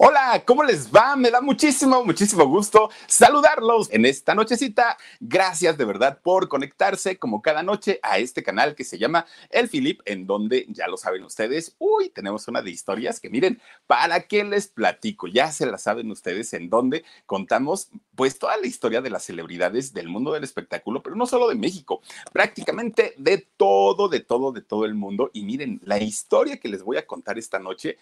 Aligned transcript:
Hola, 0.00 0.44
¿cómo 0.46 0.62
les 0.62 0.94
va? 0.94 1.16
Me 1.16 1.28
da 1.28 1.40
muchísimo, 1.40 2.04
muchísimo 2.04 2.46
gusto 2.46 2.88
saludarlos 3.08 3.90
en 3.90 4.06
esta 4.06 4.32
nochecita. 4.32 4.96
Gracias 5.18 5.76
de 5.76 5.84
verdad 5.84 6.20
por 6.22 6.46
conectarse 6.46 7.18
como 7.18 7.42
cada 7.42 7.64
noche 7.64 7.98
a 8.04 8.18
este 8.18 8.44
canal 8.44 8.76
que 8.76 8.84
se 8.84 8.96
llama 8.96 9.26
El 9.50 9.68
Filip, 9.68 10.00
en 10.04 10.24
donde 10.24 10.66
ya 10.68 10.86
lo 10.86 10.96
saben 10.96 11.24
ustedes. 11.24 11.74
Uy, 11.80 12.10
tenemos 12.10 12.46
una 12.46 12.62
de 12.62 12.70
historias 12.70 13.18
que 13.18 13.28
miren, 13.28 13.60
¿para 13.88 14.20
qué 14.28 14.44
les 14.44 14.68
platico? 14.68 15.26
Ya 15.26 15.50
se 15.50 15.66
la 15.66 15.78
saben 15.78 16.12
ustedes 16.12 16.52
en 16.52 16.70
donde 16.70 17.04
contamos 17.26 17.90
pues 18.14 18.38
toda 18.38 18.56
la 18.56 18.68
historia 18.68 19.00
de 19.00 19.10
las 19.10 19.24
celebridades 19.24 19.92
del 19.94 20.08
mundo 20.08 20.32
del 20.32 20.44
espectáculo, 20.44 21.02
pero 21.02 21.16
no 21.16 21.26
solo 21.26 21.48
de 21.48 21.56
México, 21.56 22.02
prácticamente 22.32 23.14
de 23.18 23.38
todo, 23.56 24.08
de 24.08 24.20
todo, 24.20 24.52
de 24.52 24.62
todo 24.62 24.84
el 24.84 24.94
mundo. 24.94 25.30
Y 25.32 25.42
miren, 25.42 25.80
la 25.84 25.98
historia 25.98 26.58
que 26.58 26.68
les 26.68 26.84
voy 26.84 26.98
a 26.98 27.06
contar 27.06 27.36
esta 27.36 27.58
noche 27.58 27.98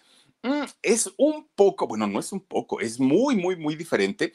es 0.81 1.13
un 1.17 1.47
poco, 1.55 1.87
bueno, 1.87 2.07
no 2.07 2.19
es 2.19 2.31
un 2.31 2.41
poco, 2.41 2.79
es 2.79 2.99
muy, 2.99 3.35
muy, 3.35 3.55
muy 3.55 3.75
diferente 3.75 4.33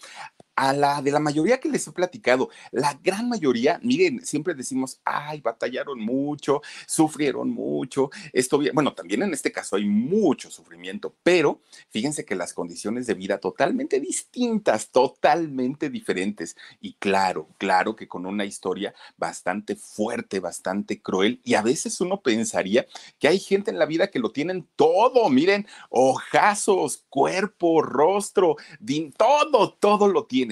a 0.63 0.73
la 0.73 1.03
de 1.03 1.11
la 1.11 1.19
mayoría 1.19 1.59
que 1.59 1.69
les 1.69 1.89
he 1.89 1.93
platicado. 1.93 2.49
La 2.71 2.97
gran 3.03 3.29
mayoría, 3.29 3.81
miren, 3.83 4.25
siempre 4.25 4.55
decimos, 4.55 5.01
ay, 5.05 5.41
batallaron 5.41 5.99
mucho, 5.99 6.63
sufrieron 6.87 7.51
mucho, 7.51 8.11
esto 8.33 8.59
bien, 8.59 8.73
bueno, 8.73 8.95
también 8.95 9.25
en 9.25 9.33
este 9.33 9.51
caso 9.51 9.75
hay 9.75 9.87
mucho 9.87 10.53
sufrimiento, 10.53 11.17
pero 11.25 11.61
fíjense 11.91 12.25
que 12.25 12.37
las 12.37 12.55
condiciones 12.55 13.09
de 13.09 13.15
vida 13.15 13.39
totalmente 13.39 13.99
distintas, 13.99 14.91
totalmente 14.91 15.91
diferentes. 15.91 16.57
Y 16.81 16.93
claro, 16.95 17.49
claro 17.59 17.97
que 17.97 18.07
con 18.07 18.25
una 18.25 18.45
historia 18.45 18.95
bastante 19.17 19.75
fuerte, 19.75 20.39
bastante 20.39 21.03
cruel, 21.03 21.41
y 21.43 21.55
a 21.55 21.63
veces 21.63 22.01
uno 22.01 22.21
pensaría 22.21 22.87
que 23.19 23.27
hay 23.27 23.41
gente 23.41 23.73
en 23.73 23.81
la 23.81 23.87
vida 23.87 24.11
que 24.11 24.21
lo 24.21 24.31
tienen 24.31 24.69
todo, 24.77 25.29
miren, 25.29 25.67
ojazos, 25.91 27.05
cuerpo, 27.09 27.83
rostro, 27.83 28.55
todo, 29.17 29.73
todo 29.73 30.07
lo 30.07 30.27
tienen 30.27 30.52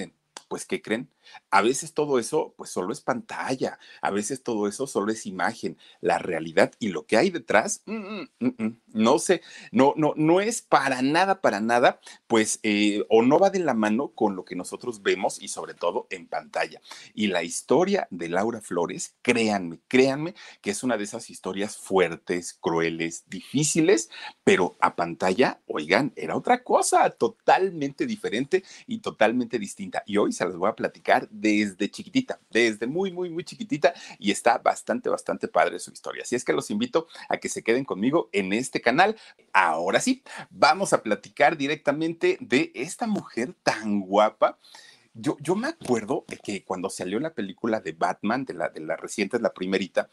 pues, 0.51 0.65
¿qué 0.65 0.81
creen? 0.81 1.09
A 1.49 1.61
veces 1.61 1.93
todo 1.93 2.19
eso, 2.19 2.53
pues 2.57 2.69
solo 2.69 2.93
es 2.93 3.01
pantalla, 3.01 3.79
a 4.01 4.11
veces 4.11 4.43
todo 4.43 4.67
eso 4.67 4.87
solo 4.87 5.11
es 5.11 5.25
imagen, 5.25 5.77
la 5.99 6.17
realidad 6.17 6.71
y 6.79 6.89
lo 6.89 7.05
que 7.05 7.17
hay 7.17 7.29
detrás, 7.29 7.83
mm, 7.85 8.21
mm, 8.39 8.47
mm, 8.57 8.77
no 8.93 9.19
sé, 9.19 9.41
no, 9.71 9.93
no, 9.97 10.13
no 10.15 10.41
es 10.41 10.61
para 10.61 11.01
nada, 11.01 11.41
para 11.41 11.59
nada, 11.59 11.99
pues, 12.27 12.59
eh, 12.63 13.03
o 13.09 13.21
no 13.21 13.39
va 13.39 13.49
de 13.49 13.59
la 13.59 13.73
mano 13.73 14.09
con 14.09 14.35
lo 14.35 14.45
que 14.45 14.55
nosotros 14.55 15.01
vemos 15.01 15.41
y 15.41 15.47
sobre 15.47 15.73
todo 15.73 16.07
en 16.09 16.27
pantalla. 16.27 16.81
Y 17.13 17.27
la 17.27 17.43
historia 17.43 18.07
de 18.11 18.29
Laura 18.29 18.61
Flores, 18.61 19.15
créanme, 19.21 19.79
créanme 19.87 20.35
que 20.61 20.71
es 20.71 20.83
una 20.83 20.97
de 20.97 21.03
esas 21.03 21.29
historias 21.29 21.77
fuertes, 21.77 22.53
crueles, 22.53 23.23
difíciles, 23.27 24.09
pero 24.43 24.75
a 24.79 24.95
pantalla, 24.95 25.61
oigan, 25.67 26.13
era 26.15 26.35
otra 26.35 26.63
cosa 26.63 27.09
totalmente 27.09 28.05
diferente 28.05 28.63
y 28.87 28.99
totalmente 28.99 29.59
distinta. 29.59 30.03
Y 30.05 30.17
hoy 30.17 30.31
se 30.33 30.45
las 30.45 30.55
voy 30.55 30.69
a 30.69 30.75
platicar 30.75 31.20
desde 31.29 31.89
chiquitita, 31.89 32.39
desde 32.49 32.87
muy, 32.87 33.11
muy, 33.11 33.29
muy 33.29 33.43
chiquitita 33.43 33.93
y 34.19 34.31
está 34.31 34.57
bastante, 34.57 35.09
bastante 35.09 35.47
padre 35.47 35.79
su 35.79 35.91
historia. 35.91 36.23
Así 36.23 36.35
es 36.35 36.43
que 36.43 36.53
los 36.53 36.71
invito 36.71 37.07
a 37.29 37.37
que 37.37 37.49
se 37.49 37.63
queden 37.63 37.85
conmigo 37.85 38.29
en 38.31 38.53
este 38.53 38.81
canal. 38.81 39.15
Ahora 39.53 39.99
sí, 39.99 40.23
vamos 40.49 40.93
a 40.93 41.03
platicar 41.03 41.57
directamente 41.57 42.37
de 42.39 42.71
esta 42.75 43.07
mujer 43.07 43.53
tan 43.63 44.01
guapa. 44.01 44.57
Yo, 45.13 45.35
yo 45.41 45.55
me 45.55 45.67
acuerdo 45.67 46.25
que 46.43 46.63
cuando 46.63 46.89
salió 46.89 47.19
la 47.19 47.33
película 47.33 47.81
de 47.81 47.91
Batman, 47.91 48.45
de 48.45 48.53
la, 48.53 48.69
de 48.69 48.79
la 48.79 48.95
reciente, 48.95 49.39
la 49.39 49.53
primerita, 49.53 50.09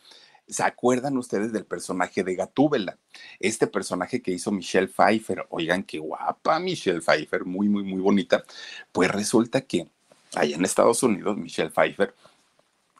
¿Se 0.48 0.62
acuerdan 0.62 1.18
ustedes 1.18 1.52
del 1.52 1.66
personaje 1.66 2.24
de 2.24 2.34
Gatúbela? 2.34 2.98
Este 3.38 3.66
personaje 3.66 4.22
que 4.22 4.30
hizo 4.30 4.50
Michelle 4.50 4.88
Pfeiffer. 4.88 5.46
Oigan, 5.50 5.82
qué 5.82 5.98
guapa 5.98 6.58
Michelle 6.58 7.02
Pfeiffer, 7.02 7.44
muy, 7.44 7.68
muy, 7.68 7.82
muy 7.82 8.00
bonita. 8.00 8.42
Pues 8.90 9.10
resulta 9.10 9.60
que 9.60 9.90
allá 10.34 10.56
en 10.56 10.64
Estados 10.64 11.02
Unidos, 11.02 11.36
Michelle 11.36 11.70
Pfeiffer, 11.70 12.14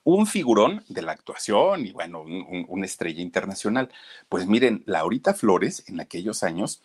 un 0.05 0.27
figurón 0.27 0.83
de 0.89 1.03
la 1.03 1.13
actuación 1.13 1.87
y 1.87 1.93
bueno, 1.93 2.23
una 2.23 2.87
estrella 2.87 3.21
internacional. 3.21 3.91
Pues 4.29 4.47
miren, 4.47 4.83
Laurita 4.87 5.35
Flores 5.35 5.85
en 5.89 6.01
aquellos 6.01 6.43
años 6.43 6.83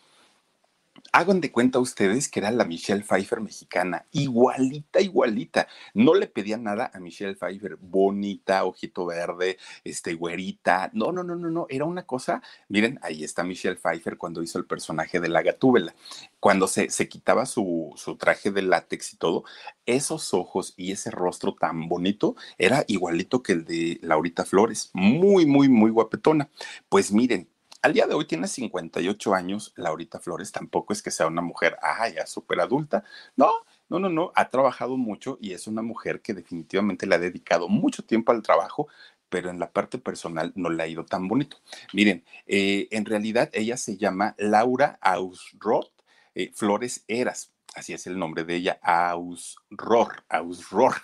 Hagan 1.15 1.41
de 1.41 1.51
cuenta 1.51 1.77
ustedes 1.77 2.27
que 2.27 2.39
era 2.39 2.49
la 2.49 2.65
Michelle 2.65 3.03
Pfeiffer 3.03 3.39
mexicana, 3.39 4.07
igualita, 4.13 4.99
igualita. 4.99 5.67
No 5.93 6.15
le 6.15 6.25
pedía 6.25 6.57
nada 6.57 6.89
a 6.91 6.99
Michelle 6.99 7.35
Pfeiffer, 7.35 7.75
bonita, 7.79 8.65
ojito 8.65 9.05
verde, 9.05 9.59
este, 9.83 10.15
güerita. 10.15 10.89
No, 10.91 11.11
no, 11.11 11.23
no, 11.23 11.35
no, 11.35 11.51
no. 11.51 11.67
Era 11.69 11.85
una 11.85 12.07
cosa. 12.07 12.41
Miren, 12.67 12.99
ahí 13.03 13.23
está 13.23 13.43
Michelle 13.43 13.75
Pfeiffer 13.75 14.17
cuando 14.17 14.41
hizo 14.41 14.57
el 14.57 14.65
personaje 14.65 15.19
de 15.19 15.29
la 15.29 15.43
gatúbela. 15.43 15.93
Cuando 16.39 16.67
se, 16.67 16.89
se 16.89 17.07
quitaba 17.07 17.45
su, 17.45 17.93
su 17.95 18.15
traje 18.15 18.49
de 18.49 18.63
látex 18.63 19.13
y 19.13 19.17
todo, 19.17 19.43
esos 19.85 20.33
ojos 20.33 20.73
y 20.77 20.93
ese 20.93 21.11
rostro 21.11 21.53
tan 21.53 21.87
bonito 21.89 22.35
era 22.57 22.85
igualito 22.87 23.43
que 23.43 23.53
el 23.53 23.65
de 23.65 23.99
Laurita 24.01 24.45
Flores. 24.45 24.89
Muy, 24.93 25.45
muy, 25.45 25.69
muy 25.69 25.91
guapetona. 25.91 26.49
Pues 26.89 27.11
miren, 27.11 27.52
al 27.83 27.93
día 27.93 28.07
de 28.07 28.15
hoy 28.15 28.25
tiene 28.25 28.47
58 28.47 29.33
años, 29.35 29.73
Laurita 29.75 30.19
Flores, 30.19 30.53
tampoco 30.53 30.93
es 30.93 31.01
que 31.01 31.11
sea 31.11 31.27
una 31.27 31.41
mujer, 31.41 31.77
ah, 31.81 32.07
ya 32.07 32.25
súper 32.25 32.61
adulta, 32.61 33.03
no, 33.35 33.51
no, 33.89 33.99
no, 33.99 34.09
no, 34.09 34.31
ha 34.35 34.49
trabajado 34.49 34.95
mucho 34.95 35.37
y 35.41 35.51
es 35.51 35.67
una 35.67 35.81
mujer 35.81 36.21
que 36.21 36.33
definitivamente 36.33 37.05
le 37.05 37.15
ha 37.15 37.19
dedicado 37.19 37.67
mucho 37.67 38.01
tiempo 38.01 38.31
al 38.31 38.41
trabajo, 38.41 38.87
pero 39.27 39.49
en 39.49 39.59
la 39.59 39.69
parte 39.71 39.97
personal 39.97 40.53
no 40.55 40.69
le 40.69 40.81
ha 40.81 40.87
ido 40.87 41.03
tan 41.03 41.27
bonito. 41.27 41.57
Miren, 41.91 42.23
eh, 42.47 42.87
en 42.91 43.03
realidad 43.05 43.49
ella 43.51 43.75
se 43.75 43.97
llama 43.97 44.33
Laura 44.37 44.97
Ausroth 45.01 45.91
eh, 46.35 46.51
Flores 46.53 47.03
Eras, 47.09 47.51
así 47.75 47.91
es 47.91 48.07
el 48.07 48.17
nombre 48.17 48.45
de 48.45 48.55
ella, 48.55 48.79
Ausror, 48.81 50.23
Ausror. 50.29 50.95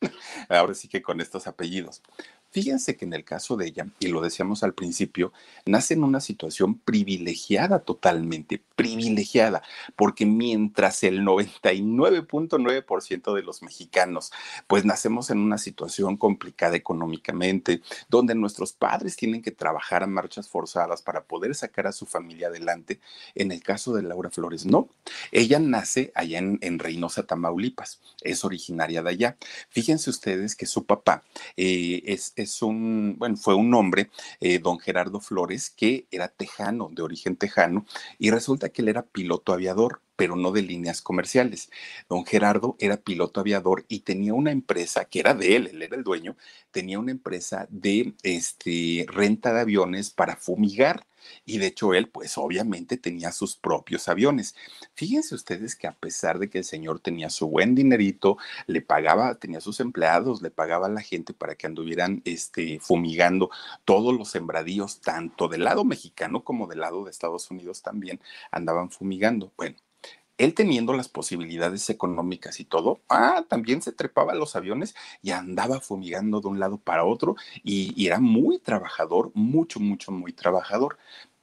Ahora 0.48 0.74
sí 0.74 0.88
que 0.88 1.02
con 1.02 1.20
estos 1.20 1.48
apellidos. 1.48 2.02
Fíjense 2.52 2.96
que 2.96 3.04
en 3.04 3.12
el 3.12 3.24
caso 3.24 3.56
de 3.56 3.66
ella, 3.66 3.86
y 4.00 4.08
lo 4.08 4.20
decíamos 4.20 4.64
al 4.64 4.74
principio, 4.74 5.32
nace 5.66 5.94
en 5.94 6.02
una 6.02 6.20
situación 6.20 6.78
privilegiada 6.78 7.78
totalmente, 7.78 8.60
privilegiada, 8.74 9.62
porque 9.94 10.26
mientras 10.26 11.04
el 11.04 11.20
99.9% 11.20 13.34
de 13.34 13.42
los 13.42 13.62
mexicanos, 13.62 14.32
pues 14.66 14.84
nacemos 14.84 15.30
en 15.30 15.38
una 15.38 15.58
situación 15.58 16.16
complicada 16.16 16.74
económicamente, 16.74 17.82
donde 18.08 18.34
nuestros 18.34 18.72
padres 18.72 19.14
tienen 19.14 19.42
que 19.42 19.52
trabajar 19.52 20.02
a 20.02 20.08
marchas 20.08 20.48
forzadas 20.48 21.02
para 21.02 21.22
poder 21.22 21.54
sacar 21.54 21.86
a 21.86 21.92
su 21.92 22.04
familia 22.04 22.48
adelante, 22.48 22.98
en 23.36 23.52
el 23.52 23.62
caso 23.62 23.94
de 23.94 24.02
Laura 24.02 24.30
Flores, 24.30 24.66
no. 24.66 24.88
Ella 25.30 25.60
nace 25.60 26.10
allá 26.16 26.38
en, 26.38 26.78
Reynosa, 26.80 27.26
Tamaulipas, 27.26 28.00
es 28.22 28.44
originaria 28.44 29.04
de 29.04 29.10
allá. 29.10 29.36
Fíjense 29.68 30.10
ustedes 30.10 30.56
que 30.56 30.66
su 30.66 30.84
papá 30.84 31.22
eh, 31.56 32.02
es 32.06 32.32
es 32.42 32.62
un, 32.62 33.16
bueno, 33.18 33.36
fue 33.36 33.54
un 33.54 33.72
hombre, 33.74 34.10
eh, 34.40 34.58
don 34.58 34.78
Gerardo 34.78 35.20
Flores, 35.20 35.70
que 35.70 36.06
era 36.10 36.28
tejano, 36.28 36.88
de 36.92 37.02
origen 37.02 37.36
tejano, 37.36 37.86
y 38.18 38.30
resulta 38.30 38.70
que 38.70 38.82
él 38.82 38.88
era 38.88 39.02
piloto 39.02 39.52
aviador, 39.52 40.02
pero 40.20 40.36
no 40.36 40.52
de 40.52 40.60
líneas 40.60 41.00
comerciales. 41.00 41.70
Don 42.06 42.26
Gerardo 42.26 42.76
era 42.78 42.98
piloto 42.98 43.40
aviador 43.40 43.86
y 43.88 44.00
tenía 44.00 44.34
una 44.34 44.50
empresa 44.50 45.06
que 45.06 45.20
era 45.20 45.32
de 45.32 45.56
él, 45.56 45.68
él 45.68 45.80
era 45.80 45.96
el 45.96 46.04
dueño, 46.04 46.36
tenía 46.70 46.98
una 46.98 47.10
empresa 47.10 47.66
de 47.70 48.12
este, 48.22 49.06
renta 49.08 49.54
de 49.54 49.60
aviones 49.60 50.10
para 50.10 50.36
fumigar. 50.36 51.06
Y 51.46 51.56
de 51.56 51.68
hecho 51.68 51.94
él, 51.94 52.10
pues 52.10 52.36
obviamente 52.36 52.98
tenía 52.98 53.32
sus 53.32 53.56
propios 53.56 54.08
aviones. 54.08 54.54
Fíjense 54.92 55.34
ustedes 55.34 55.74
que 55.74 55.86
a 55.86 55.92
pesar 55.92 56.38
de 56.38 56.50
que 56.50 56.58
el 56.58 56.64
señor 56.64 57.00
tenía 57.00 57.30
su 57.30 57.48
buen 57.48 57.74
dinerito, 57.74 58.36
le 58.66 58.82
pagaba, 58.82 59.36
tenía 59.36 59.62
sus 59.62 59.80
empleados, 59.80 60.42
le 60.42 60.50
pagaba 60.50 60.86
a 60.86 60.90
la 60.90 61.00
gente 61.00 61.32
para 61.32 61.54
que 61.54 61.66
anduvieran 61.66 62.20
este, 62.26 62.78
fumigando 62.78 63.48
todos 63.86 64.14
los 64.14 64.28
sembradíos, 64.28 65.00
tanto 65.00 65.48
del 65.48 65.64
lado 65.64 65.84
mexicano 65.86 66.44
como 66.44 66.66
del 66.66 66.80
lado 66.80 67.04
de 67.04 67.10
Estados 67.10 67.50
Unidos 67.50 67.80
también 67.80 68.20
andaban 68.50 68.90
fumigando. 68.90 69.50
Bueno, 69.56 69.76
él 70.40 70.54
teniendo 70.54 70.94
las 70.94 71.08
posibilidades 71.08 71.90
económicas 71.90 72.60
y 72.60 72.64
todo, 72.64 73.00
ah, 73.10 73.44
también 73.48 73.82
se 73.82 73.92
trepaba 73.92 74.32
a 74.32 74.36
los 74.36 74.56
aviones 74.56 74.94
y 75.22 75.32
andaba 75.32 75.80
fumigando 75.80 76.40
de 76.40 76.48
un 76.48 76.58
lado 76.58 76.78
para 76.78 77.04
otro 77.04 77.36
y, 77.62 77.92
y, 77.94 78.06
era 78.06 78.20
muy 78.20 78.58
trabajador, 78.58 79.30
mucho, 79.34 79.80
mucho, 79.80 80.12
muy 80.12 80.32
trabajador. 80.32 80.96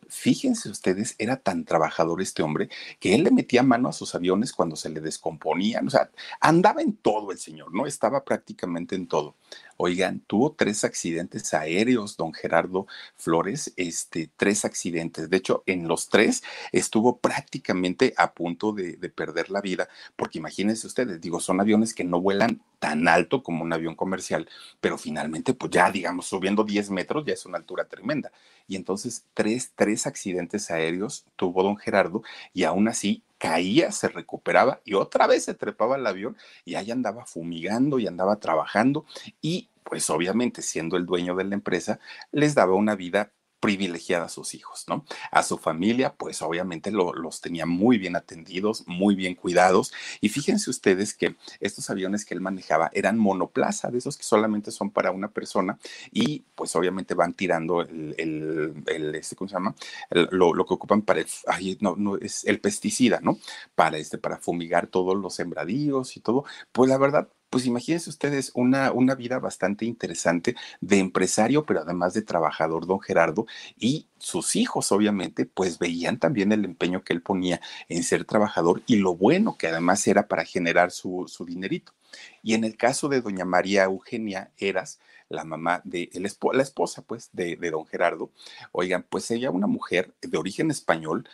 Fíjense 0.09 0.69
ustedes, 0.69 1.15
era 1.19 1.37
tan 1.37 1.65
trabajador 1.65 2.21
este 2.21 2.41
hombre 2.41 2.69
que 2.99 3.13
él 3.13 3.23
le 3.23 3.31
metía 3.31 3.61
mano 3.61 3.89
a 3.89 3.93
sus 3.93 4.15
aviones 4.15 4.53
cuando 4.53 4.75
se 4.75 4.89
le 4.89 5.01
descomponían, 5.01 5.85
o 5.87 5.89
sea, 5.89 6.09
andaba 6.39 6.81
en 6.81 6.93
todo 6.95 7.31
el 7.31 7.37
señor, 7.37 7.73
¿no? 7.73 7.85
Estaba 7.85 8.23
prácticamente 8.23 8.95
en 8.95 9.07
todo. 9.07 9.35
Oigan, 9.77 10.21
tuvo 10.21 10.53
tres 10.53 10.83
accidentes 10.83 11.53
aéreos, 11.53 12.17
don 12.17 12.33
Gerardo 12.33 12.87
Flores, 13.15 13.73
este, 13.77 14.29
tres 14.35 14.65
accidentes. 14.65 15.29
De 15.29 15.37
hecho, 15.37 15.63
en 15.67 15.87
los 15.87 16.09
tres 16.09 16.43
estuvo 16.71 17.19
prácticamente 17.19 18.13
a 18.17 18.33
punto 18.33 18.71
de, 18.71 18.97
de 18.97 19.09
perder 19.09 19.49
la 19.49 19.61
vida, 19.61 19.87
porque 20.15 20.39
imagínense 20.39 20.87
ustedes, 20.87 21.21
digo, 21.21 21.39
son 21.39 21.61
aviones 21.61 21.93
que 21.93 22.03
no 22.03 22.19
vuelan 22.19 22.61
tan 22.79 23.07
alto 23.07 23.43
como 23.43 23.63
un 23.63 23.73
avión 23.73 23.95
comercial, 23.95 24.47
pero 24.81 24.97
finalmente, 24.97 25.53
pues 25.53 25.71
ya, 25.71 25.91
digamos, 25.91 26.27
subiendo 26.27 26.63
10 26.63 26.89
metros 26.91 27.25
ya 27.25 27.33
es 27.33 27.45
una 27.45 27.57
altura 27.57 27.85
tremenda. 27.85 28.31
Y 28.67 28.75
entonces, 28.75 29.25
tres, 29.33 29.71
tres 29.75 30.07
accidentes 30.07 30.71
aéreos 30.71 31.25
tuvo 31.35 31.63
don 31.63 31.77
Gerardo 31.77 32.23
y 32.53 32.63
aún 32.63 32.87
así 32.87 33.23
caía, 33.37 33.91
se 33.91 34.07
recuperaba 34.09 34.81
y 34.83 34.93
otra 34.93 35.27
vez 35.27 35.45
se 35.45 35.53
trepaba 35.53 35.95
al 35.95 36.07
avión 36.07 36.37
y 36.65 36.75
ahí 36.75 36.91
andaba 36.91 37.25
fumigando 37.25 37.99
y 37.99 38.07
andaba 38.07 38.39
trabajando 38.39 39.05
y 39.41 39.69
pues 39.83 40.09
obviamente 40.09 40.61
siendo 40.61 40.97
el 40.97 41.05
dueño 41.05 41.35
de 41.35 41.45
la 41.45 41.55
empresa 41.55 41.99
les 42.31 42.55
daba 42.55 42.73
una 42.73 42.95
vida 42.95 43.31
privilegiada 43.59 44.25
a 44.25 44.29
sus 44.29 44.53
hijos, 44.53 44.85
¿no? 44.87 45.05
A 45.31 45.43
su 45.43 45.57
familia, 45.57 46.13
pues 46.15 46.41
obviamente 46.41 46.91
lo, 46.91 47.13
los 47.13 47.41
tenía 47.41 47.65
muy 47.65 47.97
bien 47.97 48.15
atendidos, 48.15 48.83
muy 48.87 49.15
bien 49.15 49.35
cuidados. 49.35 49.93
Y 50.21 50.29
fíjense 50.29 50.69
ustedes 50.69 51.13
que 51.13 51.35
estos 51.59 51.89
aviones 51.89 52.25
que 52.25 52.33
él 52.33 52.41
manejaba 52.41 52.89
eran 52.93 53.17
monoplaza, 53.17 53.89
de 53.89 53.97
esos 53.97 54.17
que 54.17 54.23
solamente 54.23 54.71
son 54.71 54.91
para 54.91 55.11
una 55.11 55.29
persona 55.29 55.79
y 56.11 56.43
pues 56.55 56.75
obviamente 56.75 57.13
van 57.13 57.33
tirando 57.33 57.81
el, 57.81 58.15
el, 58.17 59.15
este, 59.15 59.35
¿cómo 59.35 59.47
se 59.47 59.55
llama? 59.55 59.75
Lo, 60.11 60.53
que 60.65 60.73
ocupan 60.73 61.01
para 61.01 61.21
el, 61.21 61.27
ay, 61.47 61.77
no, 61.81 61.95
no, 61.95 62.17
es 62.17 62.43
el 62.45 62.59
pesticida, 62.59 63.19
¿no? 63.21 63.39
Para 63.75 63.97
este, 63.97 64.17
para 64.17 64.37
fumigar 64.37 64.87
todos 64.87 65.15
los 65.15 65.35
sembradíos 65.35 66.17
y 66.17 66.19
todo. 66.19 66.45
Pues 66.71 66.89
la 66.89 66.97
verdad, 66.97 67.29
pues 67.49 67.65
imagínense 67.65 68.09
ustedes 68.09 68.51
una, 68.55 68.91
una 68.91 69.15
vida 69.15 69.39
bastante 69.39 69.85
interesante 69.85 70.55
de 70.81 70.99
empresario, 70.99 71.65
pero 71.65 71.81
además 71.81 72.13
de 72.13 72.21
trabajador, 72.21 72.85
don 72.85 72.99
Gerardo, 72.99 73.45
y 73.77 74.07
sus 74.17 74.55
hijos, 74.55 74.91
obviamente, 74.91 75.45
pues 75.45 75.79
veían 75.79 76.19
también 76.19 76.51
el 76.51 76.65
empeño 76.65 77.03
que 77.03 77.13
él 77.13 77.21
ponía 77.21 77.61
en 77.89 78.03
ser 78.03 78.25
trabajador 78.25 78.81
y 78.87 78.97
lo 78.97 79.15
bueno 79.15 79.57
que 79.57 79.67
además 79.67 80.05
era 80.07 80.27
para 80.27 80.45
generar 80.45 80.91
su, 80.91 81.25
su 81.27 81.45
dinerito. 81.45 81.93
Y 82.41 82.53
en 82.53 82.63
el 82.63 82.77
caso 82.77 83.09
de 83.09 83.21
doña 83.21 83.45
María 83.45 83.83
Eugenia 83.83 84.51
Eras, 84.57 84.99
la 85.29 85.43
mamá 85.43 85.81
de 85.83 86.09
el 86.13 86.23
la 86.23 86.63
esposa, 86.63 87.01
pues, 87.01 87.29
de, 87.33 87.57
de 87.57 87.71
don 87.71 87.85
Gerardo, 87.85 88.31
oigan, 88.71 89.05
pues 89.07 89.29
ella, 89.31 89.51
una 89.51 89.67
mujer 89.67 90.13
de 90.21 90.37
origen 90.37 90.71
español, 90.71 91.27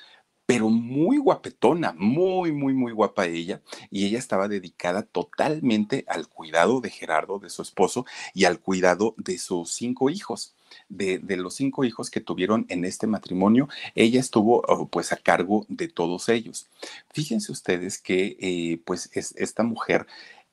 pero 0.46 0.70
muy 0.70 1.18
guapetona, 1.18 1.94
muy, 1.98 2.52
muy, 2.52 2.74
muy 2.74 2.92
guapa 2.92 3.26
ella. 3.26 3.62
Y 3.90 4.06
ella 4.06 4.20
estaba 4.20 4.48
dedicada 4.48 5.04
totalmente 5.04 6.04
al 6.08 6.28
cuidado 6.28 6.82
de 6.82 6.90
Gerardo, 6.90 7.40
de 7.40 7.50
su 7.50 7.62
esposo, 7.62 8.06
y 8.34 8.46
al 8.46 8.60
cuidado 8.60 9.16
de 9.18 9.38
sus 9.38 9.72
cinco 9.74 10.10
hijos. 10.10 10.56
De, 10.90 11.20
los 11.38 11.56
cinco 11.56 11.84
hijos 11.84 12.10
que 12.10 12.20
tuvieron 12.20 12.66
en 12.68 12.84
este 12.84 13.06
matrimonio, 13.08 13.70
ella 13.96 14.20
estuvo 14.20 14.64
oh, 14.68 14.88
pues 14.88 15.12
a 15.14 15.18
cargo 15.18 15.66
de 15.70 15.88
todos 15.88 16.30
ellos. 16.30 16.68
Fíjense 17.14 17.52
ustedes 17.52 18.00
que 18.00 18.38
eh, 18.40 18.82
pues 18.84 19.10
es, 19.14 19.36
esta 19.38 19.64
mujer, 19.64 20.08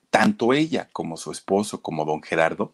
tanto 0.09 0.53
ella 0.53 0.89
como 0.93 1.17
su 1.17 1.31
esposo, 1.31 1.81
como 1.81 2.05
don 2.05 2.21
Gerardo, 2.21 2.73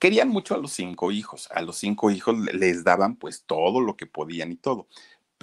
querían 0.00 0.28
mucho 0.28 0.54
a 0.54 0.58
los 0.58 0.72
cinco 0.72 1.12
hijos. 1.12 1.48
A 1.52 1.62
los 1.62 1.76
cinco 1.76 2.10
hijos 2.10 2.36
les 2.52 2.84
daban 2.84 3.16
pues 3.16 3.44
todo 3.46 3.80
lo 3.80 3.96
que 3.96 4.06
podían 4.06 4.52
y 4.52 4.56
todo 4.56 4.88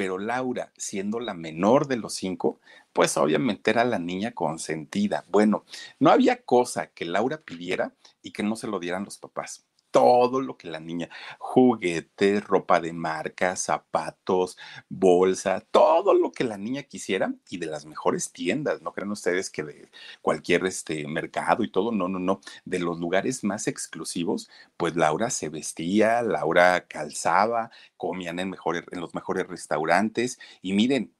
pero 0.01 0.17
Laura, 0.17 0.73
siendo 0.77 1.19
la 1.19 1.35
menor 1.35 1.87
de 1.87 1.95
los 1.95 2.15
cinco, 2.15 2.59
pues 2.91 3.17
obviamente 3.17 3.69
era 3.69 3.85
la 3.85 3.99
niña 3.99 4.31
consentida. 4.31 5.23
Bueno, 5.29 5.63
no 5.99 6.09
había 6.09 6.41
cosa 6.41 6.87
que 6.87 7.05
Laura 7.05 7.37
pidiera 7.37 7.93
y 8.23 8.31
que 8.31 8.41
no 8.41 8.55
se 8.55 8.65
lo 8.65 8.79
dieran 8.79 9.05
los 9.05 9.19
papás 9.19 9.63
todo 9.91 10.41
lo 10.41 10.57
que 10.57 10.69
la 10.69 10.79
niña, 10.79 11.09
juguetes, 11.37 12.43
ropa 12.43 12.79
de 12.79 12.93
marca, 12.93 13.55
zapatos, 13.55 14.57
bolsa, 14.89 15.61
todo 15.71 16.13
lo 16.13 16.31
que 16.31 16.43
la 16.43 16.57
niña 16.57 16.83
quisiera 16.83 17.33
y 17.49 17.57
de 17.57 17.67
las 17.67 17.85
mejores 17.85 18.31
tiendas, 18.31 18.81
no 18.81 18.93
creen 18.93 19.11
ustedes 19.11 19.49
que 19.49 19.63
de 19.63 19.91
cualquier 20.21 20.65
este 20.65 21.07
mercado 21.07 21.63
y 21.63 21.71
todo, 21.71 21.91
no, 21.91 22.07
no, 22.07 22.19
no, 22.19 22.41
de 22.65 22.79
los 22.79 22.99
lugares 22.99 23.43
más 23.43 23.67
exclusivos, 23.67 24.49
pues 24.77 24.95
Laura 24.95 25.29
se 25.29 25.49
vestía, 25.49 26.21
Laura 26.21 26.87
calzaba, 26.87 27.71
comían 27.97 28.39
en, 28.39 28.49
mejores, 28.49 28.83
en 28.91 29.01
los 29.01 29.13
mejores 29.13 29.47
restaurantes 29.47 30.39
y 30.61 30.73
miren, 30.73 31.13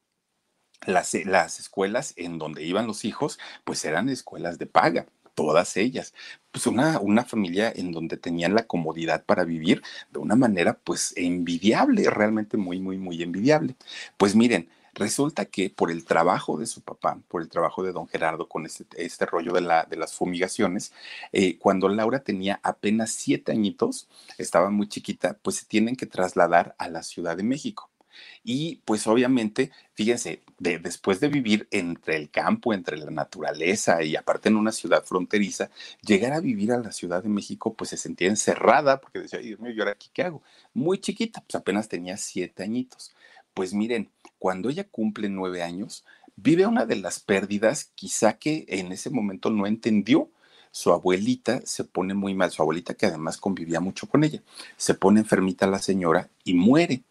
las, 0.87 1.13
las 1.25 1.59
escuelas 1.59 2.13
en 2.17 2.39
donde 2.39 2.63
iban 2.63 2.87
los 2.87 3.05
hijos, 3.05 3.39
pues 3.63 3.85
eran 3.85 4.09
escuelas 4.09 4.57
de 4.57 4.65
paga 4.65 5.05
todas 5.35 5.77
ellas. 5.77 6.13
Pues 6.51 6.67
una, 6.67 6.99
una 6.99 7.23
familia 7.23 7.71
en 7.75 7.91
donde 7.91 8.17
tenían 8.17 8.55
la 8.55 8.67
comodidad 8.67 9.23
para 9.25 9.43
vivir 9.43 9.81
de 10.11 10.19
una 10.19 10.35
manera 10.35 10.77
pues 10.83 11.13
envidiable, 11.15 12.09
realmente 12.09 12.57
muy, 12.57 12.79
muy, 12.79 12.97
muy 12.97 13.21
envidiable. 13.23 13.75
Pues 14.17 14.35
miren, 14.35 14.69
Resulta 14.93 15.45
que 15.45 15.69
por 15.69 15.89
el 15.89 16.03
trabajo 16.03 16.57
de 16.57 16.65
su 16.65 16.81
papá, 16.81 17.17
por 17.29 17.41
el 17.41 17.49
trabajo 17.49 17.81
de 17.83 17.93
don 17.93 18.07
Gerardo 18.07 18.49
con 18.49 18.65
este, 18.65 18.85
este 18.97 19.25
rollo 19.25 19.53
de, 19.53 19.61
la, 19.61 19.85
de 19.85 19.95
las 19.95 20.13
fumigaciones, 20.13 20.91
eh, 21.31 21.57
cuando 21.57 21.87
Laura 21.87 22.19
tenía 22.19 22.59
apenas 22.61 23.11
siete 23.11 23.53
añitos, 23.53 24.09
estaba 24.37 24.69
muy 24.69 24.89
chiquita, 24.89 25.37
pues 25.41 25.57
se 25.57 25.65
tienen 25.65 25.95
que 25.95 26.07
trasladar 26.07 26.75
a 26.77 26.89
la 26.89 27.03
Ciudad 27.03 27.37
de 27.37 27.43
México. 27.43 27.90
Y 28.43 28.77
pues 28.85 29.07
obviamente, 29.07 29.71
fíjense, 29.93 30.41
de, 30.59 30.79
después 30.79 31.19
de 31.19 31.29
vivir 31.29 31.67
entre 31.71 32.15
el 32.17 32.29
campo, 32.29 32.73
entre 32.73 32.97
la 32.97 33.11
naturaleza 33.11 34.03
y 34.03 34.15
aparte 34.15 34.49
en 34.49 34.55
una 34.55 34.71
ciudad 34.71 35.03
fronteriza, 35.03 35.69
llegar 36.01 36.33
a 36.33 36.39
vivir 36.39 36.71
a 36.71 36.79
la 36.79 36.91
Ciudad 36.91 37.23
de 37.23 37.29
México, 37.29 37.73
pues 37.73 37.89
se 37.91 37.97
sentía 37.97 38.27
encerrada 38.27 39.01
porque 39.01 39.19
decía, 39.19 39.39
Dios 39.39 39.59
mío, 39.59 39.71
¿yo 39.71 39.83
ahora 39.83 39.93
aquí 39.93 40.09
qué 40.13 40.23
hago? 40.23 40.43
Muy 40.73 40.99
chiquita, 40.99 41.41
pues 41.41 41.55
apenas 41.55 41.87
tenía 41.87 42.17
siete 42.17 42.63
añitos. 42.63 43.13
Pues 43.53 43.73
miren, 43.73 44.09
cuando 44.39 44.69
ella 44.69 44.87
cumple 44.87 45.29
nueve 45.29 45.63
años, 45.63 46.05
vive 46.35 46.65
una 46.65 46.85
de 46.85 46.95
las 46.95 47.19
pérdidas 47.19 47.91
quizá 47.95 48.37
que 48.37 48.65
en 48.67 48.91
ese 48.91 49.09
momento 49.09 49.49
no 49.49 49.67
entendió, 49.67 50.29
su 50.71 50.93
abuelita 50.93 51.61
se 51.65 51.83
pone 51.83 52.13
muy 52.13 52.33
mal, 52.33 52.49
su 52.49 52.61
abuelita 52.61 52.93
que 52.93 53.05
además 53.05 53.37
convivía 53.37 53.79
mucho 53.79 54.07
con 54.07 54.23
ella, 54.23 54.41
se 54.77 54.93
pone 54.93 55.19
enfermita 55.19 55.67
la 55.67 55.79
señora 55.79 56.29
y 56.43 56.53
muere. 56.53 57.03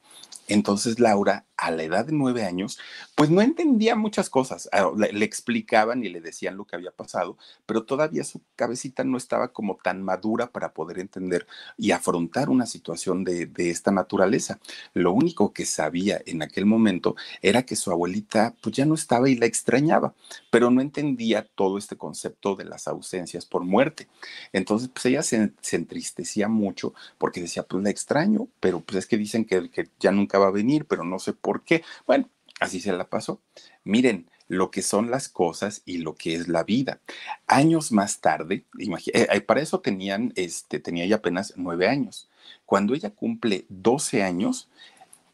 Entonces 0.51 0.99
Laura, 0.99 1.47
a 1.61 1.71
la 1.71 1.83
edad 1.83 2.07
de 2.07 2.13
nueve 2.13 2.45
años, 2.45 2.79
pues 3.15 3.31
no 3.31 3.43
entendía 3.43 3.95
muchas 3.95 4.31
cosas. 4.31 4.69
Ah, 4.73 4.91
le, 4.97 5.25
explicaban 5.25 6.03
y 6.05 6.09
le 6.09 6.21
decían 6.21 6.57
lo 6.57 6.65
que 6.65 6.77
había 6.77 6.91
pasado, 6.91 7.37
pero 7.67 7.85
todavía 7.85 8.25
su 8.25 8.41
cabecita 8.57 9.05
no 9.05 9.17
estaba 9.17 9.49
como 9.49 9.79
tan 9.83 10.03
madura 10.03 10.51
para 10.51 10.73
poder 10.73 10.99
entender 10.99 11.47
y 11.77 11.93
afrontar 11.93 12.49
una 12.49 12.67
situación 12.67 13.25
de, 13.25 13.47
de 13.47 13.71
esta 13.71 13.91
naturaleza. 13.91 14.59
Lo 14.95 15.13
único 15.13 15.53
que 15.53 15.67
sabía 15.67 16.21
en 16.27 16.43
aquel 16.43 16.67
momento 16.67 17.15
era 17.43 17.65
que 17.65 17.77
su 17.77 17.91
abuelita 17.91 18.55
pues 18.63 18.75
ya 18.75 18.87
no 18.87 18.95
estaba 18.95 19.29
y 19.29 19.37
la 19.37 19.47
extrañaba, 19.47 20.15
pero 20.51 20.71
no 20.71 20.81
entendía 20.81 21.47
todo 21.55 21.79
este 21.79 21.97
concepto 21.97 22.57
de 22.57 22.65
las 22.65 22.89
ausencias 22.89 23.45
por 23.47 23.65
muerte. 23.65 24.09
Entonces, 24.53 24.89
pues 24.89 25.05
ella 25.07 25.23
se, 25.23 25.53
se 25.61 25.77
entristecía 25.77 26.49
mucho 26.49 26.95
porque 27.19 27.41
decía, 27.41 27.63
pues 27.65 27.83
la 27.83 27.91
extraño, 27.91 28.49
pero 28.61 28.81
pues 28.81 28.99
es 28.99 29.07
que 29.07 29.19
dicen 29.19 29.45
que, 29.45 29.71
que 29.71 29.89
ya 29.99 30.11
nunca 30.11 30.39
va 30.39 30.49
a 30.49 30.53
venir, 30.53 30.87
pero 30.87 31.05
no 31.05 31.19
sé 31.19 31.33
por 31.51 31.65
qué. 31.65 31.83
Bueno, 32.07 32.31
así 32.61 32.79
se 32.79 32.93
la 32.93 33.11
pasó. 33.11 33.43
Miren 33.83 34.31
lo 34.47 34.71
que 34.71 34.83
son 34.83 35.11
las 35.11 35.29
cosas 35.29 35.83
y 35.85 35.99
lo 35.99 36.15
que 36.15 36.37
es 36.37 36.47
la 36.47 36.63
vida. 36.63 37.01
Años 37.49 37.91
más 37.91 38.21
tarde, 38.21 38.67
eh, 38.79 39.27
eh, 39.33 39.41
para 39.41 39.61
eso 39.61 39.81
tenían, 39.81 40.33
este, 40.37 40.79
tenía 40.79 41.03
ella 41.03 41.17
apenas 41.17 41.55
nueve 41.57 41.89
años. 41.89 42.29
Cuando 42.67 42.95
ella 42.95 43.11
cumple 43.11 43.67
12 43.69 44.23
años, 44.23 44.69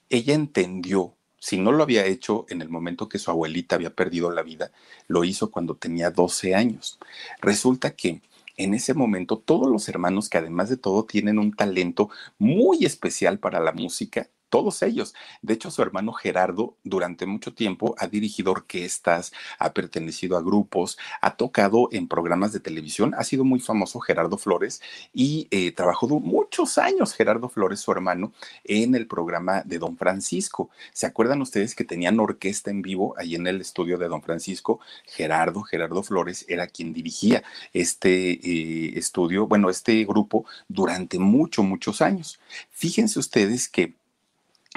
ella 0.08 0.32
entendió 0.32 1.12
si 1.38 1.58
no 1.58 1.70
lo 1.70 1.82
había 1.82 2.06
hecho 2.06 2.46
en 2.48 2.62
el 2.62 2.70
momento 2.70 3.10
que 3.10 3.18
su 3.18 3.30
abuelita 3.30 3.76
había 3.76 3.94
perdido 3.94 4.30
la 4.30 4.42
vida, 4.42 4.72
lo 5.06 5.22
hizo 5.22 5.50
cuando 5.50 5.74
tenía 5.74 6.10
12 6.10 6.54
años. 6.54 6.98
Resulta 7.42 7.94
que 7.94 8.22
en 8.56 8.72
ese 8.72 8.94
momento 8.94 9.36
todos 9.36 9.70
los 9.70 9.86
hermanos 9.90 10.30
que 10.30 10.38
además 10.38 10.70
de 10.70 10.78
todo 10.78 11.04
tienen 11.04 11.38
un 11.38 11.52
talento 11.52 12.08
muy 12.38 12.86
especial 12.86 13.38
para 13.38 13.60
la 13.60 13.72
música, 13.72 14.30
todos 14.48 14.82
ellos. 14.82 15.14
De 15.42 15.54
hecho, 15.54 15.70
su 15.70 15.82
hermano 15.82 16.12
Gerardo 16.12 16.76
durante 16.82 17.26
mucho 17.26 17.52
tiempo 17.52 17.94
ha 17.98 18.06
dirigido 18.06 18.52
orquestas, 18.52 19.32
ha 19.58 19.72
pertenecido 19.72 20.36
a 20.36 20.42
grupos, 20.42 20.98
ha 21.20 21.36
tocado 21.36 21.88
en 21.92 22.08
programas 22.08 22.52
de 22.52 22.60
televisión, 22.60 23.14
ha 23.18 23.24
sido 23.24 23.44
muy 23.44 23.60
famoso 23.60 24.00
Gerardo 24.00 24.38
Flores 24.38 24.80
y 25.12 25.48
eh, 25.50 25.72
trabajó 25.72 26.06
muchos 26.06 26.78
años 26.78 27.14
Gerardo 27.14 27.48
Flores, 27.48 27.80
su 27.80 27.90
hermano, 27.90 28.32
en 28.64 28.94
el 28.94 29.06
programa 29.06 29.62
de 29.62 29.78
Don 29.78 29.96
Francisco. 29.96 30.70
¿Se 30.92 31.06
acuerdan 31.06 31.42
ustedes 31.42 31.74
que 31.74 31.84
tenían 31.84 32.20
orquesta 32.20 32.70
en 32.70 32.82
vivo 32.82 33.14
ahí 33.18 33.34
en 33.34 33.46
el 33.46 33.60
estudio 33.60 33.98
de 33.98 34.08
Don 34.08 34.22
Francisco? 34.22 34.80
Gerardo, 35.04 35.62
Gerardo 35.62 36.02
Flores 36.02 36.44
era 36.48 36.66
quien 36.66 36.92
dirigía 36.92 37.42
este 37.72 38.32
eh, 38.32 38.98
estudio, 38.98 39.46
bueno, 39.46 39.68
este 39.70 40.04
grupo 40.04 40.44
durante 40.68 41.18
muchos, 41.18 41.64
muchos 41.64 42.00
años. 42.00 42.38
Fíjense 42.70 43.18
ustedes 43.18 43.68
que 43.68 43.94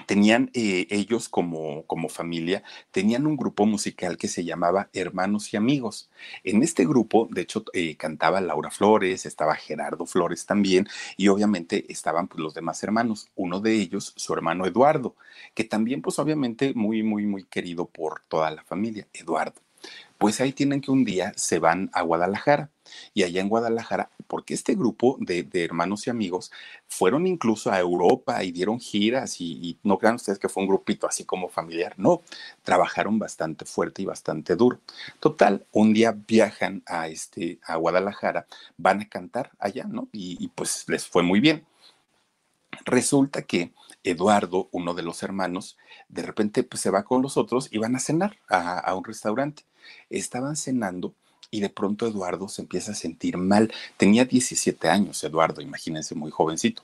tenían 0.10 0.50
eh, 0.56 0.88
ellos 0.90 1.30
como, 1.30 1.86
como 1.86 2.10
familia, 2.10 2.64
tenían 2.90 3.28
un 3.28 3.38
grupo 3.38 3.68
musical 3.68 4.18
que 4.18 4.28
se 4.28 4.44
llamaba 4.44 4.90
Hermanos 4.92 5.54
y 5.54 5.58
Amigos. 5.58 6.10
En 6.44 6.64
este 6.64 6.84
grupo, 6.84 7.28
de 7.30 7.42
hecho, 7.42 7.64
eh, 7.74 7.96
cantaba 7.96 8.42
Laura 8.42 8.72
Flores, 8.72 9.28
estaba 9.28 9.54
Gerardo 9.54 10.08
Flores 10.08 10.48
también, 10.48 10.88
y 11.16 11.28
obviamente 11.28 11.86
estaban 11.90 12.28
pues, 12.28 12.40
los 12.42 12.56
demás 12.56 12.82
hermanos. 12.82 13.30
Uno 13.36 13.60
de 13.60 13.76
ellos, 13.76 14.14
su 14.16 14.34
hermano 14.34 14.66
Eduardo, 14.66 15.16
que 15.54 15.64
también, 15.64 16.02
pues 16.02 16.18
obviamente, 16.18 16.74
muy, 16.74 17.04
muy, 17.04 17.28
muy 17.28 17.44
querido 17.44 17.86
por 17.86 18.24
toda 18.30 18.50
la 18.50 18.64
familia, 18.64 19.08
Eduardo. 19.14 19.62
Pues 20.18 20.42
ahí 20.42 20.54
tienen 20.54 20.82
que 20.82 20.90
un 20.90 21.06
día 21.06 21.34
se 21.36 21.60
van 21.60 21.92
a 21.94 22.02
Guadalajara 22.02 22.72
y 23.14 23.24
allá 23.24 23.42
en 23.42 23.50
Guadalajara, 23.50 24.10
porque 24.28 24.54
este 24.54 24.76
grupo 24.76 25.18
de, 25.20 25.48
hermanos 25.54 26.08
y 26.08 26.10
amigos 26.10 26.52
fueron 26.88 27.28
incluso 27.28 27.72
a 27.72 27.80
Europa 27.80 28.44
y 28.44 28.52
dieron 28.52 28.80
giras 28.80 29.42
y, 29.42 29.78
no 29.84 29.98
crean 29.98 30.16
ustedes 30.16 30.40
que 30.40 30.50
fue 30.50 30.64
un 30.64 30.70
grupito 30.70 31.08
así 31.08 31.26
como 31.26 31.50
familiar, 31.50 31.96
no, 31.98 32.22
trabajaron 32.64 33.20
bastante 33.20 33.66
fuerte 33.66 34.02
y 34.02 34.06
bastante 34.06 34.56
duro. 34.56 34.80
Total, 35.20 35.66
un 35.72 35.94
día 35.94 36.16
viajan 36.28 36.84
a, 36.86 37.08
este, 37.08 37.60
a 37.64 37.76
Guadalajara, 37.78 38.46
van 38.78 39.02
a 39.02 39.10
cantar 39.10 39.52
allá, 39.60 39.86
¿no? 39.86 40.08
Y, 40.12 40.48
pues 40.50 40.86
les 40.88 41.08
fue 41.08 41.24
muy 41.24 41.40
bien. 41.40 41.66
Resulta 42.86 43.42
que 43.44 43.74
Eduardo, 44.04 44.70
uno 44.72 44.94
de 44.94 45.04
los 45.04 45.24
hermanos, 45.24 45.78
de 46.08 46.22
repente 46.22 46.64
pues, 46.64 46.82
se 46.82 46.92
va 46.92 47.04
con 47.04 47.22
los 47.22 47.38
otros 47.38 47.68
y 47.72 47.78
van 47.78 47.96
a 47.96 48.00
cenar 48.00 48.38
a 48.48 48.94
un 48.96 49.04
restaurante. 49.04 49.64
Estaban 50.10 50.56
cenando 50.56 51.14
y 51.52 51.62
de 51.62 51.70
pronto 51.70 52.08
Eduardo 52.08 52.48
se 52.48 52.62
empieza 52.62 52.92
a 52.92 52.96
sentir 52.96 53.38
mal. 53.38 53.72
Tenía 53.98 54.26
17 54.26 54.90
años, 54.90 55.24
Eduardo, 55.24 55.62
imagínense, 55.62 56.16
muy 56.16 56.32
jovencito. 56.32 56.84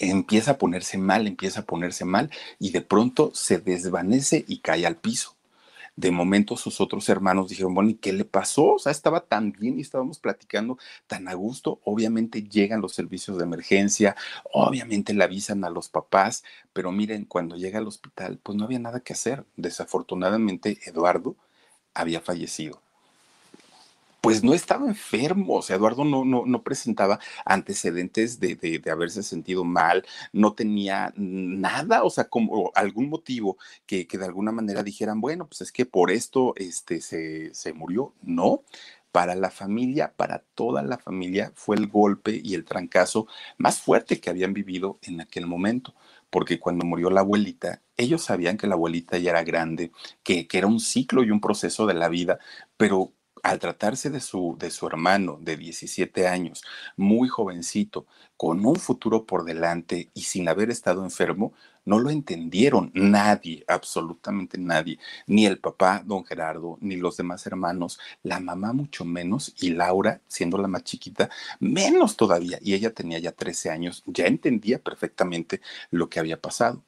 empieza 0.00 0.52
a 0.52 0.58
ponerse 0.58 0.98
mal, 0.98 1.26
empieza 1.26 1.60
a 1.60 1.66
ponerse 1.66 2.04
mal 2.04 2.30
y 2.58 2.70
de 2.70 2.80
pronto 2.80 3.30
se 3.34 3.58
desvanece 3.58 4.44
y 4.48 4.58
cae 4.58 4.86
al 4.86 4.96
piso. 4.96 5.36
De 5.96 6.10
momento 6.10 6.56
sus 6.56 6.80
otros 6.80 7.08
hermanos 7.10 7.50
dijeron, 7.50 7.74
bueno, 7.74 7.90
¿y 7.90 7.94
qué 7.94 8.12
le 8.12 8.24
pasó? 8.24 8.74
O 8.74 8.78
sea, 8.78 8.90
estaba 8.90 9.20
tan 9.20 9.52
bien 9.52 9.78
y 9.78 9.82
estábamos 9.82 10.18
platicando 10.18 10.78
tan 11.06 11.28
a 11.28 11.34
gusto. 11.34 11.80
Obviamente 11.84 12.42
llegan 12.42 12.80
los 12.80 12.94
servicios 12.94 13.36
de 13.36 13.44
emergencia, 13.44 14.16
obviamente 14.52 15.12
le 15.12 15.24
avisan 15.24 15.62
a 15.64 15.70
los 15.70 15.90
papás, 15.90 16.42
pero 16.72 16.90
miren, 16.90 17.26
cuando 17.26 17.56
llega 17.56 17.78
al 17.78 17.86
hospital, 17.86 18.40
pues 18.42 18.56
no 18.56 18.64
había 18.64 18.78
nada 18.78 19.00
que 19.00 19.12
hacer. 19.12 19.44
Desafortunadamente, 19.56 20.78
Eduardo 20.86 21.36
había 21.92 22.20
fallecido 22.20 22.80
pues 24.20 24.44
no 24.44 24.54
estaba 24.54 24.86
enfermo, 24.86 25.56
o 25.56 25.62
sea, 25.62 25.76
Eduardo 25.76 26.04
no, 26.04 26.24
no, 26.24 26.44
no 26.46 26.62
presentaba 26.62 27.18
antecedentes 27.44 28.40
de, 28.40 28.56
de, 28.56 28.90
haberse 28.90 29.22
sentido 29.22 29.64
mal, 29.64 30.04
no 30.32 30.54
tenía 30.54 31.12
nada, 31.16 32.04
o 32.04 32.10
sea, 32.10 32.24
como 32.24 32.70
algún 32.74 33.08
motivo 33.08 33.56
que, 33.86 34.06
que, 34.06 34.18
de 34.18 34.26
alguna 34.26 34.52
manera 34.52 34.82
dijeran, 34.82 35.20
bueno, 35.20 35.46
pues 35.46 35.62
es 35.62 35.72
que 35.72 35.86
por 35.86 36.10
esto 36.10 36.54
este, 36.56 37.00
se, 37.00 37.54
se 37.54 37.72
murió, 37.72 38.14
no. 38.22 38.62
Para 39.12 39.34
la 39.34 39.50
familia, 39.50 40.14
para 40.16 40.44
toda 40.54 40.82
la 40.82 40.96
familia, 40.96 41.52
fue 41.56 41.74
el 41.74 41.88
golpe 41.88 42.40
y 42.44 42.54
el 42.54 42.64
trancazo 42.64 43.26
más 43.58 43.80
fuerte 43.80 44.20
que 44.20 44.30
habían 44.30 44.54
vivido 44.54 45.00
en 45.02 45.20
aquel 45.20 45.48
momento 45.48 45.94
porque 46.30 46.60
cuando 46.60 46.86
murió 46.86 47.10
la 47.10 47.20
abuelita, 47.20 47.82
ellos 47.96 48.22
sabían 48.22 48.56
que 48.56 48.68
la 48.68 48.74
abuelita 48.74 49.18
ya 49.18 49.30
era 49.30 49.42
grande, 49.42 49.90
que, 50.22 50.46
que, 50.46 50.58
era 50.58 50.68
un 50.68 50.80
ciclo 50.80 51.24
y 51.24 51.30
un 51.30 51.40
proceso 51.40 51.86
de 51.86 51.94
la 51.94 52.08
vida, 52.08 52.38
pero 52.76 53.12
al 53.42 53.58
tratarse 53.58 54.10
de 54.10 54.20
su, 54.20 54.56
de 54.58 54.70
su 54.70 54.86
hermano 54.86 55.38
de 55.40 55.56
17 55.56 56.26
años, 56.28 56.62
muy 56.96 57.28
jovencito, 57.28 58.06
con 58.36 58.64
un 58.64 58.76
futuro 58.76 59.26
por 59.26 59.44
delante 59.44 60.10
y 60.14 60.22
sin 60.22 60.48
haber 60.48 60.70
estado 60.70 61.04
enfermo, 61.04 61.52
no 61.84 61.98
lo 61.98 62.10
entendieron 62.10 62.90
nadie, 62.94 63.64
absolutamente 63.66 64.58
nadie, 64.58 64.98
ni 65.26 65.46
el 65.46 65.58
papá, 65.58 66.02
don 66.04 66.24
Gerardo, 66.24 66.78
ni 66.80 66.96
los 66.96 67.16
demás 67.16 67.46
hermanos, 67.46 67.98
la 68.22 68.40
mamá 68.40 68.72
mucho 68.72 69.04
menos, 69.04 69.54
y 69.60 69.70
Laura, 69.70 70.20
siendo 70.28 70.58
la 70.58 70.68
más 70.68 70.84
chiquita, 70.84 71.30
menos 71.58 72.16
todavía, 72.16 72.58
y 72.62 72.74
ella 72.74 72.92
tenía 72.94 73.18
ya 73.18 73.32
13 73.32 73.70
años, 73.70 74.02
ya 74.06 74.26
entendía 74.26 74.78
perfectamente 74.78 75.60
lo 75.90 76.08
que 76.08 76.20
había 76.20 76.40
pasado 76.40 76.82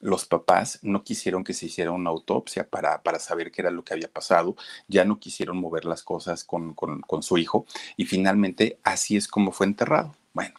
los 0.00 0.26
papás 0.26 0.78
no 0.82 1.02
quisieron 1.04 1.44
que 1.44 1.54
se 1.54 1.66
hiciera 1.66 1.90
una 1.90 2.10
autopsia 2.10 2.68
para, 2.68 3.02
para, 3.02 3.18
saber 3.18 3.50
qué 3.50 3.62
era 3.62 3.70
lo 3.70 3.84
que 3.84 3.94
había 3.94 4.08
pasado, 4.08 4.56
ya 4.88 5.04
no 5.04 5.18
quisieron 5.18 5.56
mover 5.56 5.84
las 5.84 6.02
cosas 6.02 6.44
con, 6.44 6.74
con, 6.74 7.00
con 7.00 7.22
su 7.22 7.38
hijo 7.38 7.66
y 7.96 8.04
finalmente 8.06 8.78
así 8.82 9.16
es 9.16 9.28
como 9.28 9.52
fue 9.52 9.66
enterrado. 9.66 10.14
Bueno, 10.32 10.54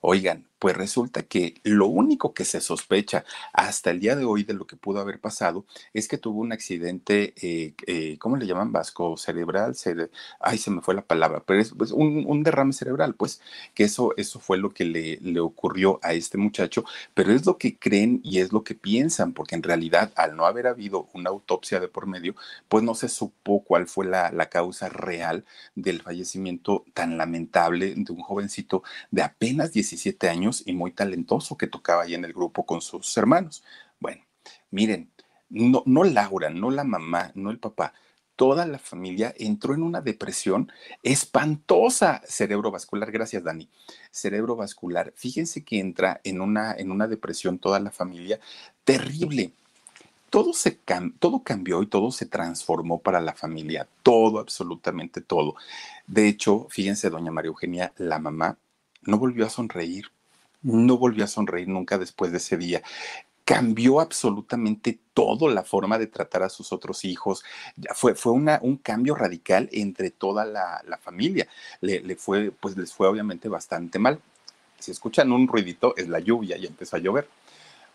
oigan, 0.00 0.46
pues 0.62 0.76
resulta 0.76 1.24
que 1.24 1.60
lo 1.64 1.88
único 1.88 2.34
que 2.34 2.44
se 2.44 2.60
sospecha 2.60 3.24
hasta 3.52 3.90
el 3.90 3.98
día 3.98 4.14
de 4.14 4.24
hoy 4.24 4.44
de 4.44 4.54
lo 4.54 4.64
que 4.64 4.76
pudo 4.76 5.00
haber 5.00 5.18
pasado 5.18 5.66
es 5.92 6.06
que 6.06 6.18
tuvo 6.18 6.40
un 6.40 6.52
accidente, 6.52 7.34
eh, 7.42 7.74
eh, 7.88 8.16
¿cómo 8.20 8.36
le 8.36 8.46
llaman? 8.46 8.70
Vasco 8.70 9.16
cerebral, 9.16 9.74
ay, 10.38 10.58
se 10.58 10.70
me 10.70 10.80
fue 10.80 10.94
la 10.94 11.02
palabra, 11.02 11.42
pero 11.44 11.60
es 11.60 11.72
pues, 11.76 11.90
un, 11.90 12.44
derrame 12.44 12.72
cerebral, 12.72 13.16
pues, 13.16 13.40
que 13.74 13.82
eso, 13.82 14.14
eso 14.16 14.38
fue 14.38 14.56
lo 14.56 14.72
que 14.72 14.84
le, 14.84 15.18
le 15.20 15.40
ocurrió 15.40 15.98
a 16.00 16.12
este 16.12 16.38
muchacho, 16.38 16.84
pero 17.12 17.32
es 17.32 17.44
lo 17.44 17.58
que 17.58 17.76
creen 17.76 18.20
y 18.22 18.38
es 18.38 18.52
lo 18.52 18.62
que 18.62 18.76
piensan, 18.76 19.32
porque 19.32 19.56
en 19.56 19.64
realidad 19.64 20.12
al 20.14 20.36
no 20.36 20.46
haber 20.46 20.68
habido 20.68 21.08
una 21.12 21.30
autopsia 21.30 21.80
de 21.80 21.88
por 21.88 22.06
medio, 22.06 22.36
pues 22.68 22.84
no 22.84 22.94
se 22.94 23.08
supo 23.08 23.64
cuál 23.64 23.88
fue 23.88 24.06
la, 24.06 24.30
la 24.30 24.48
causa 24.48 24.88
real 24.88 25.44
del 25.74 26.02
fallecimiento 26.02 26.84
tan 26.94 27.18
lamentable 27.18 27.96
de 27.96 28.12
un 28.12 28.22
jovencito 28.22 28.84
de 29.10 29.22
apenas 29.22 29.72
17 29.72 30.28
años 30.28 30.51
y 30.66 30.72
muy 30.72 30.90
talentoso 30.90 31.56
que 31.56 31.66
tocaba 31.66 32.02
ahí 32.02 32.14
en 32.14 32.24
el 32.24 32.32
grupo 32.32 32.66
con 32.66 32.82
sus 32.82 33.16
hermanos. 33.16 33.64
Bueno, 33.98 34.22
miren, 34.70 35.10
no, 35.48 35.82
no 35.86 36.04
Laura, 36.04 36.50
no 36.50 36.70
la 36.70 36.84
mamá, 36.84 37.32
no 37.34 37.50
el 37.50 37.58
papá, 37.58 37.94
toda 38.36 38.66
la 38.66 38.78
familia 38.78 39.34
entró 39.38 39.74
en 39.74 39.82
una 39.82 40.00
depresión 40.00 40.72
espantosa 41.02 42.22
cerebrovascular. 42.26 43.12
Gracias, 43.12 43.44
Dani. 43.44 43.68
Cerebrovascular. 44.10 45.12
Fíjense 45.14 45.64
que 45.64 45.78
entra 45.78 46.20
en 46.24 46.40
una, 46.40 46.72
en 46.72 46.90
una 46.90 47.06
depresión 47.06 47.58
toda 47.58 47.78
la 47.80 47.90
familia 47.90 48.40
terrible. 48.84 49.52
Todo, 50.30 50.54
se 50.54 50.78
todo 51.18 51.42
cambió 51.44 51.82
y 51.82 51.86
todo 51.86 52.10
se 52.10 52.24
transformó 52.24 53.00
para 53.00 53.20
la 53.20 53.34
familia. 53.34 53.86
Todo, 54.02 54.40
absolutamente 54.40 55.20
todo. 55.20 55.54
De 56.06 56.26
hecho, 56.26 56.66
fíjense, 56.70 57.10
doña 57.10 57.30
María 57.30 57.50
Eugenia, 57.50 57.92
la 57.96 58.18
mamá 58.18 58.58
no 59.02 59.18
volvió 59.18 59.46
a 59.46 59.50
sonreír 59.50 60.10
no 60.62 60.98
volvió 60.98 61.24
a 61.24 61.28
sonreír 61.28 61.68
nunca 61.68 61.98
después 61.98 62.30
de 62.32 62.38
ese 62.38 62.56
día 62.56 62.82
cambió 63.44 64.00
absolutamente 64.00 64.98
todo 65.14 65.48
la 65.48 65.62
forma 65.62 65.98
de 65.98 66.06
tratar 66.06 66.42
a 66.42 66.48
sus 66.48 66.72
otros 66.72 67.04
hijos. 67.04 67.44
Fue, 67.94 68.14
fue 68.14 68.32
un 68.32 68.76
cambio 68.82 69.14
radical 69.14 69.68
entre 69.72 70.10
toda 70.10 70.44
la, 70.44 70.98
familia. 71.02 71.48
Le, 71.80 72.16
fue, 72.16 72.50
pues 72.50 72.76
les 72.76 72.92
fue 72.92 73.08
obviamente 73.08 73.48
bastante 73.48 73.98
mal. 73.98 74.20
Si 74.78 74.90
escuchan 74.90 75.32
un 75.32 75.48
ruidito, 75.48 75.94
es 75.96 76.08
la 76.08 76.20
lluvia 76.20 76.56
y 76.56 76.66
empezó 76.66 76.96
a 76.96 77.00
llover. 77.00 77.28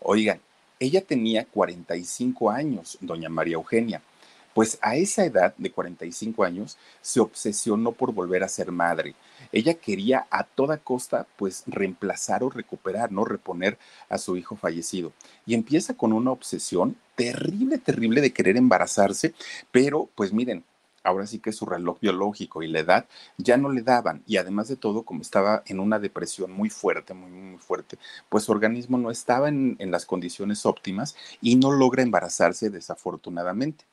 Oigan, 0.00 0.40
Ella 0.80 1.04
tenía 1.04 1.44
45 1.44 2.50
años, 2.50 2.98
doña 3.00 3.28
María 3.28 3.54
Eugenia. 3.54 4.00
Pues 4.58 4.76
a 4.82 4.96
esa 4.96 5.24
edad 5.24 5.54
de 5.56 5.70
45 5.70 6.42
años 6.42 6.78
se 7.00 7.20
obsesionó 7.20 7.92
por 7.92 8.12
volver 8.12 8.42
a 8.42 8.48
ser 8.48 8.72
madre. 8.72 9.14
Ella 9.52 9.74
quería 9.74 10.26
a 10.32 10.42
toda 10.42 10.78
costa 10.78 11.28
pues 11.36 11.62
reemplazar 11.68 12.42
o 12.42 12.50
recuperar, 12.50 13.12
no 13.12 13.24
reponer 13.24 13.78
a 14.08 14.18
su 14.18 14.36
hijo 14.36 14.56
fallecido. 14.56 15.12
Y 15.46 15.54
empieza 15.54 15.94
con 15.94 16.12
una 16.12 16.32
obsesión 16.32 16.96
terrible, 17.14 17.78
terrible 17.78 18.20
de 18.20 18.32
querer 18.32 18.56
embarazarse, 18.56 19.32
pero 19.70 20.08
pues 20.16 20.32
miren, 20.32 20.64
ahora 21.04 21.28
sí 21.28 21.38
que 21.38 21.52
su 21.52 21.64
reloj 21.64 22.00
biológico 22.00 22.60
y 22.64 22.66
la 22.66 22.80
edad 22.80 23.06
ya 23.36 23.58
no 23.58 23.70
le 23.70 23.82
daban. 23.82 24.24
Y 24.26 24.38
además 24.38 24.66
de 24.66 24.74
todo, 24.74 25.04
como 25.04 25.22
estaba 25.22 25.62
en 25.66 25.78
una 25.78 26.00
depresión 26.00 26.50
muy 26.50 26.68
fuerte, 26.68 27.14
muy, 27.14 27.30
muy 27.30 27.58
fuerte, 27.58 27.96
pues 28.28 28.42
su 28.42 28.50
organismo 28.50 28.98
no 28.98 29.12
estaba 29.12 29.48
en, 29.48 29.76
en 29.78 29.92
las 29.92 30.04
condiciones 30.04 30.66
óptimas 30.66 31.14
y 31.40 31.54
no 31.54 31.70
logra 31.70 32.02
embarazarse 32.02 32.70
desafortunadamente. 32.70 33.84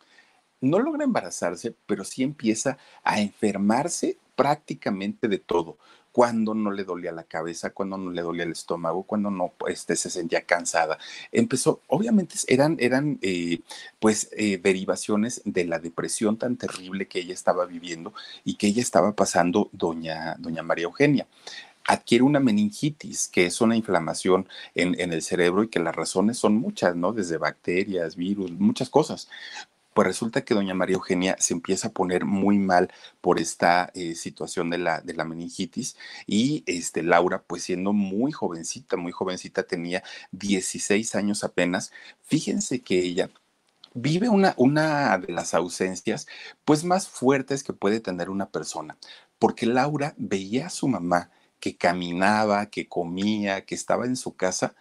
No 0.62 0.80
logra 0.80 1.04
embarazarse, 1.04 1.76
pero 1.86 2.04
sí 2.04 2.24
empieza 2.24 2.78
a 3.04 3.20
enfermarse 3.20 4.18
prácticamente 4.36 5.28
de 5.28 5.40
todo 5.40 5.78
cuando 6.16 6.54
no 6.54 6.72
le 6.72 6.86
dolía 6.86 7.12
la 7.12 7.26
cabeza, 7.26 7.72
cuando 7.72 7.98
no 7.98 8.10
le 8.10 8.22
dolía 8.22 8.46
el 8.46 8.54
estómago, 8.54 9.04
cuando 9.04 9.30
no 9.30 9.52
este, 9.68 9.98
se 9.98 10.10
sentía 10.10 10.44
cansada. 10.44 10.98
Empezó, 11.30 11.82
obviamente 11.88 12.36
eran, 12.48 12.78
eran 12.80 13.20
eh, 13.22 13.60
pues 14.00 14.30
eh, 14.32 14.58
derivaciones 14.58 15.42
de 15.44 15.66
la 15.66 15.78
depresión 15.78 16.38
tan 16.38 16.56
terrible 16.56 17.10
que 17.10 17.20
ella 17.20 17.34
estaba 17.34 17.66
viviendo 17.66 18.14
y 18.46 18.56
que 18.56 18.68
ella 18.68 18.82
estaba 18.82 19.14
pasando 19.14 19.70
doña, 19.74 20.36
doña 20.40 20.64
María 20.64 20.86
Eugenia 20.86 21.28
adquiere 21.88 22.24
una 22.24 22.40
meningitis, 22.40 23.28
que 23.28 23.46
es 23.46 23.62
una 23.62 23.76
inflamación 23.76 24.48
en, 24.74 25.00
en, 25.00 25.14
el 25.14 25.22
cerebro 25.22 25.64
y 25.64 25.68
que 25.68 25.80
las 25.80 25.96
razones 25.96 26.40
son 26.40 26.56
muchas, 26.56 26.96
¿no? 26.96 27.14
Desde 27.14 27.38
bacterias, 27.38 28.16
virus, 28.16 28.50
muchas 28.52 28.90
cosas 28.90 29.28
pues 29.96 30.08
resulta 30.08 30.44
que 30.44 30.54
doña 30.54 30.74
María 30.74 30.96
Eugenia 30.96 31.38
se 31.40 31.54
empieza 31.54 31.88
a 31.88 31.94
poner 31.94 32.26
muy 32.26 32.60
mal 32.60 32.92
por 33.22 33.40
esta 33.40 33.92
eh, 33.94 34.16
situación 34.16 34.70
de 34.70 34.78
la, 34.78 35.00
de 35.00 35.14
la 35.14 35.24
meningitis 35.24 35.96
y 36.28 36.64
este, 36.68 37.02
Laura, 37.02 37.44
pues 37.48 37.64
siendo 37.64 37.94
muy 37.94 38.34
jovencita, 38.34 38.98
muy 38.98 39.14
jovencita, 39.14 39.64
tenía 39.64 40.04
16 40.34 41.16
años 41.16 41.46
apenas, 41.46 41.94
fíjense 42.24 42.82
que 42.82 43.00
ella 43.00 43.30
vive 43.94 44.28
una, 44.28 44.54
una 44.58 45.18
de 45.18 45.32
las 45.32 45.54
ausencias 45.54 46.28
pues 46.66 46.84
más 46.84 47.08
fuertes 47.08 47.64
que 47.64 47.72
puede 47.72 48.02
tener 48.02 48.30
una 48.30 48.50
persona, 48.50 48.98
porque 49.40 49.66
Laura 49.66 50.14
veía 50.18 50.68
a 50.68 50.72
su 50.72 50.90
mamá 50.90 51.32
que 51.62 51.78
caminaba, 51.78 52.66
que 52.66 52.90
comía, 52.90 53.66
que 53.66 53.76
estaba 53.76 54.06
en 54.06 54.18
su 54.18 54.36
casa, 54.36 54.76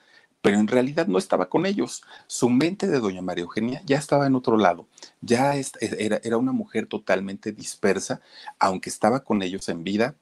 pero 0.44 0.58
en 0.58 0.68
realidad 0.68 1.06
no 1.06 1.16
estaba 1.16 1.48
con 1.48 1.64
ellos. 1.64 2.02
Su 2.26 2.50
mente 2.50 2.86
de 2.86 3.00
doña 3.00 3.22
María 3.22 3.44
Eugenia 3.44 3.80
ya 3.86 3.96
estaba 3.96 4.26
en 4.26 4.34
otro 4.34 4.58
lado, 4.58 4.86
ya 5.22 5.56
e, 5.56 5.64
era, 5.80 6.20
era 6.22 6.36
una 6.36 6.52
mujer 6.52 6.86
totalmente 6.86 7.50
dispersa, 7.50 8.20
aunque 8.58 8.90
estaba 8.90 9.20
con 9.20 9.40
ellos 9.40 9.70
en 9.70 9.84
vida, 9.84 10.16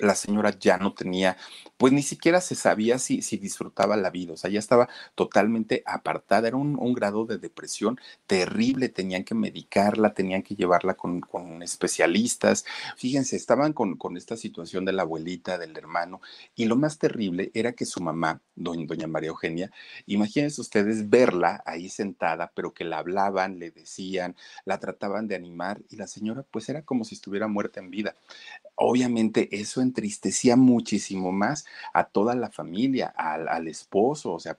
la 0.00 0.14
señora 0.14 0.56
ya 0.58 0.78
no 0.78 0.94
tenía, 0.94 1.36
pues 1.76 1.92
ni 1.92 2.02
siquiera 2.02 2.40
se 2.40 2.54
sabía 2.54 2.98
si, 2.98 3.22
si 3.22 3.36
disfrutaba 3.36 3.96
la 3.96 4.10
vida, 4.10 4.34
o 4.34 4.36
sea, 4.36 4.50
ya 4.50 4.58
estaba 4.58 4.88
totalmente 5.14 5.82
apartada, 5.86 6.48
era 6.48 6.56
un, 6.56 6.92
grado 6.94 7.24
de 7.24 7.38
depresión 7.38 8.00
terrible, 8.26 8.88
tenían 8.88 9.24
que 9.24 9.34
medicarla, 9.34 10.12
tenían 10.12 10.42
que 10.42 10.56
llevarla 10.56 10.94
con, 10.94 11.22
especialistas, 11.62 12.64
fíjense, 12.96 13.36
estaban 13.36 13.72
con, 13.72 13.96
con, 13.96 14.16
esta 14.16 14.36
situación 14.36 14.84
de 14.84 14.92
la 14.92 15.02
abuelita, 15.02 15.56
del 15.58 15.76
hermano, 15.76 16.20
y 16.54 16.66
lo 16.66 16.76
más 16.76 16.98
terrible 16.98 17.50
era 17.54 17.72
que 17.72 17.86
su 17.86 18.00
mamá, 18.00 18.42
doña, 18.56 18.86
doña 18.86 19.06
María 19.06 19.28
Eugenia, 19.28 19.70
imagínense 20.06 20.60
ustedes 20.60 21.08
verla 21.08 21.62
ahí 21.64 21.88
sentada, 21.88 22.52
pero 22.54 22.74
que 22.74 22.84
la 22.84 22.98
hablaban, 22.98 23.58
le 23.58 23.70
decían, 23.70 24.36
la 24.64 24.78
trataban 24.80 25.28
de 25.28 25.36
animar, 25.36 25.80
y 25.88 25.96
la 25.96 26.06
señora 26.06 26.44
pues 26.50 26.68
era 26.68 26.82
como 26.82 27.04
si 27.04 27.14
estuviera 27.14 27.48
muerta 27.48 27.80
en 27.80 27.90
vida. 27.90 28.16
Obviamente 28.82 29.60
eso 29.60 29.82
entristecía 29.82 30.56
muchísimo 30.56 31.32
más 31.32 31.66
a 31.92 32.04
toda 32.04 32.34
la 32.34 32.48
familia, 32.48 33.08
al, 33.14 33.68
esposo, 33.68 34.32
o 34.32 34.40
sea, 34.40 34.58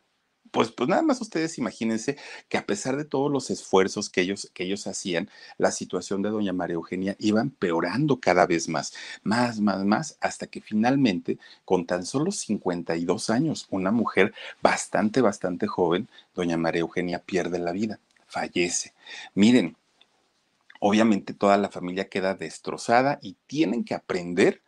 pues, 0.51 0.69
pues 0.71 0.87
nada 0.87 1.01
más 1.01 1.21
ustedes 1.21 1.57
imagínense 1.57 2.17
que 2.47 2.59
a 2.59 2.67
pesar 2.67 2.97
de 2.97 3.05
todos 3.05 3.31
los 3.31 3.49
esfuerzos 3.49 4.11
que 4.11 4.21
ellos, 4.21 4.51
que 4.53 4.65
ellos 4.65 4.85
hacían, 4.85 5.27
la 5.57 5.71
situación 5.71 6.21
de 6.21 6.29
doña 6.29 6.53
María 6.53 6.75
Eugenia 6.75 7.15
iba 7.17 7.41
empeorando 7.41 8.19
cada 8.19 8.45
vez 8.45 8.69
más, 8.69 8.93
más, 9.23 9.59
más, 9.59 9.83
más, 9.85 10.17
hasta 10.21 10.45
que 10.45 10.61
finalmente, 10.61 11.39
con 11.65 11.87
tan 11.87 12.05
solo 12.05 12.31
52 12.31 13.31
años, 13.31 13.65
una 13.71 13.89
mujer 13.91 14.35
bastante, 14.61 15.21
bastante 15.21 15.65
joven, 15.65 16.07
doña 16.35 16.57
María 16.57 16.81
Eugenia 16.81 17.17
pierde 17.17 17.57
la 17.57 17.71
vida, 17.71 17.99
fallece. 18.27 18.93
Miren, 19.33 19.75
obviamente 20.83 21.35
toda 21.35 21.57
la 21.57 21.69
familia 21.69 22.09
queda 22.09 22.33
destrozada 22.33 23.19
y 23.21 23.37
tienen 23.45 23.83
que 23.83 23.93
aprender 23.93 24.63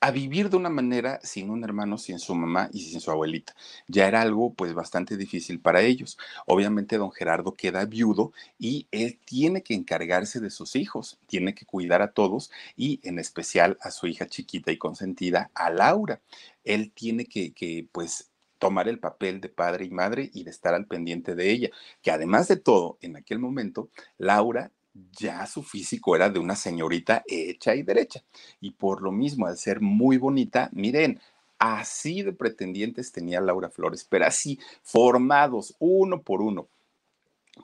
a 0.00 0.10
vivir 0.10 0.48
de 0.48 0.56
una 0.56 0.70
manera 0.70 1.20
sin 1.22 1.50
un 1.50 1.62
hermano, 1.62 1.98
sin 1.98 2.18
su 2.18 2.34
mamá 2.34 2.70
y 2.72 2.80
sin 2.80 3.00
su 3.00 3.10
abuelita. 3.10 3.54
Ya 3.86 4.08
era 4.08 4.22
algo 4.22 4.54
pues 4.54 4.72
bastante 4.72 5.18
difícil 5.18 5.60
para 5.60 5.82
ellos. 5.82 6.16
Obviamente 6.46 6.96
don 6.96 7.12
Gerardo 7.12 7.54
queda 7.54 7.84
viudo 7.84 8.32
y 8.58 8.86
él 8.90 9.18
tiene 9.26 9.62
que 9.62 9.74
encargarse 9.74 10.40
de 10.40 10.50
sus 10.50 10.74
hijos, 10.74 11.18
tiene 11.26 11.54
que 11.54 11.66
cuidar 11.66 12.00
a 12.00 12.12
todos 12.12 12.50
y 12.74 13.00
en 13.02 13.18
especial 13.18 13.76
a 13.82 13.90
su 13.90 14.06
hija 14.06 14.26
chiquita 14.26 14.72
y 14.72 14.78
consentida, 14.78 15.50
a 15.54 15.68
Laura. 15.68 16.22
Él 16.64 16.92
tiene 16.92 17.26
que, 17.26 17.52
que 17.52 17.86
pues 17.92 18.30
tomar 18.58 18.88
el 18.88 18.98
papel 19.00 19.40
de 19.42 19.50
padre 19.50 19.84
y 19.84 19.90
madre 19.90 20.30
y 20.32 20.44
de 20.44 20.50
estar 20.50 20.74
al 20.74 20.86
pendiente 20.86 21.34
de 21.34 21.50
ella, 21.50 21.70
que 22.02 22.10
además 22.10 22.48
de 22.48 22.56
todo, 22.56 22.98
en 23.02 23.16
aquel 23.16 23.38
momento, 23.38 23.90
Laura 24.16 24.72
ya 25.12 25.46
su 25.46 25.62
físico 25.62 26.16
era 26.16 26.30
de 26.30 26.38
una 26.38 26.56
señorita 26.56 27.22
hecha 27.26 27.74
y 27.74 27.82
derecha. 27.82 28.22
Y 28.60 28.72
por 28.72 29.02
lo 29.02 29.12
mismo, 29.12 29.46
al 29.46 29.58
ser 29.58 29.80
muy 29.80 30.18
bonita, 30.18 30.70
miren, 30.72 31.20
así 31.58 32.22
de 32.22 32.32
pretendientes 32.32 33.12
tenía 33.12 33.40
Laura 33.40 33.70
Flores, 33.70 34.06
pero 34.08 34.26
así 34.26 34.58
formados 34.82 35.74
uno 35.78 36.22
por 36.22 36.42
uno 36.42 36.68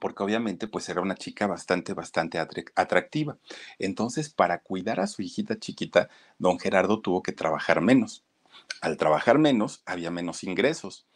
porque 0.01 0.23
obviamente 0.23 0.67
pues 0.67 0.89
era 0.89 1.01
una 1.01 1.15
chica 1.15 1.47
bastante, 1.47 1.95
bastante 1.95 2.39
atractiva. 2.39 3.39
Entonces, 3.79 4.31
para 4.31 4.59
cuidar 4.59 5.01
a 5.01 5.07
su 5.07 5.23
hijita 5.23 5.59
chiquita, 5.59 6.09
don 6.39 6.59
Gerardo 6.59 7.01
tuvo 7.01 7.23
que 7.23 7.33
trabajar 7.33 7.81
menos. 7.81 8.25
Al 8.81 8.97
trabajar 8.97 9.39
menos, 9.39 9.83
había 9.87 10.11
menos 10.11 10.45
ingresos. 10.45 11.07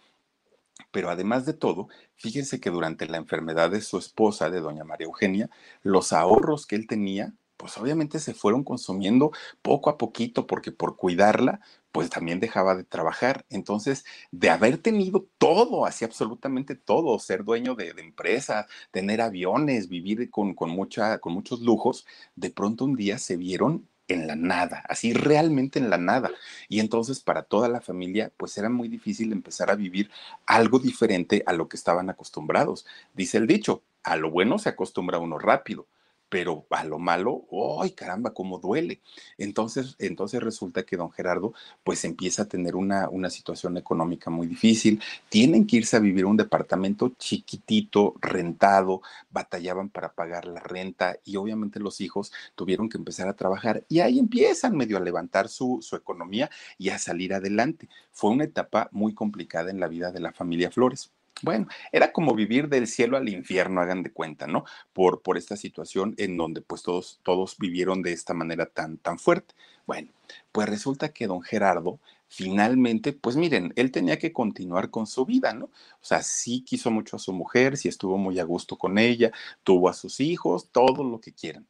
Pero 0.90 1.10
además 1.10 1.46
de 1.46 1.54
todo, 1.54 1.88
fíjense 2.16 2.60
que 2.60 2.70
durante 2.70 3.06
la 3.06 3.18
enfermedad 3.18 3.70
de 3.70 3.80
su 3.80 3.98
esposa, 3.98 4.50
de 4.50 4.60
doña 4.60 4.84
María 4.84 5.06
Eugenia, 5.06 5.50
los 5.82 6.12
ahorros 6.12 6.66
que 6.66 6.76
él 6.76 6.86
tenía, 6.86 7.34
pues 7.58 7.76
obviamente 7.76 8.20
se 8.20 8.34
fueron 8.34 8.64
consumiendo 8.64 9.32
poco 9.62 9.90
a 9.90 9.98
poquito, 9.98 10.46
porque 10.46 10.72
por 10.72 10.96
cuidarla, 10.96 11.60
pues 11.92 12.08
también 12.08 12.40
dejaba 12.40 12.76
de 12.76 12.84
trabajar. 12.84 13.44
Entonces, 13.50 14.04
de 14.30 14.50
haber 14.50 14.78
tenido 14.78 15.26
todo, 15.38 15.84
así 15.84 16.04
absolutamente 16.04 16.76
todo, 16.76 17.18
ser 17.18 17.44
dueño 17.44 17.74
de, 17.74 17.92
de 17.94 18.02
empresa, 18.02 18.66
tener 18.92 19.20
aviones, 19.20 19.88
vivir 19.88 20.30
con, 20.30 20.54
con, 20.54 20.70
mucha, 20.70 21.18
con 21.18 21.34
muchos 21.34 21.60
lujos, 21.60 22.06
de 22.36 22.50
pronto 22.50 22.84
un 22.84 22.94
día 22.94 23.18
se 23.18 23.36
vieron 23.36 23.88
en 24.08 24.26
la 24.26 24.36
nada, 24.36 24.82
así 24.88 25.12
realmente 25.12 25.78
en 25.78 25.90
la 25.90 25.98
nada. 25.98 26.30
Y 26.68 26.80
entonces 26.80 27.20
para 27.20 27.42
toda 27.42 27.68
la 27.68 27.80
familia, 27.80 28.32
pues 28.36 28.56
era 28.58 28.68
muy 28.68 28.88
difícil 28.88 29.32
empezar 29.32 29.70
a 29.70 29.76
vivir 29.76 30.10
algo 30.46 30.78
diferente 30.78 31.42
a 31.46 31.52
lo 31.52 31.68
que 31.68 31.76
estaban 31.76 32.10
acostumbrados. 32.10 32.86
Dice 33.14 33.38
el 33.38 33.46
dicho, 33.46 33.82
a 34.02 34.16
lo 34.16 34.30
bueno 34.30 34.58
se 34.58 34.70
acostumbra 34.70 35.18
uno 35.18 35.38
rápido, 35.38 35.86
pero 36.28 36.66
a 36.70 36.84
lo 36.84 36.98
malo, 36.98 37.46
¡ay 37.80 37.92
caramba, 37.92 38.32
cómo 38.34 38.58
duele! 38.58 39.00
Entonces, 39.38 39.96
entonces 39.98 40.42
resulta 40.42 40.84
que 40.84 40.96
don 40.96 41.10
Gerardo 41.10 41.52
pues 41.84 42.04
empieza 42.04 42.42
a 42.42 42.48
tener 42.48 42.76
una, 42.76 43.08
una 43.08 43.30
situación 43.30 43.76
económica 43.76 44.30
muy 44.30 44.46
difícil, 44.46 45.02
tienen 45.28 45.66
que 45.66 45.76
irse 45.76 45.96
a 45.96 46.00
vivir 46.00 46.26
un 46.26 46.36
departamento 46.36 47.12
chiquitito, 47.18 48.14
rentado, 48.20 49.02
batallaban 49.30 49.88
para 49.88 50.12
pagar 50.12 50.46
la 50.46 50.60
renta 50.60 51.16
y 51.24 51.36
obviamente 51.36 51.80
los 51.80 52.00
hijos 52.00 52.32
tuvieron 52.54 52.88
que 52.88 52.98
empezar 52.98 53.28
a 53.28 53.36
trabajar 53.36 53.84
y 53.88 54.00
ahí 54.00 54.18
empiezan 54.18 54.76
medio 54.76 54.96
a 54.96 55.00
levantar 55.00 55.48
su, 55.48 55.78
su 55.82 55.96
economía 55.96 56.50
y 56.78 56.90
a 56.90 56.98
salir 56.98 57.34
adelante. 57.34 57.88
Fue 58.12 58.30
una 58.30 58.44
etapa 58.44 58.88
muy 58.92 59.14
complicada 59.14 59.70
en 59.70 59.80
la 59.80 59.88
vida 59.88 60.12
de 60.12 60.20
la 60.20 60.32
familia 60.32 60.70
Flores. 60.70 61.12
Bueno, 61.42 61.68
era 61.92 62.12
como 62.12 62.34
vivir 62.34 62.68
del 62.68 62.88
cielo 62.88 63.16
al 63.16 63.28
infierno, 63.28 63.80
hagan 63.80 64.02
de 64.02 64.12
cuenta, 64.12 64.46
¿no? 64.48 64.64
Por, 64.92 65.22
por 65.22 65.38
esta 65.38 65.56
situación 65.56 66.14
en 66.18 66.36
donde 66.36 66.62
pues 66.62 66.82
todos, 66.82 67.20
todos 67.22 67.56
vivieron 67.58 68.02
de 68.02 68.12
esta 68.12 68.34
manera 68.34 68.66
tan, 68.66 68.98
tan 68.98 69.18
fuerte. 69.18 69.54
Bueno, 69.86 70.10
pues 70.52 70.68
resulta 70.68 71.10
que 71.10 71.26
don 71.28 71.42
Gerardo 71.42 72.00
finalmente, 72.26 73.12
pues 73.12 73.36
miren, 73.36 73.72
él 73.76 73.92
tenía 73.92 74.18
que 74.18 74.32
continuar 74.32 74.90
con 74.90 75.06
su 75.06 75.24
vida, 75.24 75.54
¿no? 75.54 75.66
O 75.66 76.04
sea, 76.04 76.22
sí 76.22 76.62
quiso 76.62 76.90
mucho 76.90 77.16
a 77.16 77.18
su 77.20 77.32
mujer, 77.32 77.76
sí 77.76 77.88
estuvo 77.88 78.18
muy 78.18 78.38
a 78.40 78.44
gusto 78.44 78.76
con 78.76 78.98
ella, 78.98 79.32
tuvo 79.62 79.88
a 79.88 79.94
sus 79.94 80.20
hijos, 80.20 80.70
todo 80.70 81.04
lo 81.04 81.20
que 81.20 81.32
quieran 81.32 81.66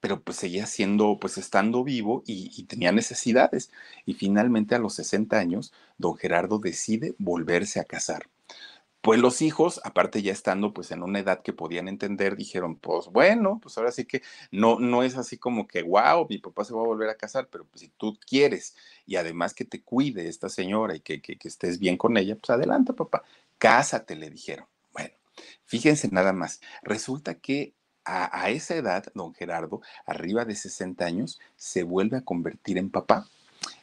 pero 0.00 0.22
pues 0.22 0.36
seguía 0.38 0.66
siendo, 0.66 1.18
pues 1.20 1.38
estando 1.38 1.82
vivo 1.82 2.22
y, 2.24 2.52
y, 2.56 2.64
tenía 2.64 2.92
necesidades. 2.92 3.72
Y 4.06 4.14
finalmente 4.14 4.76
a 4.76 4.78
los 4.78 4.94
60 4.94 5.36
años, 5.36 5.72
don 5.98 6.16
Gerardo 6.16 6.60
decide 6.60 7.16
volverse 7.18 7.80
a 7.80 7.84
casar 7.84 8.28
Pues 9.00 9.20
los 9.20 9.42
hijos, 9.42 9.80
aparte 9.84 10.22
ya 10.22 10.32
estando 10.32 10.74
pues 10.74 10.90
en 10.90 11.02
una 11.02 11.20
edad 11.20 11.42
que 11.42 11.52
podían 11.52 11.88
entender, 11.88 12.36
dijeron, 12.36 12.76
pues 12.76 13.06
bueno, 13.06 13.60
pues 13.62 13.78
ahora 13.78 13.92
sí 13.92 14.04
que 14.04 14.22
no, 14.50 14.80
no 14.80 15.02
es 15.04 15.16
así 15.16 15.38
como 15.38 15.68
que, 15.68 15.82
wow, 15.82 16.26
mi 16.28 16.38
papá 16.38 16.64
se 16.64 16.74
va 16.74 16.82
a 16.82 16.86
volver 16.86 17.08
a 17.08 17.16
casar, 17.16 17.48
pero 17.48 17.64
pues 17.64 17.82
si 17.82 17.88
tú 17.88 18.18
quieres 18.26 18.76
y 19.06 19.16
además 19.16 19.54
que 19.54 19.64
te 19.64 19.82
cuide 19.82 20.28
esta 20.28 20.48
señora 20.48 20.96
y 20.96 21.00
que, 21.00 21.22
que, 21.22 21.38
estés 21.44 21.78
bien 21.78 21.96
con 21.96 22.16
ella, 22.16 22.36
pues 22.36 22.50
adelante 22.50 22.92
papá, 22.92 23.22
cásate, 23.58 24.16
le 24.16 24.30
dijeron. 24.30 24.66
Bueno, 24.92 25.14
fíjense 25.64 26.08
nada 26.10 26.32
más, 26.32 26.60
resulta 26.82 27.36
que 27.36 27.74
a, 28.08 28.50
esa 28.50 28.74
edad, 28.74 29.04
don 29.14 29.34
Gerardo, 29.34 29.82
arriba 30.06 30.44
de 30.44 30.56
60 30.56 31.04
años, 31.04 31.38
se 31.56 31.82
vuelve 31.82 32.16
a 32.16 32.24
convertir 32.24 32.78
en 32.78 32.90
papá. 32.90 33.28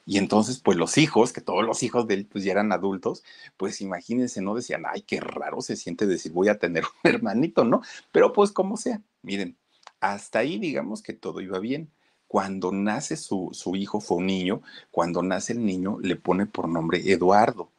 Y 0.06 0.18
entonces, 0.18 0.60
pues 0.60 0.78
los 0.78 0.98
hijos, 0.98 1.34
que 1.34 1.42
todos 1.42 1.64
los 1.66 1.84
hijos 1.84 2.08
de 2.08 2.16
él 2.16 2.26
pues 2.26 2.44
ya 2.44 2.52
eran 2.54 2.72
adultos, 2.72 3.24
pues 3.58 3.82
imagínense, 3.82 4.42
no 4.42 4.56
decían, 4.56 4.84
ay, 4.88 5.02
qué 5.02 5.20
raro 5.20 5.62
se 5.62 5.76
siente 5.76 6.06
decir 6.08 6.32
voy 6.32 6.50
a 6.50 6.60
tener 6.60 6.84
un 6.84 6.92
hermanito, 7.12 7.64
¿no? 7.64 7.82
Pero 8.12 8.34
pues 8.34 8.52
como 8.52 8.78
sea, 8.78 9.02
miren, 9.22 9.58
hasta 10.00 10.40
ahí 10.40 10.60
digamos 10.60 11.02
que 11.02 11.14
todo 11.14 11.42
iba 11.42 11.60
bien. 11.60 11.92
Cuando 12.28 12.72
nace 12.72 13.18
su, 13.18 13.50
su 13.54 13.76
hijo, 13.76 14.02
fue 14.02 14.18
un 14.18 14.28
niño, 14.28 14.62
cuando 14.92 15.22
nace 15.22 15.54
el 15.54 15.66
niño 15.66 16.00
le 16.02 16.16
pone 16.16 16.46
por 16.46 16.68
nombre 16.68 17.12
Eduardo. 17.12 17.70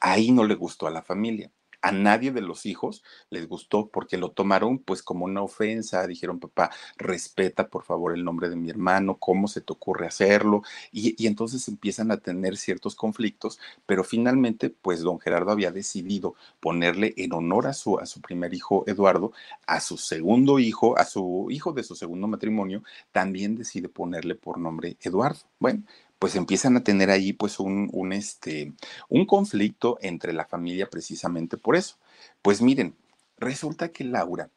Ahí 0.00 0.32
no 0.32 0.44
le 0.44 0.54
gustó 0.54 0.86
a 0.86 0.90
la 0.90 1.02
familia 1.02 1.50
a 1.84 1.92
nadie 1.92 2.32
de 2.32 2.40
los 2.40 2.64
hijos 2.64 3.04
les 3.28 3.46
gustó 3.46 3.88
porque 3.88 4.16
lo 4.16 4.30
tomaron 4.30 4.78
pues 4.78 5.02
como 5.02 5.26
una 5.26 5.42
ofensa, 5.42 6.06
dijeron 6.06 6.40
papá, 6.40 6.70
respeta 6.96 7.68
por 7.68 7.84
favor 7.84 8.14
el 8.14 8.24
nombre 8.24 8.48
de 8.48 8.56
mi 8.56 8.70
hermano, 8.70 9.18
cómo 9.18 9.48
se 9.48 9.60
te 9.60 9.74
ocurre 9.74 10.06
hacerlo, 10.06 10.62
y, 10.90 11.14
y, 11.22 11.26
entonces 11.26 11.68
empiezan 11.68 12.10
a 12.10 12.16
tener 12.16 12.56
ciertos 12.56 12.94
conflictos, 12.94 13.58
pero 13.84 14.02
finalmente 14.02 14.70
pues 14.70 15.00
don 15.02 15.20
Gerardo 15.20 15.50
había 15.50 15.70
decidido 15.70 16.34
ponerle 16.58 17.12
en 17.18 17.34
honor 17.34 17.66
a 17.66 17.74
su, 17.74 17.98
a 17.98 18.06
su 18.06 18.22
primer 18.22 18.54
hijo 18.54 18.84
Eduardo, 18.86 19.32
a 19.66 19.80
su 19.80 19.98
segundo 19.98 20.58
hijo, 20.58 20.98
a 20.98 21.04
su 21.04 21.48
hijo 21.50 21.72
de 21.74 21.82
su 21.82 21.94
segundo 21.94 22.26
matrimonio, 22.28 22.82
también 23.12 23.56
decide 23.56 23.90
ponerle 23.90 24.34
por 24.34 24.58
nombre 24.58 24.96
Eduardo. 25.02 25.40
Bueno, 25.58 25.82
pues 26.24 26.36
empiezan 26.36 26.74
a 26.74 26.82
tener 26.82 27.10
ahí 27.10 27.34
pues 27.34 27.60
un, 27.60 28.10
este, 28.14 28.72
un 29.10 29.26
conflicto 29.26 29.98
entre 30.00 30.32
la 30.32 30.46
familia 30.46 30.88
precisamente 30.88 31.58
por 31.58 31.76
eso. 31.76 31.98
Pues 32.40 32.62
miren, 32.62 32.96
resulta 33.36 33.92
que 33.92 34.04
Laura, 34.04 34.48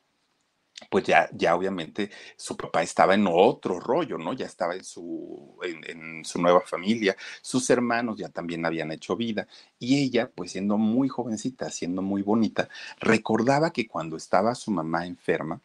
pues 0.89 1.03
ya, 1.03 1.29
ya 1.33 1.53
obviamente 1.57 2.09
su 2.37 2.55
papá 2.55 2.83
estaba 2.83 3.15
en 3.15 3.27
otro 3.29 3.81
rollo, 3.81 4.17
¿no? 4.17 4.31
Ya 4.31 4.45
estaba 4.45 4.75
en 4.75 4.85
su, 4.85 5.57
en, 5.61 6.23
su 6.23 6.41
nueva 6.41 6.61
familia, 6.61 7.17
sus 7.41 7.69
hermanos 7.69 8.17
ya 8.17 8.29
también 8.29 8.65
habían 8.65 8.93
hecho 8.93 9.17
vida 9.17 9.45
y 9.77 10.01
ella, 10.01 10.31
pues 10.33 10.51
siendo 10.53 10.77
muy 10.77 11.09
jovencita, 11.09 11.69
siendo 11.69 12.01
muy 12.01 12.21
bonita, 12.21 12.69
recordaba 13.01 13.73
que 13.73 13.89
cuando 13.89 14.15
estaba 14.15 14.55
su 14.55 14.71
mamá 14.71 15.05
enferma, 15.05 15.59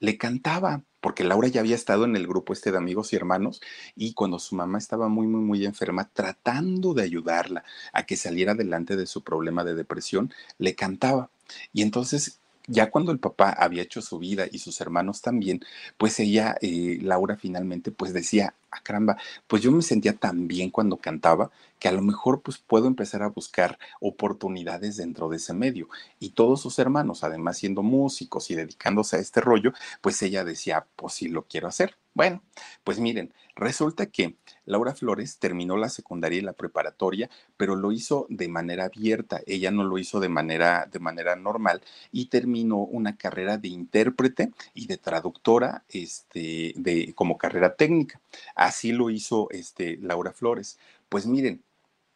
le 0.00 0.16
cantaba, 0.18 0.82
porque 1.00 1.24
Laura 1.24 1.48
ya 1.48 1.60
había 1.60 1.74
estado 1.74 2.04
en 2.04 2.16
el 2.16 2.26
grupo 2.26 2.52
este 2.52 2.72
de 2.72 2.78
amigos 2.78 3.12
y 3.12 3.16
hermanos 3.16 3.60
y 3.94 4.14
cuando 4.14 4.38
su 4.38 4.54
mamá 4.54 4.78
estaba 4.78 5.08
muy, 5.08 5.26
muy, 5.26 5.40
muy 5.40 5.64
enferma, 5.64 6.08
tratando 6.12 6.94
de 6.94 7.02
ayudarla 7.02 7.64
a 7.92 8.06
que 8.06 8.16
saliera 8.16 8.52
adelante 8.52 8.96
de 8.96 9.06
su 9.06 9.22
problema 9.22 9.64
de 9.64 9.74
depresión, 9.74 10.32
le 10.58 10.74
cantaba. 10.74 11.30
Y 11.72 11.82
entonces 11.82 12.40
ya 12.66 12.90
cuando 12.90 13.12
el 13.12 13.18
papá 13.18 13.50
había 13.50 13.82
hecho 13.82 14.00
su 14.02 14.18
vida 14.18 14.46
y 14.50 14.58
sus 14.58 14.80
hermanos 14.80 15.20
también, 15.20 15.60
pues 15.98 16.18
ella, 16.20 16.56
eh, 16.62 16.98
Laura, 17.02 17.36
finalmente, 17.36 17.90
pues 17.90 18.12
decía, 18.12 18.54
ah, 18.70 18.80
caramba, 18.82 19.16
pues 19.46 19.62
yo 19.62 19.70
me 19.72 19.82
sentía 19.82 20.14
tan 20.16 20.48
bien 20.48 20.70
cuando 20.70 20.96
cantaba 20.96 21.50
que 21.78 21.88
a 21.88 21.92
lo 21.92 22.02
mejor 22.02 22.42
pues 22.42 22.58
puedo 22.58 22.86
empezar 22.86 23.22
a 23.22 23.28
buscar 23.28 23.78
oportunidades 24.00 24.96
dentro 24.96 25.28
de 25.28 25.36
ese 25.36 25.52
medio. 25.54 25.88
Y 26.18 26.30
todos 26.30 26.60
sus 26.62 26.78
hermanos, 26.78 27.24
además 27.24 27.58
siendo 27.58 27.82
músicos 27.82 28.50
y 28.50 28.54
dedicándose 28.54 29.16
a 29.16 29.20
este 29.20 29.40
rollo, 29.40 29.72
pues 30.00 30.20
ella 30.22 30.44
decía, 30.44 30.86
pues 30.96 31.14
sí 31.14 31.28
lo 31.28 31.44
quiero 31.44 31.68
hacer. 31.68 31.96
Bueno, 32.14 32.42
pues 32.84 33.00
miren, 33.00 33.34
resulta 33.56 34.06
que 34.06 34.36
Laura 34.66 34.94
Flores 34.94 35.38
terminó 35.40 35.76
la 35.76 35.88
secundaria 35.88 36.38
y 36.38 36.42
la 36.42 36.52
preparatoria, 36.52 37.28
pero 37.56 37.74
lo 37.74 37.90
hizo 37.90 38.26
de 38.30 38.46
manera 38.46 38.84
abierta, 38.84 39.40
ella 39.46 39.72
no 39.72 39.82
lo 39.82 39.98
hizo 39.98 40.20
de 40.20 40.28
manera, 40.28 40.88
de 40.90 41.00
manera 41.00 41.34
normal 41.34 41.82
y 42.12 42.26
terminó 42.26 42.78
una 42.78 43.16
carrera 43.16 43.58
de 43.58 43.68
intérprete 43.68 44.52
y 44.74 44.86
de 44.86 44.96
traductora 44.96 45.84
este, 45.88 46.72
de, 46.76 47.14
como 47.16 47.36
carrera 47.36 47.74
técnica. 47.74 48.20
Así 48.54 48.92
lo 48.92 49.10
hizo 49.10 49.50
este, 49.50 49.96
Laura 49.96 50.32
Flores. 50.32 50.78
Pues 51.08 51.26
miren, 51.26 51.64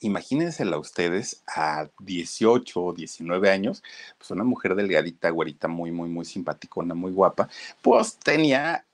Imagínensela 0.00 0.78
ustedes 0.78 1.42
a 1.46 1.88
18 2.00 2.80
o 2.80 2.92
19 2.92 3.50
años, 3.50 3.82
pues 4.16 4.30
una 4.30 4.44
mujer 4.44 4.74
delgadita, 4.74 5.30
güerita, 5.30 5.68
muy, 5.68 5.90
muy, 5.90 6.08
muy 6.08 6.24
simpaticona, 6.24 6.94
muy 6.94 7.12
guapa, 7.12 7.48
pues 7.82 8.16
tenía 8.18 8.84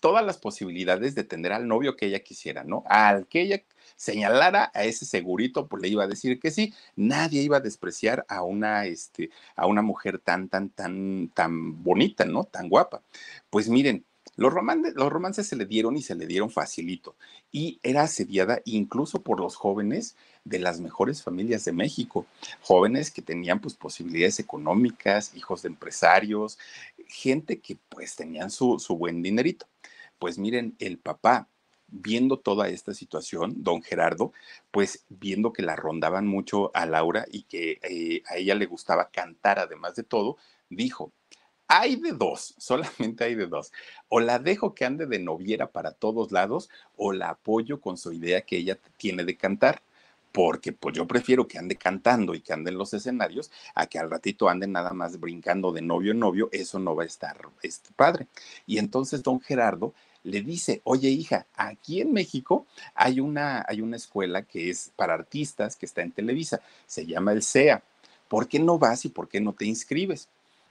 todas 0.00 0.24
las 0.24 0.38
posibilidades 0.38 1.14
de 1.14 1.24
tener 1.24 1.52
al 1.52 1.66
novio 1.66 1.96
que 1.96 2.06
ella 2.06 2.20
quisiera, 2.20 2.64
¿no? 2.64 2.84
Al 2.86 3.26
que 3.26 3.42
ella 3.42 3.62
señalara 3.96 4.70
a 4.74 4.84
ese 4.84 5.04
segurito, 5.04 5.66
pues 5.66 5.82
le 5.82 5.88
iba 5.88 6.04
a 6.04 6.08
decir 6.08 6.38
que 6.38 6.50
sí. 6.50 6.72
Nadie 6.96 7.42
iba 7.42 7.58
a 7.58 7.60
despreciar 7.60 8.24
a 8.28 8.42
una, 8.42 8.86
este, 8.86 9.30
a 9.56 9.66
una 9.66 9.82
mujer 9.82 10.18
tan, 10.18 10.48
tan, 10.48 10.70
tan, 10.70 11.30
tan 11.34 11.82
bonita, 11.82 12.24
¿no? 12.24 12.44
Tan 12.44 12.68
guapa. 12.68 13.02
Pues 13.50 13.68
miren, 13.68 14.04
los 14.36 14.52
romances, 14.52 14.94
los 14.94 15.10
romances 15.10 15.48
se 15.48 15.56
le 15.56 15.66
dieron 15.66 15.96
y 15.96 16.02
se 16.02 16.14
le 16.14 16.26
dieron 16.26 16.50
facilito. 16.50 17.16
Y 17.50 17.80
era 17.82 18.02
asediada 18.02 18.60
incluso 18.64 19.22
por 19.22 19.40
los 19.40 19.56
jóvenes 19.56 20.16
de 20.48 20.58
las 20.58 20.80
mejores 20.80 21.22
familias 21.22 21.64
de 21.64 21.72
México. 21.72 22.26
Jóvenes 22.62 23.10
que 23.10 23.22
tenían 23.22 23.60
pues 23.60 23.74
posibilidades 23.74 24.38
económicas, 24.40 25.34
hijos 25.34 25.62
de 25.62 25.68
empresarios, 25.68 26.58
gente 27.06 27.60
que 27.60 27.78
pues 27.88 28.16
tenían 28.16 28.50
su, 28.50 28.78
su 28.78 28.96
buen 28.96 29.22
dinerito. 29.22 29.66
Pues 30.18 30.38
miren, 30.38 30.74
el 30.78 30.98
papá, 30.98 31.48
viendo 31.86 32.38
toda 32.38 32.68
esta 32.68 32.94
situación, 32.94 33.54
don 33.62 33.82
Gerardo, 33.82 34.32
pues 34.70 35.04
viendo 35.08 35.52
que 35.52 35.62
la 35.62 35.76
rondaban 35.76 36.26
mucho 36.26 36.70
a 36.74 36.86
Laura 36.86 37.24
y 37.30 37.42
que 37.42 37.78
eh, 37.82 38.22
a 38.28 38.36
ella 38.36 38.54
le 38.54 38.66
gustaba 38.66 39.10
cantar 39.10 39.58
además 39.58 39.94
de 39.94 40.02
todo, 40.02 40.36
dijo, 40.68 41.12
hay 41.68 41.96
de 41.96 42.12
dos, 42.12 42.54
solamente 42.58 43.24
hay 43.24 43.34
de 43.34 43.46
dos. 43.46 43.72
O 44.08 44.20
la 44.20 44.38
dejo 44.38 44.74
que 44.74 44.84
ande 44.84 45.06
de 45.06 45.18
noviera 45.18 45.70
para 45.70 45.92
todos 45.92 46.32
lados 46.32 46.68
o 46.96 47.12
la 47.12 47.30
apoyo 47.30 47.80
con 47.80 47.96
su 47.96 48.12
idea 48.12 48.40
que 48.40 48.56
ella 48.56 48.78
tiene 48.96 49.24
de 49.24 49.36
cantar. 49.36 49.82
Porque 50.38 50.72
pues 50.72 50.94
yo 50.94 51.04
prefiero 51.04 51.48
que 51.48 51.58
ande 51.58 51.74
cantando 51.74 52.32
y 52.32 52.40
que 52.40 52.52
ande 52.52 52.70
en 52.70 52.78
los 52.78 52.94
escenarios 52.94 53.50
a 53.74 53.88
que 53.88 53.98
al 53.98 54.08
ratito 54.08 54.48
ande 54.48 54.68
nada 54.68 54.92
más 54.92 55.18
brincando 55.18 55.72
de 55.72 55.82
novio 55.82 56.12
en 56.12 56.20
novio, 56.20 56.48
eso 56.52 56.78
no 56.78 56.94
va 56.94 57.02
a 57.02 57.06
estar 57.06 57.40
padre. 57.96 58.28
Y 58.64 58.78
entonces 58.78 59.24
don 59.24 59.40
Gerardo 59.40 59.94
le 60.22 60.40
dice, 60.42 60.80
oye 60.84 61.08
hija, 61.08 61.48
aquí 61.56 62.00
en 62.00 62.12
México 62.12 62.68
hay 62.94 63.18
una, 63.18 63.64
hay 63.66 63.80
una 63.80 63.96
escuela 63.96 64.42
que 64.42 64.70
es 64.70 64.92
para 64.94 65.14
artistas 65.14 65.74
que 65.74 65.86
está 65.86 66.02
en 66.02 66.12
Televisa, 66.12 66.60
se 66.86 67.04
llama 67.04 67.32
el 67.32 67.42
CEA. 67.42 67.82
¿Por 68.28 68.46
qué 68.46 68.60
no 68.60 68.78
vas 68.78 69.06
y 69.06 69.08
por 69.08 69.28
qué 69.28 69.40
no 69.40 69.54
te 69.54 69.64
inscribes? 69.64 70.28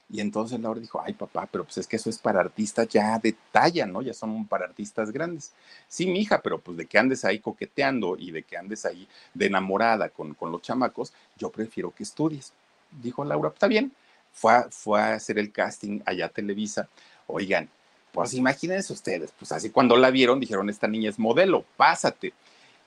Y 0.09 0.21
entonces 0.21 0.59
Laura 0.59 0.79
dijo, 0.79 1.01
ay 1.03 1.13
papá, 1.13 1.49
pero 1.51 1.65
pues 1.65 1.77
es 1.79 1.87
que 1.87 1.97
eso 1.97 2.09
es 2.09 2.17
para 2.17 2.39
artistas 2.39 2.87
ya 2.87 3.19
de 3.19 3.35
talla, 3.51 3.85
¿no? 3.85 4.01
Ya 4.01 4.13
son 4.13 4.47
para 4.47 4.65
artistas 4.65 5.11
grandes. 5.11 5.51
Sí, 5.87 6.07
mi 6.07 6.21
hija, 6.21 6.41
pero 6.41 6.59
pues 6.59 6.77
de 6.77 6.85
que 6.85 6.97
andes 6.97 7.25
ahí 7.25 7.39
coqueteando 7.39 8.15
y 8.17 8.31
de 8.31 8.43
que 8.43 8.57
andes 8.57 8.85
ahí 8.85 9.07
de 9.33 9.47
enamorada 9.47 10.09
con, 10.09 10.33
con 10.33 10.51
los 10.51 10.61
chamacos, 10.61 11.13
yo 11.37 11.49
prefiero 11.49 11.93
que 11.93 12.03
estudies. 12.03 12.53
Dijo 13.01 13.25
Laura, 13.25 13.49
está 13.49 13.67
bien. 13.67 13.91
Fue 14.31 14.53
a, 14.53 14.69
fue 14.69 15.01
a 15.01 15.15
hacer 15.15 15.39
el 15.39 15.51
casting 15.51 15.99
allá 16.05 16.27
a 16.27 16.29
Televisa. 16.29 16.87
Oigan, 17.27 17.69
pues 18.13 18.33
imagínense 18.33 18.93
ustedes, 18.93 19.31
pues 19.37 19.51
así 19.51 19.69
cuando 19.69 19.97
la 19.97 20.09
vieron 20.09 20.39
dijeron, 20.39 20.69
esta 20.69 20.87
niña 20.87 21.09
es 21.09 21.19
modelo, 21.19 21.65
pásate. 21.75 22.33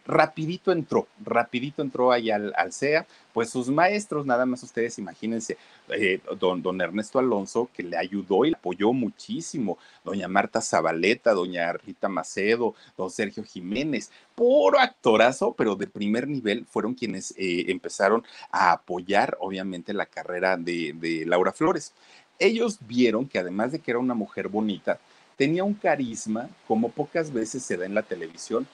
Rapidito 0.07 0.73
entró, 0.73 1.07
rapidito 1.25 1.83
entró 1.83 2.13
ahí 2.13 2.31
al, 2.31 2.53
al 2.57 2.73
CEA, 2.73 3.07
pues 3.33 3.51
sus 3.51 3.69
maestros, 3.69 4.27
nada 4.27 4.47
más 4.47 4.63
ustedes 4.63 4.99
imagínense, 4.99 5.57
eh, 5.91 6.21
don, 6.39 6.63
don 6.63 6.81
Ernesto 6.81 7.19
Alonso, 7.19 7.69
que 7.73 7.83
le 7.83 7.97
ayudó 7.97 8.45
y 8.45 8.51
le 8.51 8.57
apoyó 8.57 8.93
muchísimo, 8.93 9.79
doña 10.05 10.29
Marta 10.29 10.61
Zabaleta, 10.61 11.33
doña 11.33 11.73
Rita 11.73 12.09
Macedo, 12.09 12.75
don 12.97 13.11
Sergio 13.11 13.45
Jiménez, 13.45 14.11
puro 14.35 14.79
actorazo, 14.81 15.53
pero 15.53 15.77
de 15.77 15.87
primer 15.87 16.27
nivel, 16.29 16.67
fueron 16.67 16.95
quienes 16.95 17.33
eh, 17.37 17.67
empezaron 17.69 18.25
a 18.51 18.73
apoyar, 18.73 19.37
obviamente, 19.41 19.93
la 19.93 20.07
carrera 20.07 20.57
de, 20.57 20.95
de 20.95 21.25
Laura 21.27 21.53
Flores. 21.53 21.93
Ellos 22.39 22.79
vieron 22.81 23.29
que 23.29 23.39
además 23.39 23.73
de 23.73 23.79
que 23.79 23.91
era 23.91 24.01
una 24.01 24.15
mujer 24.15 24.49
bonita, 24.49 24.99
tenía 25.37 25.65
un 25.65 25.75
carisma 25.75 26.51
como 26.67 26.91
pocas 26.91 27.33
veces 27.33 27.63
se 27.63 27.77
da 27.77 27.87
en 27.87 27.95
la 27.95 28.03
televisión 28.03 28.67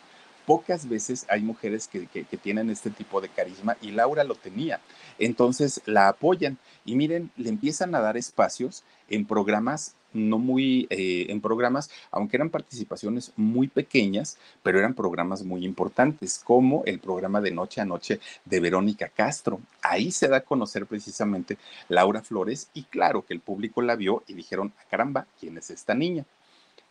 pocas 0.47 0.89
veces 0.89 1.27
hay 1.29 1.43
mujeres 1.43 1.89
que, 1.89 2.07
tienen 2.43 2.71
este 2.71 2.91
tipo 2.91 3.21
de 3.21 3.29
carisma 3.29 3.77
y 3.83 3.91
Laura 3.91 4.25
lo 4.25 4.37
tenía. 4.37 4.81
Entonces 5.19 5.83
la 5.85 6.09
apoyan 6.09 6.59
y 6.85 6.95
miren, 6.95 7.31
le 7.37 7.49
empiezan 7.49 7.95
a 7.95 8.01
dar 8.01 8.17
espacios 8.17 8.85
en 9.09 9.27
programas 9.27 9.95
no 10.13 10.39
muy 10.39 10.87
eh, 10.89 11.27
en 11.29 11.43
programas, 11.43 11.91
aunque 12.11 12.39
eran 12.39 12.49
participaciones 12.49 13.33
muy 13.37 13.69
pequeñas, 13.69 14.39
pero 14.63 14.79
eran 14.79 14.95
programas 14.95 15.43
muy 15.43 15.65
importantes, 15.65 16.41
como 16.43 16.83
el 16.87 17.01
programa 17.01 17.43
de 17.43 17.51
Noche 17.51 17.83
a 17.83 17.85
Noche 17.85 18.21
de 18.47 18.61
Verónica 18.61 19.11
Castro. 19.11 19.61
Ahí 19.83 20.11
se 20.11 20.29
da 20.29 20.39
a 20.39 20.41
conocer 20.41 20.87
precisamente 20.87 21.59
Laura 21.89 22.23
Flores 22.23 22.71
y 22.73 22.85
claro 22.85 23.27
que 23.27 23.35
el 23.35 23.41
público 23.41 23.83
la 23.83 23.95
vio 23.95 24.23
y 24.27 24.33
dijeron, 24.33 24.73
ah, 24.79 24.85
caramba, 24.91 25.27
¿quién 25.39 25.59
es 25.59 25.69
esta 25.69 25.95
niña? 25.95 26.25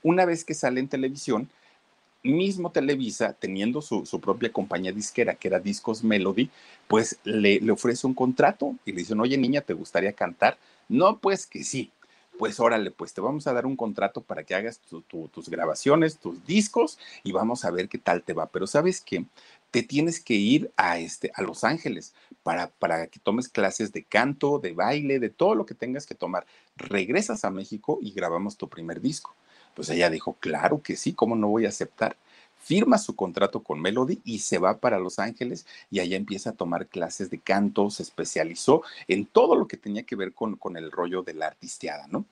Una 0.03 0.25
vez 0.25 0.45
que 0.45 0.53
sale 0.53 0.79
en 0.79 0.87
televisión, 0.87 1.49
mismo 2.25 2.71
Televisa, 2.71 3.33
teniendo 3.33 3.81
su, 3.81 4.03
propia 4.19 4.51
compañía 4.51 4.91
disquera, 4.91 5.35
que 5.35 5.47
era 5.47 5.59
Discos 5.59 6.03
Melody, 6.03 6.49
pues 6.87 7.17
le, 7.23 7.59
le, 7.59 7.71
ofrece 7.71 8.07
un 8.07 8.13
contrato 8.13 8.75
y 8.85 8.91
le 8.91 8.99
dicen, 8.99 9.19
oye 9.19 9.37
niña, 9.37 9.61
¿te 9.61 9.73
gustaría 9.73 10.13
cantar? 10.13 10.57
No, 10.89 11.17
pues 11.17 11.45
que 11.47 11.63
sí. 11.63 11.91
Pues 12.37 12.59
órale, 12.59 12.91
pues 12.91 13.13
te 13.13 13.21
vamos 13.21 13.47
a 13.47 13.53
dar 13.53 13.65
un 13.65 13.77
contrato 13.77 14.19
para 14.19 14.43
que 14.43 14.55
hagas 14.55 14.81
tus 15.07 15.49
grabaciones, 15.49 16.17
tus 16.17 16.45
discos 16.45 16.99
y 17.23 17.31
vamos 17.31 17.63
a 17.63 17.71
ver 17.71 17.87
qué 17.87 17.97
tal 17.97 18.23
te 18.23 18.33
va. 18.33 18.47
Pero 18.47 18.67
sabes 18.67 18.99
qué, 18.99 19.23
te 19.71 19.83
tienes 19.83 20.19
que 20.19 20.33
ir 20.33 20.71
a, 20.75 20.99
este, 20.99 21.31
a 21.33 21.41
Los 21.41 21.63
Ángeles 21.63 22.13
para, 22.43 22.67
para 22.67 23.07
que 23.07 23.19
tomes 23.19 23.47
clases 23.47 23.93
de 23.93 24.03
canto, 24.03 24.59
de 24.59 24.73
baile, 24.73 25.19
de 25.19 25.29
todo 25.29 25.55
lo 25.55 25.65
que 25.65 25.75
tengas 25.75 26.05
que 26.05 26.15
tomar. 26.15 26.45
Regresas 26.75 27.45
a 27.45 27.51
México 27.51 27.99
y 28.01 28.11
grabamos 28.11 28.57
tu 28.57 28.67
primer 28.67 28.99
disco. 28.99 29.33
Pues 29.75 29.89
ella 29.89 30.09
dijo, 30.09 30.37
claro 30.39 30.81
que 30.81 30.95
sí, 30.95 31.13
¿cómo 31.13 31.35
no 31.35 31.49
voy 31.49 31.65
a 31.65 31.69
aceptar? 31.69 32.17
Firma 32.57 32.97
su 32.97 33.15
contrato 33.15 33.61
con 33.61 33.79
Melody 33.79 34.21
y 34.23 34.39
se 34.39 34.57
va 34.57 34.79
para 34.79 34.97
Los 34.97 35.19
Ángeles 35.19 35.67
y 35.91 35.99
allá 35.99 36.17
empieza 36.17 36.51
a 36.51 36.53
tomar 36.53 36.87
clases 36.87 37.29
de 37.29 37.39
canto, 37.39 37.91
se 37.91 38.01
especializó 38.01 38.81
en 39.07 39.27
todo 39.27 39.55
lo 39.55 39.67
que 39.67 39.77
tenía 39.77 40.03
que 40.03 40.15
ver 40.15 40.33
con, 40.33 40.55
con 40.55 40.75
el 40.75 40.91
rollo 40.91 41.21
de 41.21 41.35
la 41.35 41.45
artisteada, 41.47 42.07
¿no? 42.07 42.25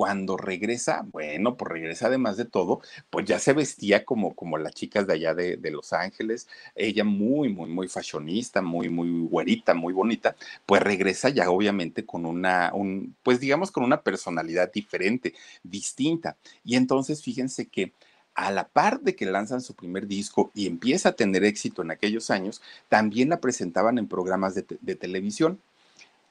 Cuando 0.00 0.38
regresa, 0.38 1.04
bueno, 1.12 1.58
pues 1.58 1.70
regresa 1.70 2.06
además 2.06 2.38
de 2.38 2.46
todo, 2.46 2.80
pues 3.10 3.26
ya 3.26 3.38
se 3.38 3.52
vestía 3.52 4.06
como, 4.06 4.34
como 4.34 4.56
las 4.56 4.72
chicas 4.72 5.06
de 5.06 5.12
allá 5.12 5.34
de, 5.34 5.70
Los 5.70 5.92
Ángeles, 5.92 6.48
ella 6.74 7.04
muy, 7.04 7.50
muy, 7.50 7.68
muy 7.68 7.86
fashionista, 7.86 8.62
muy, 8.62 8.88
muy 8.88 9.10
güerita, 9.28 9.74
muy 9.74 9.92
bonita, 9.92 10.36
pues 10.64 10.82
regresa 10.82 11.28
ya 11.28 11.50
obviamente 11.50 12.06
con 12.06 12.24
una, 12.24 12.70
un, 12.72 13.14
pues 13.22 13.40
digamos 13.40 13.70
con 13.70 13.84
una 13.84 14.00
personalidad 14.00 14.72
diferente, 14.72 15.34
distinta. 15.62 16.38
Y 16.64 16.76
entonces 16.76 17.22
fíjense 17.22 17.66
que 17.66 17.92
a 18.34 18.50
la 18.50 18.68
par 18.68 19.02
de 19.02 19.14
que 19.14 19.26
lanzan 19.26 19.60
su 19.60 19.74
primer 19.74 20.06
disco 20.06 20.50
y 20.54 20.66
empieza 20.66 21.10
a 21.10 21.14
tener 21.14 21.44
éxito 21.44 21.82
en 21.82 21.90
aquellos 21.90 22.30
años, 22.30 22.62
también 22.88 23.28
la 23.28 23.40
presentaban 23.42 23.98
en 23.98 24.08
programas 24.08 24.54
de, 24.54 24.64
de 24.80 24.94
televisión. 24.94 25.60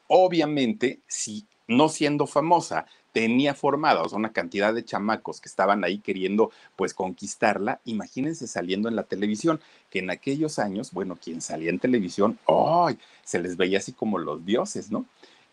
Obviamente, 0.07 1.01
si 1.05 1.45
no 1.69 1.87
siendo 1.87 2.27
famosa, 2.27 2.87
tenía 3.13 3.53
formados 3.53 4.13
una 4.13 4.33
cantidad 4.33 4.73
de 4.73 4.83
chamacos 4.83 5.39
que 5.39 5.47
estaban 5.47 5.83
ahí 5.83 5.99
queriendo 5.99 6.51
pues 6.75 6.93
conquistarla, 6.93 7.79
imagínense 7.85 8.47
saliendo 8.47 8.89
en 8.89 8.95
la 8.95 9.03
televisión, 9.03 9.61
que 9.89 9.99
en 9.99 10.09
aquellos 10.09 10.59
años, 10.59 10.91
bueno, 10.91 11.15
quien 11.15 11.41
salía 11.41 11.69
en 11.69 11.79
televisión, 11.79 12.39
¡ay! 12.47 12.97
se 13.23 13.39
les 13.39 13.55
veía 13.55 13.77
así 13.77 13.93
como 13.93 14.17
los 14.17 14.45
dioses, 14.45 14.91
¿no? 14.91 15.05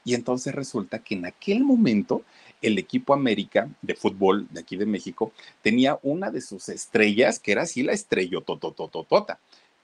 Y 0.05 0.15
entonces 0.15 0.55
resulta 0.55 1.01
que 1.01 1.17
en 1.17 1.27
aquel 1.27 1.65
momento 1.65 2.23
el 2.63 2.79
equipo 2.79 3.13
América 3.13 3.69
de 3.83 3.95
fútbol 3.95 4.47
de 4.51 4.61
aquí 4.61 4.77
de 4.77 4.87
México 4.87 5.33
tenía 5.63 5.99
una 6.03 6.31
de 6.31 6.41
sus 6.41 6.69
estrellas, 6.69 7.39
que 7.39 7.53
era 7.53 7.63
así 7.63 7.83
la 7.83 7.93
estrella 7.93 8.39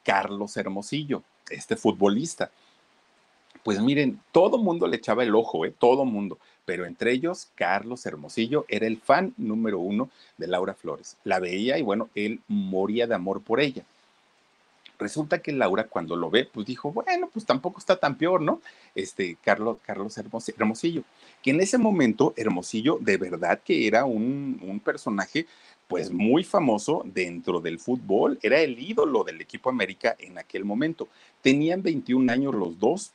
Carlos 0.02 0.56
Hermosillo, 0.56 1.22
este 1.50 1.76
futbolista. 1.76 2.50
Pues 3.64 3.80
miren, 3.80 4.20
todo 4.32 4.58
mundo 4.58 4.86
le 4.86 4.96
echaba 4.96 5.22
el 5.22 5.34
ojo, 5.34 5.64
¿eh? 5.64 5.74
Todo 5.78 6.04
mundo 6.04 6.38
pero 6.64 6.86
entre 6.86 7.12
ellos 7.12 7.48
Carlos 7.54 8.06
Hermosillo 8.06 8.64
era 8.68 8.86
el 8.86 8.98
fan 8.98 9.34
número 9.36 9.78
uno 9.78 10.10
de 10.38 10.46
Laura 10.46 10.74
Flores. 10.74 11.16
La 11.24 11.40
veía 11.40 11.78
y 11.78 11.82
bueno, 11.82 12.08
él 12.14 12.40
moría 12.48 13.06
de 13.06 13.14
amor 13.14 13.42
por 13.42 13.60
ella. 13.60 13.84
Resulta 14.98 15.40
que 15.42 15.50
Laura 15.50 15.88
cuando 15.88 16.14
lo 16.14 16.30
ve, 16.30 16.44
pues 16.44 16.64
dijo, 16.64 16.92
bueno, 16.92 17.28
pues 17.32 17.44
tampoco 17.44 17.80
está 17.80 17.96
tan 17.96 18.16
peor, 18.16 18.40
¿no? 18.40 18.60
Este 18.94 19.36
Carlos, 19.42 19.78
Carlos 19.84 20.16
Hermosillo, 20.16 21.02
que 21.42 21.50
en 21.50 21.60
ese 21.60 21.78
momento 21.78 22.34
Hermosillo 22.36 22.98
de 23.00 23.16
verdad 23.16 23.60
que 23.64 23.88
era 23.88 24.04
un, 24.04 24.60
un 24.62 24.78
personaje 24.78 25.46
pues 25.88 26.10
muy 26.10 26.44
famoso 26.44 27.02
dentro 27.04 27.60
del 27.60 27.78
fútbol, 27.78 28.38
era 28.42 28.60
el 28.60 28.78
ídolo 28.78 29.24
del 29.24 29.40
equipo 29.40 29.68
América 29.68 30.16
en 30.18 30.38
aquel 30.38 30.64
momento. 30.64 31.08
Tenían 31.42 31.82
21 31.82 32.32
años 32.32 32.54
los 32.54 32.78
dos 32.78 33.12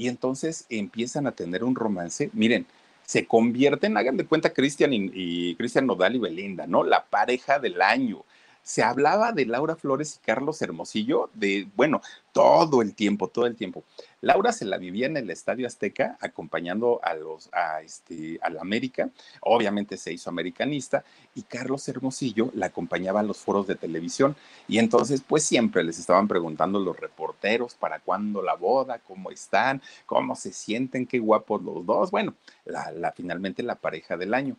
y 0.00 0.08
entonces 0.08 0.64
empiezan 0.70 1.26
a 1.26 1.32
tener 1.32 1.62
un 1.62 1.74
romance. 1.74 2.30
Miren, 2.32 2.64
se 3.04 3.26
convierten, 3.26 3.98
hagan 3.98 4.16
de 4.16 4.24
cuenta 4.24 4.54
Cristian 4.54 4.92
y, 4.94 5.54
Cristian 5.56 5.86
Nodal 5.86 6.16
y 6.16 6.18
Belinda, 6.18 6.66
¿no? 6.66 6.84
La 6.84 7.04
pareja 7.04 7.58
del 7.58 7.82
año. 7.82 8.24
Se 8.62 8.82
hablaba 8.82 9.32
de 9.32 9.46
Laura 9.46 9.76
Flores 9.76 10.16
y 10.16 10.24
Carlos 10.26 10.62
Hermosillo 10.62 11.30
de, 11.34 11.68
bueno, 11.76 12.02
todo 12.32 12.82
el 12.82 12.94
tiempo, 12.94 13.28
todo 13.28 13.46
el 13.46 13.56
tiempo. 13.56 13.84
Laura 14.20 14.52
se 14.52 14.64
la 14.64 14.76
vivía 14.76 15.06
en 15.06 15.16
el 15.16 15.30
Estadio 15.30 15.66
Azteca 15.66 16.18
acompañando 16.20 17.00
a 17.02 17.14
los 17.14 17.48
a 17.52 17.80
este 17.80 18.38
a 18.42 18.50
la 18.50 18.60
América, 18.60 19.08
obviamente 19.40 19.96
se 19.96 20.12
hizo 20.12 20.30
americanista 20.30 21.04
y 21.34 21.42
Carlos 21.42 21.88
Hermosillo 21.88 22.50
la 22.54 22.66
acompañaba 22.66 23.20
a 23.20 23.24
los 23.24 23.38
foros 23.38 23.66
de 23.66 23.76
televisión 23.76 24.36
y 24.68 24.78
entonces 24.78 25.22
pues 25.26 25.42
siempre 25.42 25.82
les 25.82 25.98
estaban 25.98 26.28
preguntando 26.28 26.78
los 26.78 26.98
reporteros 26.98 27.74
para 27.74 27.98
cuándo 28.00 28.42
la 28.42 28.54
boda, 28.54 28.98
cómo 28.98 29.30
están, 29.30 29.80
cómo 30.06 30.36
se 30.36 30.52
sienten, 30.52 31.06
qué 31.06 31.18
guapos 31.18 31.62
los 31.62 31.86
dos, 31.86 32.10
bueno, 32.10 32.34
la, 32.64 32.92
la 32.92 33.12
finalmente 33.12 33.62
la 33.62 33.76
pareja 33.76 34.16
del 34.16 34.34
año. 34.34 34.56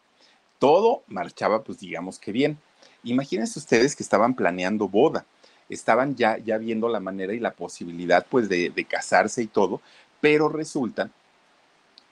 Todo 0.59 1.03
marchaba 1.07 1.63
pues 1.63 1.79
digamos 1.79 2.19
que 2.19 2.31
bien. 2.31 2.57
Imagínense 3.03 3.59
ustedes 3.59 3.95
que 3.95 4.03
estaban 4.03 4.35
planeando 4.35 4.87
boda 4.87 5.25
estaban 5.73 6.15
ya, 6.15 6.37
ya 6.37 6.57
viendo 6.57 6.89
la 6.89 6.99
manera 6.99 7.33
y 7.33 7.39
la 7.39 7.53
posibilidad 7.53 8.25
pues 8.29 8.49
de, 8.49 8.85
casarse 8.89 9.41
y 9.41 9.47
todo, 9.47 9.81
pero 10.19 10.49
resulta 10.49 11.09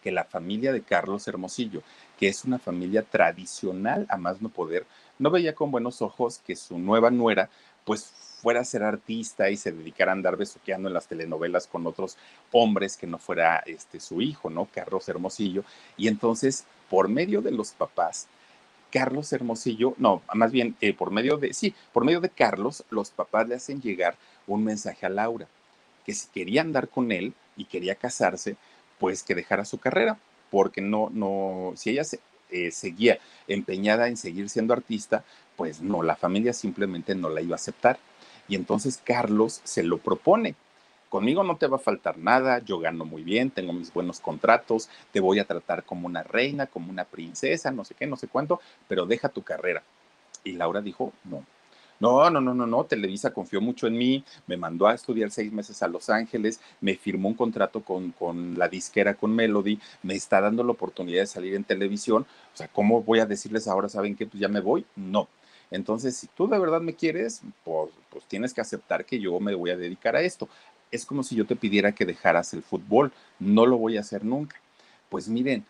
que 0.02 0.12
la 0.12 0.24
familia 0.24 0.72
de 0.72 0.82
Carlos 0.82 1.28
Hermosillo, 1.28 1.84
que 2.18 2.30
es 2.30 2.46
una 2.46 2.58
familia 2.58 3.04
tradicional 3.04 4.06
a 4.10 4.16
más 4.16 4.42
no 4.42 4.48
poder, 4.48 4.86
no 5.20 5.30
veía 5.30 5.54
con 5.54 5.72
buenos 5.72 6.02
ojos 6.02 6.40
que 6.46 6.56
su 6.56 6.80
nueva 6.80 7.12
nuera 7.12 7.50
pues 7.84 8.06
fuera 8.42 8.62
a 8.62 8.66
ser 8.66 8.84
artista 8.84 9.50
y 9.50 9.58
se 9.58 9.74
dedicara 9.74 10.14
a 10.14 10.16
andar 10.16 10.38
besuqueando 10.38 10.88
en 10.88 10.94
las 10.94 11.08
telenovelas 11.08 11.68
con 11.68 11.86
otros 11.86 12.16
hombres 12.54 12.96
que 12.96 13.08
no 13.08 13.18
fuera 13.18 13.58
este 13.66 14.00
su 14.00 14.22
hijo, 14.22 14.50
¿no? 14.50 14.70
Carlos 14.74 15.10
Hermosillo. 15.10 15.66
Y 15.98 16.08
entonces, 16.08 16.64
por 16.90 17.10
medio 17.10 17.42
de 17.42 17.52
los 17.52 17.72
papás, 17.72 18.28
Carlos 18.92 19.32
Hermosillo, 19.34 19.94
no, 19.98 20.22
más 20.34 20.52
bien 20.52 20.76
eh, 20.82 20.94
por 20.94 21.12
medio 21.12 21.38
de, 21.38 21.54
sí, 21.54 21.76
por 21.94 22.06
medio 22.06 22.22
de 22.22 22.30
Carlos, 22.30 22.84
los 22.90 23.12
papás 23.12 23.48
le 23.48 23.56
hacen 23.56 23.82
llegar 23.82 24.16
un 24.48 24.64
mensaje 24.64 25.06
a 25.06 25.10
Laura, 25.10 25.48
que 26.06 26.14
si 26.14 26.28
quería 26.30 26.62
andar 26.62 26.90
con 26.90 27.12
él 27.12 27.34
y 27.56 27.66
quería 27.66 27.96
casarse, 27.96 28.56
pues 29.00 29.24
que 29.24 29.36
dejara 29.36 29.66
su 29.66 29.78
carrera, 29.78 30.18
porque 30.50 30.82
no, 30.82 31.10
no, 31.12 31.74
si 31.76 31.92
ella 31.92 32.04
eh, 32.50 32.72
seguía 32.72 33.20
empeñada 33.48 34.08
en 34.08 34.18
seguir 34.18 34.50
siendo 34.50 34.74
artista, 34.74 35.24
pues 35.56 35.82
no, 35.82 36.02
la 36.02 36.16
familia 36.16 36.54
simplemente 36.54 37.16
no 37.16 37.30
la 37.30 37.42
iba 37.42 37.54
a 37.54 37.56
aceptar. 37.56 38.00
Y 38.48 38.56
entonces 38.56 39.00
Carlos 39.04 39.62
se 39.64 39.84
lo 39.84 40.00
propone 40.00 40.56
conmigo 41.10 41.44
no 41.44 41.58
te 41.58 41.68
va 41.68 41.78
a 41.78 41.80
faltar 41.80 42.18
nada, 42.18 42.60
yo 42.60 42.80
gano 42.80 43.06
muy 43.06 43.24
bien, 43.24 43.50
tengo 43.52 43.74
mis 43.74 43.94
buenos 43.94 44.20
contratos, 44.20 44.90
te 45.12 45.20
voy 45.20 45.40
a 45.40 45.46
tratar 45.46 45.84
como 45.84 46.08
una 46.08 46.24
reina, 46.24 46.68
como 46.68 46.90
una 46.90 47.06
princesa, 47.06 47.72
no 47.72 47.84
sé 47.84 47.96
qué, 47.96 48.08
no 48.08 48.16
sé 48.16 48.28
cuánto, 48.28 48.62
pero 48.88 49.06
deja 49.06 49.30
tu 49.30 49.44
carrera. 49.44 49.84
Y 50.44 50.54
Laura 50.54 50.82
dijo, 50.82 51.12
no. 51.26 51.44
No, 52.00 52.30
no, 52.30 52.40
no, 52.40 52.54
no, 52.54 52.66
no, 52.66 52.86
Televisa 52.86 53.34
confió 53.34 53.60
mucho 53.60 53.86
en 53.86 53.98
mí, 53.98 54.24
me 54.48 54.56
mandó 54.56 54.88
a 54.88 54.94
estudiar 54.94 55.32
seis 55.32 55.52
meses 55.52 55.84
a 55.84 55.88
Los 55.90 56.10
Ángeles, 56.10 56.62
me 56.80 56.96
firmó 56.96 57.28
un 57.28 57.36
contrato 57.36 57.82
con, 57.82 58.12
con 58.14 58.58
la 58.58 58.70
disquera, 58.70 59.16
con 59.16 59.36
Melody, 59.36 59.78
me 60.02 60.16
está 60.16 60.40
dando 60.40 60.64
la 60.64 60.72
oportunidad 60.72 61.24
de 61.24 61.28
salir 61.28 61.56
en 61.56 61.66
televisión, 61.66 62.26
o 62.54 62.58
sea, 62.58 62.70
¿cómo 62.70 63.04
voy 63.04 63.20
a 63.20 63.26
decirles 63.26 63.68
ahora, 63.68 63.90
saben 63.90 64.16
qué, 64.16 64.26
pues 64.26 64.40
ya 64.40 64.48
me 64.48 64.62
voy? 64.62 64.86
No. 64.96 65.28
Entonces, 65.72 66.16
si 66.16 66.28
tú 66.28 66.48
de 66.48 66.58
verdad 66.58 66.82
me 66.82 66.96
quieres, 66.96 67.42
pues, 67.64 67.92
pues 68.10 68.26
tienes 68.26 68.54
que 68.54 68.62
aceptar 68.62 69.06
que 69.06 69.20
yo 69.20 69.40
me 69.40 69.54
voy 69.54 69.70
a 69.70 69.78
dedicar 69.78 70.16
a 70.16 70.22
esto. 70.22 70.50
Es 70.92 71.06
como 71.06 71.24
si 71.24 71.36
yo 71.36 71.46
te 71.46 71.56
pidiera 71.56 71.94
que 71.94 72.06
dejaras 72.06 72.54
el 72.54 72.64
fútbol. 72.64 73.12
No 73.40 73.66
lo 73.66 73.78
voy 73.78 73.98
a 73.98 74.02
hacer 74.02 74.26
nunca. 74.26 74.60
Pues 75.10 75.28
miren, 75.28 75.66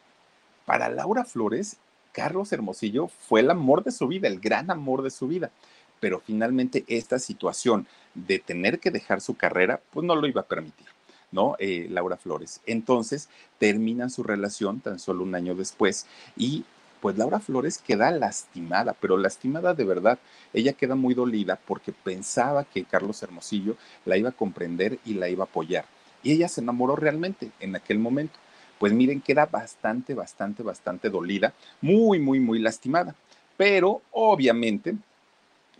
para 0.66 0.90
Laura 0.90 1.26
Flores, 1.26 1.78
Carlos 2.12 2.52
Hermosillo 2.52 3.08
fue 3.08 3.42
el 3.42 3.50
amor 3.50 3.84
de 3.84 3.92
su 3.92 4.08
vida, 4.08 4.28
el 4.28 4.40
gran 4.40 4.72
amor 4.72 5.02
de 5.02 5.12
su 5.12 5.28
vida. 5.28 5.52
Pero 6.00 6.20
finalmente 6.20 6.86
esta 6.88 7.20
situación 7.20 7.88
de 8.14 8.40
tener 8.40 8.80
que 8.80 8.92
dejar 8.92 9.22
su 9.22 9.36
carrera, 9.36 9.82
pues 9.92 10.06
no 10.06 10.16
lo 10.16 10.28
iba 10.28 10.42
a 10.42 10.48
permitir. 10.48 10.88
¿no? 11.32 11.56
Eh, 11.60 11.88
Laura 11.90 12.18
Flores. 12.18 12.62
Entonces 12.66 13.30
terminan 13.58 14.10
su 14.10 14.24
relación 14.24 14.80
tan 14.80 15.00
solo 15.00 15.24
un 15.24 15.36
año 15.36 15.56
después 15.56 16.08
y 16.36 16.66
pues 17.02 17.18
Laura 17.18 17.40
Flores 17.40 17.78
queda 17.78 18.12
lastimada, 18.12 18.94
pero 18.94 19.18
lastimada 19.18 19.74
de 19.74 19.86
verdad. 19.86 20.20
Ella 20.54 20.74
queda 20.74 20.96
muy 20.96 21.14
dolida 21.14 21.60
porque 21.66 21.92
pensaba 21.92 22.64
que 22.64 22.84
Carlos 22.84 23.22
Hermosillo 23.24 23.76
la 24.06 24.18
iba 24.18 24.30
a 24.30 24.34
comprender 24.34 25.00
y 25.06 25.14
la 25.16 25.30
iba 25.30 25.44
a 25.44 25.48
apoyar. 25.48 25.86
Y 26.24 26.34
ella 26.34 26.48
se 26.48 26.62
enamoró 26.62 26.96
realmente 26.96 27.52
en 27.60 27.76
aquel 27.76 28.00
momento. 28.00 28.38
Pues 28.78 28.94
miren, 28.94 29.22
queda 29.22 29.46
bastante, 29.46 30.14
bastante, 30.14 30.64
bastante 30.64 31.10
dolida, 31.10 31.54
muy, 31.82 32.20
muy, 32.20 32.40
muy 32.40 32.60
lastimada. 32.60 33.16
Pero 33.58 34.02
obviamente 34.12 34.96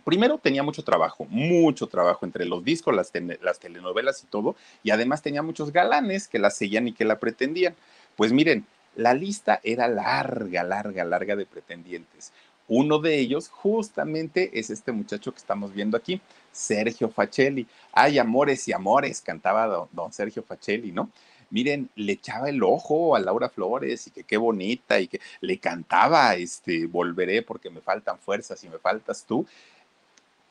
primero 0.04 0.38
tenía 0.38 0.62
mucho 0.62 0.82
trabajo, 0.82 1.26
mucho 1.28 1.86
trabajo 1.86 2.26
entre 2.26 2.44
los 2.44 2.64
discos, 2.64 2.94
las, 2.94 3.12
telenovelas 3.60 4.22
y 4.22 4.26
todo, 4.26 4.56
y 4.82 4.90
además 4.90 5.22
tenía 5.22 5.42
muchos 5.42 5.72
galanes 5.72 6.28
que 6.28 6.38
la 6.38 6.50
seguían 6.50 6.88
y 6.88 6.92
que 6.92 7.04
la 7.04 7.18
pretendían. 7.18 7.74
Pues 8.16 8.32
miren, 8.32 8.66
la 8.96 9.14
lista 9.14 9.60
era 9.62 9.88
larga, 9.88 10.62
larga, 10.62 11.04
larga 11.04 11.36
de 11.36 11.46
pretendientes. 11.46 12.32
Uno 12.68 12.98
de 12.98 13.18
ellos 13.18 13.48
justamente 13.48 14.58
es 14.58 14.70
este 14.70 14.92
muchacho 14.92 15.32
que 15.32 15.38
estamos 15.38 15.72
viendo 15.72 15.96
aquí, 15.96 16.20
Sergio 16.52 17.08
Facelli. 17.08 17.66
Ay, 17.92 18.18
amores 18.18 18.66
y 18.68 18.72
amores, 18.72 19.20
cantaba 19.20 19.88
don, 19.92 20.12
Sergio 20.12 20.42
Facelli, 20.42 20.92
¿no? 20.92 21.10
miren, 21.50 21.90
le 21.96 22.12
echaba 22.12 22.48
el 22.48 22.62
ojo 22.62 23.16
a 23.16 23.20
Laura 23.20 23.48
Flores 23.48 24.06
y 24.06 24.10
que 24.12 24.22
qué 24.24 24.36
bonita 24.36 25.00
y 25.00 25.08
que 25.08 25.20
le 25.40 25.58
cantaba, 25.58 26.34
este, 26.36 26.86
volveré 26.86 27.42
porque 27.42 27.70
me 27.70 27.80
faltan 27.80 28.18
fuerzas 28.18 28.62
y 28.64 28.68
me 28.68 28.78
faltas 28.78 29.24
tú 29.26 29.44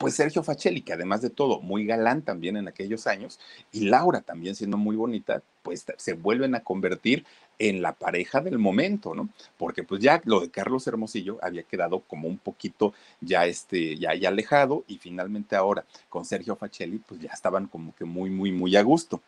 pues 0.00 0.14
Sergio 0.14 0.42
Facelli, 0.42 0.80
que 0.80 0.94
además 0.94 1.20
de 1.20 1.28
todo, 1.28 1.60
muy 1.60 1.84
galán 1.84 2.22
también 2.22 2.56
en 2.56 2.66
aquellos 2.66 3.06
años, 3.06 3.38
y 3.70 3.80
Laura 3.80 4.22
también 4.22 4.56
siendo 4.56 4.78
muy 4.78 4.96
bonita, 4.96 5.42
pues 5.62 5.84
se 5.98 6.14
vuelven 6.14 6.54
a 6.54 6.60
convertir 6.60 7.26
en 7.58 7.82
la 7.82 7.92
pareja 7.92 8.40
del 8.40 8.58
momento, 8.58 9.14
¿no? 9.14 9.28
Porque 9.58 9.82
pues 9.82 10.00
ya 10.00 10.22
lo 10.24 10.40
de 10.40 10.50
Carlos 10.50 10.86
Hermosillo 10.86 11.36
había 11.42 11.64
quedado 11.64 12.00
como 12.00 12.28
un 12.28 12.38
poquito 12.38 12.94
ya 13.20 13.44
este, 13.44 13.98
ya, 13.98 14.14
ya 14.14 14.30
alejado, 14.30 14.84
y 14.88 14.96
finalmente 14.96 15.54
ahora 15.54 15.84
con 16.08 16.24
Sergio 16.24 16.56
Facelli, 16.56 16.96
pues 17.00 17.20
ya 17.20 17.32
estaban 17.34 17.66
como 17.66 17.94
que 17.94 18.06
muy, 18.06 18.30
muy, 18.30 18.52
muy 18.52 18.76
a 18.76 18.82
gusto. 18.82 19.20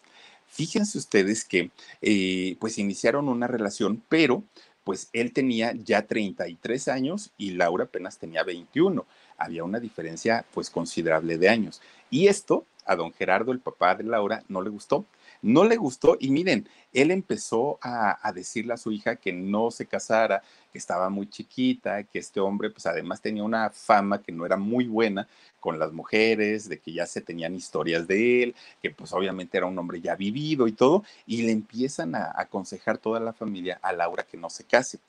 Fíjense 0.47 0.97
ustedes 0.97 1.45
que 1.45 1.71
eh, 2.01 2.57
pues 2.59 2.79
iniciaron 2.79 3.29
una 3.29 3.47
relación, 3.47 4.03
pero 4.09 4.43
pues 4.85 5.11
él 5.13 5.35
tenía 5.35 5.75
ya 5.75 6.07
33 6.07 6.89
años 6.89 7.31
y 7.37 7.51
Laura 7.51 7.85
apenas 7.85 8.19
tenía 8.19 8.43
21 8.43 9.05
había 9.39 9.65
una 9.65 9.81
diferencia 9.81 10.45
pues 10.53 10.71
considerable 10.71 11.39
de 11.39 11.49
años. 11.49 11.81
Y 12.11 12.29
esto 12.29 12.67
a 12.85 12.97
don 12.97 13.13
Gerardo, 13.13 13.53
el 13.53 13.61
papá 13.61 13.95
de 13.95 14.05
Laura, 14.05 14.43
no 14.49 14.63
le 14.63 14.71
gustó. 14.71 15.07
No 15.41 15.65
le 15.65 15.77
gustó 15.77 16.17
y 16.21 16.31
miren, 16.31 16.69
él 16.93 17.11
empezó 17.11 17.79
a, 17.83 18.31
decirle 18.33 18.75
a 18.75 18.77
su 18.77 18.93
hija 18.93 19.17
que 19.17 19.33
no 19.33 19.73
se 19.73 19.87
casara, 19.87 20.41
que 20.71 20.79
estaba 20.79 21.11
muy 21.11 21.29
chiquita, 21.29 22.05
que 22.05 22.21
este 22.21 22.39
hombre 22.39 22.71
pues 22.71 22.87
además 22.87 23.21
tenía 23.21 23.43
una 23.43 23.71
fama 23.71 24.23
que 24.23 24.31
no 24.31 24.47
era 24.47 24.57
muy 24.57 24.87
buena 24.87 25.27
con 25.59 25.81
las 25.81 25.93
mujeres, 25.93 26.69
de 26.69 26.79
que 26.79 26.93
ya 26.93 27.07
se 27.07 27.23
tenían 27.23 27.57
historias 27.57 28.07
de 28.07 28.43
él, 28.45 28.55
que 28.81 28.91
pues 28.91 29.13
obviamente 29.13 29.59
era 29.59 29.67
un 29.67 29.79
hombre 29.79 30.01
ya 30.01 30.15
vivido 30.15 30.69
y 30.69 30.73
todo, 30.73 31.03
y 31.27 31.43
le 31.43 31.51
empiezan 31.51 32.15
a 32.15 32.33
aconsejar 32.37 32.99
toda 32.99 33.19
la 33.19 33.33
familia 33.33 33.81
a 33.83 33.93
Laura 33.93 34.23
que 34.25 34.37
no 34.37 34.49
se 34.49 34.65
case 34.65 35.01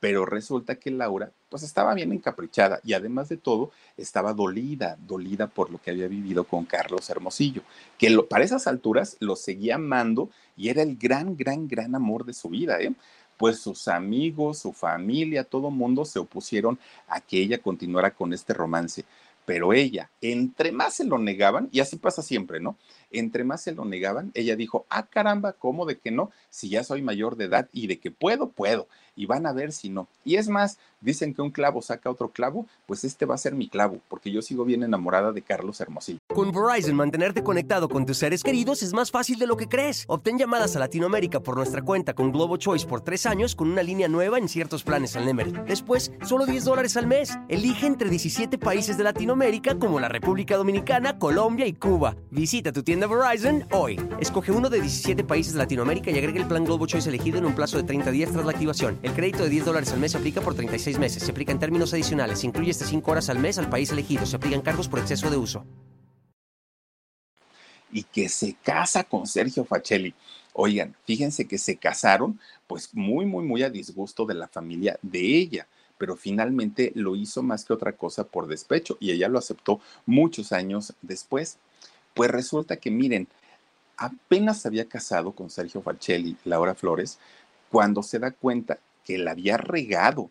pero 0.00 0.24
resulta 0.24 0.76
que 0.76 0.90
Laura 0.90 1.30
pues 1.50 1.62
estaba 1.62 1.94
bien 1.94 2.12
encaprichada 2.12 2.80
y 2.82 2.94
además 2.94 3.28
de 3.28 3.36
todo 3.36 3.70
estaba 3.96 4.32
dolida, 4.32 4.96
dolida 5.06 5.46
por 5.46 5.70
lo 5.70 5.80
que 5.80 5.90
había 5.90 6.08
vivido 6.08 6.44
con 6.44 6.64
Carlos 6.64 7.10
Hermosillo, 7.10 7.62
que 7.98 8.16
para 8.28 8.44
esas 8.44 8.66
alturas 8.66 9.16
lo 9.20 9.36
seguía 9.36 9.74
amando 9.74 10.30
y 10.56 10.70
era 10.70 10.82
el 10.82 10.96
gran, 10.96 11.36
gran, 11.36 11.68
gran 11.68 11.94
amor 11.94 12.24
de 12.24 12.32
su 12.32 12.48
vida, 12.48 12.80
¿eh? 12.80 12.92
Pues 13.36 13.58
sus 13.58 13.88
amigos, 13.88 14.58
su 14.58 14.72
familia, 14.72 15.44
todo 15.44 15.70
mundo 15.70 16.04
se 16.04 16.18
opusieron 16.18 16.78
a 17.08 17.20
que 17.20 17.38
ella 17.38 17.58
continuara 17.58 18.10
con 18.10 18.34
este 18.34 18.52
romance. 18.52 19.04
Pero 19.46 19.72
ella, 19.72 20.10
entre 20.20 20.72
más 20.72 20.94
se 20.94 21.04
lo 21.04 21.16
negaban, 21.16 21.68
y 21.72 21.80
así 21.80 21.96
pasa 21.96 22.20
siempre, 22.20 22.60
¿no? 22.60 22.76
Entre 23.10 23.44
más 23.44 23.62
se 23.62 23.72
lo 23.72 23.84
negaban, 23.84 24.30
ella 24.34 24.56
dijo, 24.56 24.86
ah, 24.88 25.06
caramba, 25.06 25.52
¿cómo 25.52 25.86
de 25.86 25.98
que 25.98 26.10
no? 26.10 26.30
Si 26.48 26.68
ya 26.68 26.84
soy 26.84 27.02
mayor 27.02 27.36
de 27.36 27.44
edad 27.46 27.68
y 27.72 27.86
de 27.86 27.98
que 27.98 28.10
puedo, 28.10 28.48
puedo. 28.50 28.88
Y 29.16 29.26
van 29.26 29.46
a 29.46 29.52
ver 29.52 29.72
si 29.72 29.90
no. 29.90 30.08
Y 30.24 30.36
es 30.36 30.48
más, 30.48 30.78
dicen 31.00 31.34
que 31.34 31.42
un 31.42 31.50
clavo 31.50 31.82
saca 31.82 32.10
otro 32.10 32.30
clavo, 32.30 32.66
pues 32.86 33.04
este 33.04 33.26
va 33.26 33.34
a 33.34 33.38
ser 33.38 33.54
mi 33.54 33.68
clavo, 33.68 34.00
porque 34.08 34.30
yo 34.30 34.40
sigo 34.40 34.64
bien 34.64 34.82
enamorada 34.82 35.32
de 35.32 35.42
Carlos 35.42 35.80
Hermosillo. 35.80 36.18
Con 36.28 36.52
Verizon, 36.52 36.94
mantenerte 36.94 37.42
conectado 37.42 37.88
con 37.88 38.06
tus 38.06 38.18
seres 38.18 38.42
queridos 38.42 38.82
es 38.82 38.92
más 38.92 39.10
fácil 39.10 39.38
de 39.38 39.46
lo 39.46 39.56
que 39.56 39.68
crees. 39.68 40.04
Obtén 40.06 40.38
llamadas 40.38 40.76
a 40.76 40.78
Latinoamérica 40.78 41.40
por 41.40 41.56
nuestra 41.56 41.82
cuenta 41.82 42.14
con 42.14 42.32
Globo 42.32 42.56
Choice 42.56 42.86
por 42.86 43.00
tres 43.02 43.26
años 43.26 43.54
con 43.54 43.70
una 43.70 43.82
línea 43.82 44.08
nueva 44.08 44.38
en 44.38 44.48
ciertos 44.48 44.84
planes 44.84 45.16
al 45.16 45.26
Nemer. 45.26 45.64
Después, 45.64 46.12
solo 46.24 46.46
10 46.46 46.64
dólares 46.64 46.96
al 46.96 47.06
mes. 47.06 47.38
Elige 47.48 47.86
entre 47.86 48.08
17 48.08 48.58
países 48.58 48.96
de 48.96 49.04
Latinoamérica 49.04 49.78
como 49.78 50.00
la 50.00 50.08
República 50.08 50.56
Dominicana, 50.56 51.18
Colombia 51.18 51.66
y 51.66 51.72
Cuba. 51.72 52.16
Visita 52.30 52.72
tu 52.72 52.82
tienda 52.82 52.99
Verizon 53.06 53.66
hoy. 53.72 54.00
Escoge 54.20 54.52
uno 54.52 54.68
de 54.68 54.80
17 54.80 55.24
países 55.24 55.52
de 55.52 55.58
Latinoamérica 55.58 56.10
y 56.10 56.18
agrega 56.18 56.40
el 56.40 56.46
plan 56.46 56.64
Globo 56.64 56.86
Choice 56.86 57.08
elegido 57.08 57.38
en 57.38 57.46
un 57.46 57.54
plazo 57.54 57.76
de 57.76 57.84
30 57.84 58.10
días 58.10 58.32
tras 58.32 58.44
la 58.44 58.52
activación. 58.52 58.98
El 59.02 59.12
crédito 59.12 59.44
de 59.44 59.50
10 59.50 59.64
dólares 59.64 59.92
al 59.92 60.00
mes 60.00 60.12
se 60.12 60.18
aplica 60.18 60.40
por 60.40 60.54
36 60.54 60.98
meses. 60.98 61.22
Se 61.22 61.30
aplica 61.30 61.52
en 61.52 61.58
términos 61.58 61.92
adicionales. 61.92 62.40
Se 62.40 62.46
incluye 62.46 62.70
hasta 62.70 62.84
5 62.84 63.10
horas 63.10 63.28
al 63.30 63.38
mes 63.38 63.58
al 63.58 63.68
país 63.68 63.90
elegido. 63.90 64.26
Se 64.26 64.36
aplican 64.36 64.62
cargos 64.62 64.88
por 64.88 64.98
exceso 64.98 65.30
de 65.30 65.36
uso. 65.36 65.64
Y 67.92 68.04
que 68.04 68.28
se 68.28 68.54
casa 68.62 69.04
con 69.04 69.26
Sergio 69.26 69.64
Facelli. 69.64 70.14
Oigan, 70.52 70.96
fíjense 71.04 71.46
que 71.46 71.58
se 71.58 71.76
casaron, 71.76 72.38
pues 72.66 72.90
muy, 72.92 73.24
muy, 73.26 73.44
muy 73.44 73.62
a 73.62 73.70
disgusto 73.70 74.26
de 74.26 74.34
la 74.34 74.48
familia 74.48 74.98
de 75.02 75.20
ella 75.20 75.66
pero 76.00 76.16
finalmente 76.16 76.92
lo 76.94 77.14
hizo 77.14 77.42
más 77.42 77.66
que 77.66 77.74
otra 77.74 77.92
cosa 77.92 78.24
por 78.24 78.46
despecho 78.46 78.96
y 79.00 79.10
ella 79.10 79.28
lo 79.28 79.38
aceptó 79.38 79.80
muchos 80.06 80.50
años 80.50 80.94
después. 81.02 81.58
Pues 82.14 82.30
resulta 82.30 82.76
que, 82.76 82.90
miren, 82.90 83.28
apenas 83.96 84.64
había 84.66 84.88
casado 84.88 85.32
con 85.32 85.50
Sergio 85.50 85.82
Facelli, 85.82 86.36
Laura 86.44 86.74
Flores, 86.74 87.18
cuando 87.70 88.02
se 88.02 88.18
da 88.18 88.30
cuenta 88.30 88.78
que 89.04 89.18
la 89.18 89.32
había 89.32 89.56
regado. 89.56 90.30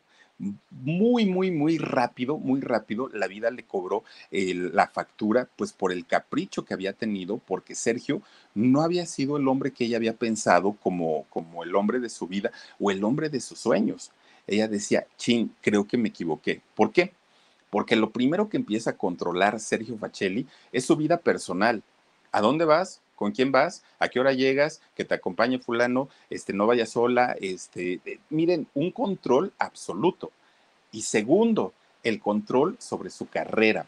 Muy, 0.72 1.26
muy, 1.26 1.52
muy 1.52 1.78
rápido, 1.78 2.38
muy 2.38 2.62
rápido, 2.62 3.10
la 3.10 3.28
vida 3.28 3.52
le 3.52 3.64
cobró 3.64 4.06
la 4.32 4.88
factura, 4.88 5.50
pues 5.58 5.74
por 5.74 5.92
el 5.92 6.06
capricho 6.06 6.64
que 6.64 6.74
había 6.74 6.94
tenido, 6.94 7.40
porque 7.40 7.76
Sergio 7.76 8.22
no 8.56 8.82
había 8.82 9.06
sido 9.06 9.36
el 9.36 9.48
hombre 9.50 9.72
que 9.72 9.84
ella 9.86 9.98
había 9.98 10.16
pensado 10.16 10.78
como, 10.82 11.26
como 11.30 11.64
el 11.64 11.76
hombre 11.76 12.00
de 12.00 12.10
su 12.10 12.26
vida 12.26 12.52
o 12.80 12.90
el 12.90 13.04
hombre 13.04 13.30
de 13.30 13.42
sus 13.42 13.60
sueños. 13.60 14.12
Ella 14.48 14.70
decía, 14.70 15.06
chin, 15.18 15.54
creo 15.62 15.86
que 15.86 15.98
me 15.98 16.08
equivoqué. 16.08 16.62
¿Por 16.74 16.94
qué? 16.94 17.14
Porque 17.70 17.96
lo 17.96 18.12
primero 18.12 18.50
que 18.50 18.58
empieza 18.58 18.92
a 18.92 18.98
controlar 18.98 19.60
Sergio 19.60 19.98
Facelli 19.98 20.48
es 20.72 20.86
su 20.86 20.96
vida 20.96 21.18
personal. 21.18 21.84
¿A 22.32 22.42
dónde 22.42 22.66
vas? 22.66 23.02
¿Con 23.16 23.32
quién 23.32 23.52
vas? 23.52 23.84
¿A 24.00 24.08
qué 24.08 24.20
hora 24.20 24.34
llegas? 24.34 24.82
Que 24.96 25.06
te 25.06 25.16
acompañe 25.16 25.60
fulano, 25.60 26.10
este, 26.30 26.54
no 26.54 26.68
vayas 26.68 26.90
sola, 26.90 27.36
este, 27.40 28.00
eh, 28.06 28.20
miren, 28.30 28.68
un 28.74 28.92
control 28.92 29.52
absoluto. 29.60 30.32
Y 30.92 31.02
segundo, 31.02 31.74
el 32.04 32.20
control 32.20 32.78
sobre 32.80 33.10
su 33.10 33.28
carrera. 33.28 33.86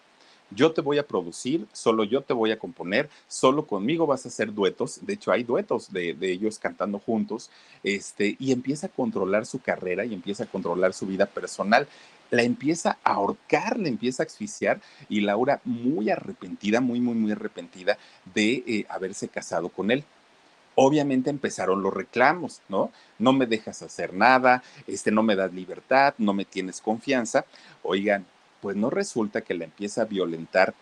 Yo 0.53 0.71
te 0.73 0.81
voy 0.81 0.97
a 0.97 1.07
producir, 1.07 1.65
solo 1.71 2.03
yo 2.03 2.21
te 2.21 2.33
voy 2.33 2.51
a 2.51 2.59
componer, 2.59 3.09
solo 3.27 3.65
conmigo 3.65 4.05
vas 4.05 4.25
a 4.25 4.29
hacer 4.29 4.53
duetos. 4.53 4.99
De 5.01 5.13
hecho, 5.13 5.31
hay 5.31 5.43
duetos 5.43 5.91
de, 5.91 6.15
ellos 6.21 6.59
cantando 6.59 6.99
juntos. 6.99 7.49
Este, 7.83 8.35
y 8.39 8.51
empieza 8.51 8.87
a 8.87 8.89
controlar 8.89 9.45
su 9.45 9.59
carrera 9.59 10.05
y 10.05 10.13
empieza 10.13 10.43
a 10.43 10.47
controlar 10.47 10.93
su 10.93 11.05
vida 11.07 11.25
personal 11.25 11.87
la 12.31 12.43
empieza 12.43 12.97
a 13.03 13.11
ahorcar, 13.11 13.77
la 13.77 13.89
empieza 13.89 14.23
a 14.23 14.25
asfixiar 14.25 14.79
y 15.09 15.19
Laura 15.19 15.59
muy 15.65 16.09
arrepentida, 16.09 16.79
muy, 16.79 17.01
muy, 17.01 17.13
muy 17.13 17.33
arrepentida 17.33 17.97
de 18.33 18.63
eh, 18.65 18.85
haberse 18.89 19.27
casado 19.27 19.67
con 19.67 19.91
él. 19.91 20.05
Obviamente 20.75 21.29
empezaron 21.29 21.83
los 21.83 21.93
reclamos, 21.93 22.61
¿no? 22.69 22.89
No 23.19 23.33
me 23.33 23.45
dejas 23.45 23.81
hacer 23.81 24.13
nada, 24.13 24.63
este, 24.87 25.11
no 25.11 25.21
me 25.21 25.35
das 25.35 25.53
libertad, 25.53 26.13
no 26.17 26.33
me 26.33 26.45
tienes 26.45 26.79
confianza. 26.79 27.45
Oigan, 27.83 28.25
pues 28.61 28.75
no 28.75 28.89
resulta 28.89 29.41
que 29.41 29.53
la 29.53 29.65
empieza 29.65 30.03
a 30.03 30.05
violentar 30.05 30.73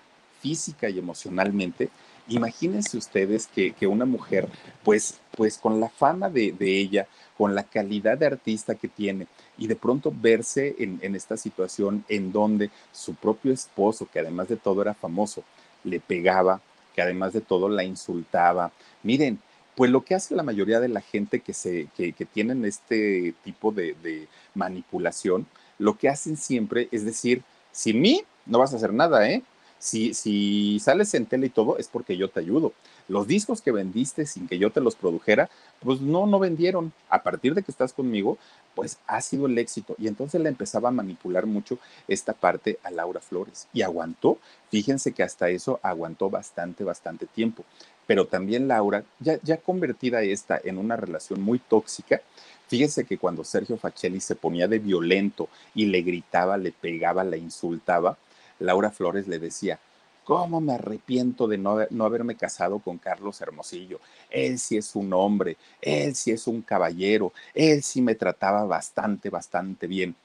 física 0.41 0.89
y 0.89 0.99
emocionalmente 0.99 1.89
Imagínense 2.29 2.95
ustedes 2.95 3.47
que, 3.47 3.71
que 3.71 3.87
una 3.87 4.05
mujer, 4.05 4.47
pues, 4.83 5.19
pues 5.35 5.57
con 5.57 5.79
la 5.79 5.89
fama 5.89 6.29
de, 6.29 6.51
de, 6.51 6.79
ella, 6.79 7.07
con 7.37 7.55
la 7.55 7.63
calidad 7.63 8.17
de 8.17 8.27
artista 8.27 8.75
que 8.75 8.87
tiene, 8.87 9.27
y 9.57 9.67
de 9.67 9.75
pronto 9.75 10.13
verse 10.15 10.75
en, 10.77 10.99
en 11.01 11.15
esta 11.15 11.37
situación 11.37 12.05
en 12.07 12.31
donde 12.31 12.69
su 12.91 13.15
propio 13.15 13.51
esposo, 13.51 14.07
que 14.11 14.19
además 14.19 14.47
de 14.47 14.57
todo 14.57 14.81
era 14.83 14.93
famoso, 14.93 15.43
le 15.83 15.99
pegaba, 15.99 16.61
que 16.95 17.01
además 17.01 17.33
de 17.33 17.41
todo 17.41 17.67
la 17.67 17.83
insultaba. 17.83 18.71
Miren, 19.01 19.39
pues 19.75 19.89
lo 19.89 20.03
que 20.03 20.13
hace 20.13 20.35
la 20.35 20.43
mayoría 20.43 20.79
de 20.79 20.89
la 20.89 21.01
gente 21.01 21.39
que, 21.39 21.53
se, 21.53 21.87
que, 21.97 22.13
que 22.13 22.25
tienen 22.25 22.63
este 22.63 23.33
tipo 23.43 23.71
de, 23.71 23.95
de, 24.03 24.27
manipulación, 24.53 25.47
lo 25.79 25.97
que 25.97 26.09
hacen 26.09 26.35
siempre 26.37 26.89
es 26.91 27.05
decir, 27.05 27.43
sin 27.71 28.01
mí 28.01 28.23
no 28.45 28.59
vas 28.59 28.73
a 28.73 28.77
hacer 28.77 28.93
nada, 28.93 29.29
¿eh? 29.29 29.43
Si, 29.79 30.13
si 30.13 30.77
sales 30.81 31.13
en 31.13 31.25
tele 31.25 31.47
y 31.47 31.49
todo, 31.49 31.77
es 31.77 31.87
porque 31.87 32.17
yo 32.17 32.29
te 32.29 32.41
ayudo. 32.41 32.73
Los 33.07 33.27
discos 33.27 33.61
que 33.61 33.71
vendiste 33.71 34.25
sin 34.25 34.47
que 34.47 34.59
yo 34.59 34.71
te 34.71 34.81
los 34.81 34.95
produjera, 34.95 35.49
pues 35.79 36.01
no, 36.01 36.27
no 36.27 36.37
vendieron. 36.37 36.91
A 37.09 37.23
partir 37.23 37.55
de 37.55 37.63
que 37.63 37.71
estás 37.71 37.93
conmigo, 37.93 38.37
pues 38.75 38.97
ha 39.07 39.21
sido 39.21 39.47
el 39.47 39.57
éxito. 39.57 39.95
Y 39.97 40.07
entonces 40.07 40.41
le 40.41 40.49
empezaba 40.49 40.89
a 40.89 40.91
manipular 40.91 41.45
mucho 41.45 41.79
esta 42.09 42.33
parte 42.33 42.77
a 42.83 42.91
Laura 42.91 43.21
Flores. 43.21 43.67
Y 43.73 43.81
aguantó. 43.81 44.37
Fíjense 44.69 45.13
que 45.13 45.23
hasta 45.23 45.49
eso 45.49 45.79
aguantó 45.81 46.29
bastante, 46.29 46.83
bastante 46.83 47.25
tiempo. 47.25 47.63
Pero 48.05 48.27
también 48.27 48.67
Laura, 48.67 49.05
ya, 49.19 49.39
ya 49.43 49.57
convertida 49.57 50.21
esta 50.23 50.59
en 50.61 50.77
una 50.77 50.97
relación 50.97 51.41
muy 51.41 51.59
tóxica, 51.59 52.21
Fíjense 52.69 53.03
que 53.03 53.17
cuando 53.17 53.43
Sergio 53.43 53.77
Facelli 53.77 54.19
se 54.19 54.35
ponía 54.35 54.67
de 54.67 54.77
violento 54.77 55.49
y 55.73 55.87
le 55.87 56.03
gritaba, 56.03 56.55
le 56.55 56.71
pegaba, 56.71 57.23
le 57.23 57.39
insultaba, 57.39 58.15
Laura 58.59 58.91
Flores 58.91 59.27
le 59.27 59.39
decía, 59.39 59.79
¿cómo 60.23 60.61
me 60.61 60.73
arrepiento 60.73 61.47
de 61.47 61.57
no, 61.57 61.79
no, 61.89 62.05
haberme 62.05 62.35
casado 62.35 62.77
con 62.77 62.99
Carlos 62.99 63.41
Hermosillo? 63.41 63.99
Él 64.29 64.59
sí 64.59 64.77
es 64.77 64.95
un 64.95 65.11
hombre, 65.13 65.57
él 65.81 66.13
sí 66.13 66.29
es 66.29 66.45
un 66.45 66.61
caballero, 66.61 67.33
él 67.55 67.81
sí 67.81 68.03
me 68.03 68.13
trataba 68.13 68.63
bastante, 68.65 69.31
bastante 69.31 69.87
bien. 69.87 70.15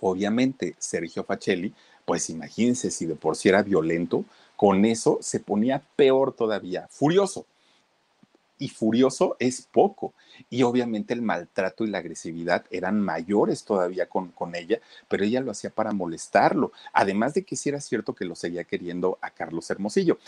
Obviamente, 0.00 0.76
Sergio 0.78 1.24
Facelli, 1.24 1.74
pues 2.06 2.30
imagínense 2.30 2.90
si 2.90 3.04
de 3.04 3.16
por 3.16 3.36
sí 3.36 3.50
era 3.50 3.62
violento, 3.62 4.24
con 4.56 4.86
eso 4.86 5.18
se 5.20 5.40
ponía 5.40 5.82
peor 5.94 6.32
todavía, 6.32 6.88
furioso 6.88 7.44
y 8.58 8.68
furioso 8.68 9.36
es 9.38 9.62
poco. 9.62 10.12
Y 10.50 10.62
obviamente 10.62 11.14
el 11.14 11.22
maltrato 11.22 11.84
y 11.84 11.88
la 11.88 11.98
agresividad 11.98 12.64
eran 12.70 13.00
mayores 13.00 13.64
todavía 13.64 14.08
con, 14.08 14.28
con, 14.28 14.54
ella, 14.54 14.80
pero 15.08 15.24
ella 15.24 15.40
lo 15.40 15.50
hacía 15.50 15.70
para 15.70 15.92
molestarlo. 15.92 16.72
Además 16.92 17.34
de 17.34 17.44
que 17.44 17.56
sí 17.56 17.68
era 17.68 17.80
cierto 17.80 18.14
que 18.14 18.24
lo 18.24 18.34
seguía 18.34 18.64
queriendo 18.64 19.18
a 19.20 19.30
Carlos 19.30 19.70
Hermosillo. 19.70 20.18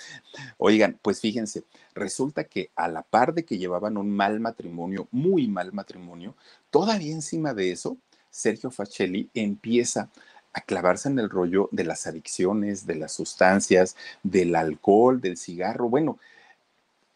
Oigan, 0.59 0.99
pues 1.03 1.20
fíjense, 1.20 1.64
resulta 1.95 2.45
que 2.45 2.70
a 2.76 2.89
la 2.89 3.03
par 3.03 3.35
de 3.35 3.45
que 3.45 3.59
llevaban 3.59 3.97
un 3.97 4.11
mal 4.11 4.41
matrimonio, 4.41 5.09
muy 5.11 5.49
mal 5.49 5.72
matrimonio, 5.72 6.35
todavía 6.70 7.12
encima 7.12 7.55
de 7.55 7.72
eso, 7.72 7.97
Sergio 8.31 8.70
Facelli 8.70 9.28
empieza 9.35 10.09
a 10.53 10.61
clavarse 10.61 11.09
en 11.09 11.18
el 11.18 11.31
rollo 11.31 11.68
de 11.72 11.85
las 11.85 12.07
adicciones, 12.07 12.87
de 12.87 12.97
las 12.97 13.12
sustancias, 13.12 13.97
del 14.22 14.55
alcohol, 14.57 15.20
del 15.20 15.37
cigarro. 15.37 15.89
Bueno, 15.89 16.18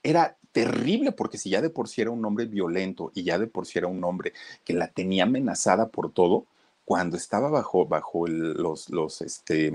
era 0.03 0.37
terrible 0.55 1.13
porque 1.13 1.37
si 1.37 1.51
ya 1.51 1.61
de 1.61 1.69
por 1.69 1.89
sí 1.89 2.01
era 2.01 2.11
un 2.13 2.25
hombre 2.25 2.47
violento 2.47 3.11
y 3.15 3.25
ya 3.25 3.39
de 3.39 3.49
por 3.49 3.67
sí 3.67 3.79
era 3.79 3.89
un 3.89 4.03
hombre 4.05 4.33
que 4.65 4.73
la 4.73 4.89
tenía 4.89 5.25
amenazada 5.25 5.89
por 5.91 6.13
todo, 6.13 6.47
cuando 6.85 7.17
estaba 7.17 7.49
bajo, 7.51 7.87
bajo 7.87 8.27
los, 8.29 8.91
los, 8.91 9.21
este, 9.23 9.73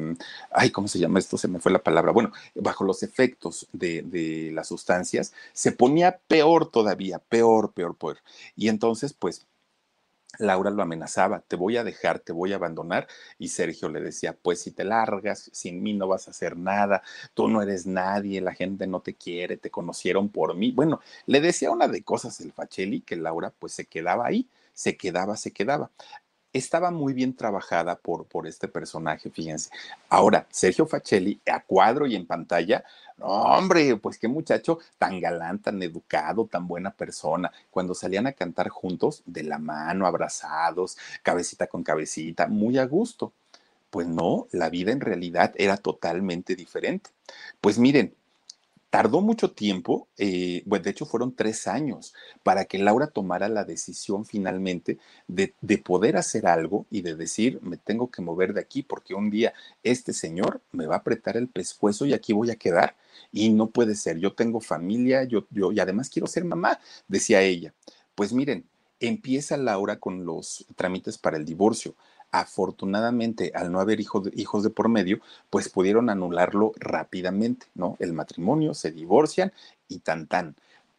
ay, 0.51 0.71
¿cómo 0.71 0.87
se 0.87 0.99
llama 0.99 1.19
esto? 1.19 1.37
Se 1.37 1.47
me 1.47 1.59
fue 1.59 1.71
la 1.71 1.83
palabra. 1.83 2.11
Bueno, 2.11 2.31
bajo 2.55 2.83
los 2.83 3.03
efectos 3.03 3.67
de, 3.73 4.03
de 4.03 4.51
las 4.53 4.67
sustancias, 4.67 5.33
se 5.53 5.71
ponía 5.71 6.19
peor 6.27 6.69
todavía, 6.71 7.19
peor, 7.19 7.73
peor, 7.73 7.97
peor. 7.97 8.19
Y 8.55 8.69
entonces, 8.69 9.13
pues, 9.13 9.47
Laura 10.37 10.69
lo 10.69 10.83
amenazaba, 10.83 11.41
te 11.41 11.55
voy 11.55 11.77
a 11.77 11.83
dejar, 11.83 12.19
te 12.19 12.31
voy 12.31 12.53
a 12.53 12.57
abandonar. 12.57 13.07
Y 13.39 13.49
Sergio 13.49 13.89
le 13.89 13.99
decía, 13.99 14.37
pues 14.41 14.61
si 14.61 14.71
te 14.71 14.83
largas, 14.83 15.49
sin 15.53 15.81
mí 15.81 15.93
no 15.93 16.07
vas 16.07 16.27
a 16.27 16.31
hacer 16.31 16.55
nada, 16.55 17.01
tú 17.33 17.47
no 17.47 17.61
eres 17.61 17.87
nadie, 17.87 18.39
la 18.39 18.53
gente 18.53 18.87
no 18.87 19.01
te 19.01 19.15
quiere, 19.15 19.57
te 19.57 19.71
conocieron 19.71 20.29
por 20.29 20.55
mí. 20.55 20.71
Bueno, 20.71 21.01
le 21.25 21.41
decía 21.41 21.71
una 21.71 21.87
de 21.87 22.03
cosas 22.03 22.39
el 22.41 22.53
Fachelli 22.53 23.01
que 23.01 23.15
Laura 23.15 23.51
pues 23.57 23.73
se 23.73 23.85
quedaba 23.85 24.27
ahí, 24.27 24.47
se 24.73 24.95
quedaba, 24.97 25.35
se 25.35 25.51
quedaba 25.51 25.91
estaba 26.53 26.91
muy 26.91 27.13
bien 27.13 27.35
trabajada 27.35 27.95
por, 27.95 28.25
por 28.25 28.47
este 28.47 28.67
personaje, 28.67 29.29
fíjense. 29.29 29.69
Ahora, 30.09 30.47
Sergio 30.49 30.85
Facelli, 30.85 31.39
a 31.51 31.61
cuadro 31.63 32.07
y 32.07 32.15
en 32.15 32.25
pantalla, 32.25 32.83
hombre, 33.19 33.95
pues 33.97 34.17
qué 34.17 34.27
muchacho 34.27 34.79
tan 34.97 35.19
galán, 35.19 35.59
tan 35.59 35.81
educado, 35.83 36.47
tan 36.47 36.67
buena 36.67 36.91
persona. 36.91 37.51
Cuando 37.69 37.93
salían 37.93 38.27
a 38.27 38.33
cantar 38.33 38.69
juntos, 38.69 39.23
de 39.25 39.43
la 39.43 39.57
mano, 39.59 40.07
abrazados, 40.07 40.97
cabecita 41.23 41.67
con 41.67 41.83
cabecita, 41.83 42.47
muy 42.47 42.77
a 42.77 42.85
gusto. 42.85 43.33
Pues 43.89 44.07
no, 44.07 44.47
la 44.51 44.69
vida 44.69 44.91
en 44.91 45.01
realidad 45.01 45.53
era 45.57 45.77
totalmente 45.77 46.55
diferente. 46.55 47.09
Pues 47.59 47.79
miren, 47.79 48.13
Tardó 48.89 49.21
mucho 49.21 49.51
tiempo, 49.51 50.07
pues 50.17 50.83
de 50.83 50.89
hecho 50.89 51.05
fueron 51.05 51.35
tres 51.35 51.67
años, 51.67 52.13
para 52.41 52.65
que 52.65 52.79
Laura 52.79 53.07
tomara 53.07 53.47
la 53.47 53.63
decisión 53.63 54.25
finalmente 54.25 54.97
de, 55.27 55.53
de, 55.61 55.77
poder 55.77 56.17
hacer 56.17 56.47
algo 56.47 56.87
y 56.89 57.01
de 57.01 57.15
decir, 57.15 57.59
me 57.61 57.77
tengo 57.77 58.09
que 58.09 58.23
mover 58.23 58.53
de 58.53 58.61
aquí 58.61 58.81
porque 58.81 59.13
un 59.13 59.29
día 59.29 59.53
este 59.83 60.11
señor 60.11 60.61
me 60.71 60.87
va 60.87 60.95
a 60.95 60.99
apretar 60.99 61.37
el 61.37 61.47
pescuezo 61.47 62.07
y 62.07 62.13
aquí 62.13 62.33
voy 62.33 62.49
a 62.49 62.55
quedar. 62.55 62.95
Y 63.31 63.49
no 63.49 63.69
puede 63.69 63.93
ser, 63.93 64.17
yo 64.17 64.33
tengo 64.33 64.59
familia, 64.59 65.23
yo, 65.23 65.45
yo, 65.51 65.71
y 65.71 65.79
además 65.79 66.09
quiero 66.09 66.25
ser 66.25 66.45
mamá, 66.45 66.79
decía 67.07 67.41
ella. 67.41 67.73
Pues 68.15 68.33
miren, 68.33 68.65
empieza 68.99 69.55
Laura 69.55 69.97
con 69.97 70.25
los 70.25 70.65
trámites 70.75 71.17
para 71.17 71.37
el 71.37 71.45
divorcio 71.45 71.95
afortunadamente, 72.31 73.51
al 73.55 73.71
no 73.71 73.79
haber 73.79 73.97
de, 73.97 74.31
hijos 74.35 74.63
de 74.63 74.69
por 74.69 74.89
medio, 74.89 75.19
pues 75.49 75.69
pudieron 75.69 76.09
anularlo 76.09 76.73
rápidamente, 76.77 77.67
¿no? 77.75 77.95
El 77.99 78.13
matrimonio, 78.13 78.73
se 78.73 78.91
divorcian 78.91 79.51
y 79.87 79.99
tan 79.99 80.27
tan. 80.27 80.55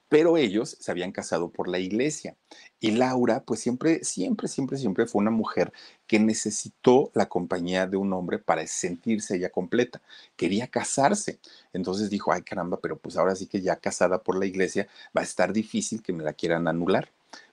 Pero 0.09 0.37
ellos 0.37 0.77
se 0.81 0.91
habían 0.91 1.13
casado 1.13 1.51
por 1.51 1.69
la 1.69 1.79
iglesia. 1.79 2.37
Y 2.81 2.93
Laura, 2.93 3.45
pues 3.45 3.61
siempre, 3.61 4.03
siempre, 4.03 4.49
siempre, 4.49 4.77
siempre 4.77 5.07
fue 5.07 5.21
una 5.21 5.31
mujer 5.31 5.73
que 6.09 6.19
necesitó 6.19 7.13
la 7.15 7.27
compañía 7.29 7.87
de 7.87 7.97
un 7.97 8.13
hombre 8.13 8.39
para 8.41 8.67
sentirse 8.67 9.37
ella 9.37 9.51
completa. 9.51 10.03
Quería 10.37 10.67
casarse. 10.67 11.39
Entonces 11.73 12.11
dijo, 12.11 12.33
ay 12.33 12.43
caramba, 12.43 12.81
pero 12.83 12.99
pues 12.99 13.17
ahora 13.17 13.37
sí 13.37 13.47
que 13.47 13.61
ya 13.61 13.77
casada 13.77 14.23
por 14.23 14.37
la 14.37 14.47
iglesia, 14.47 14.89
va 15.17 15.21
a 15.21 15.25
estar 15.25 15.53
difícil 15.53 16.03
que 16.03 16.13
me 16.13 16.25
la 16.25 16.33
quieran 16.33 16.67
anular 16.67 17.11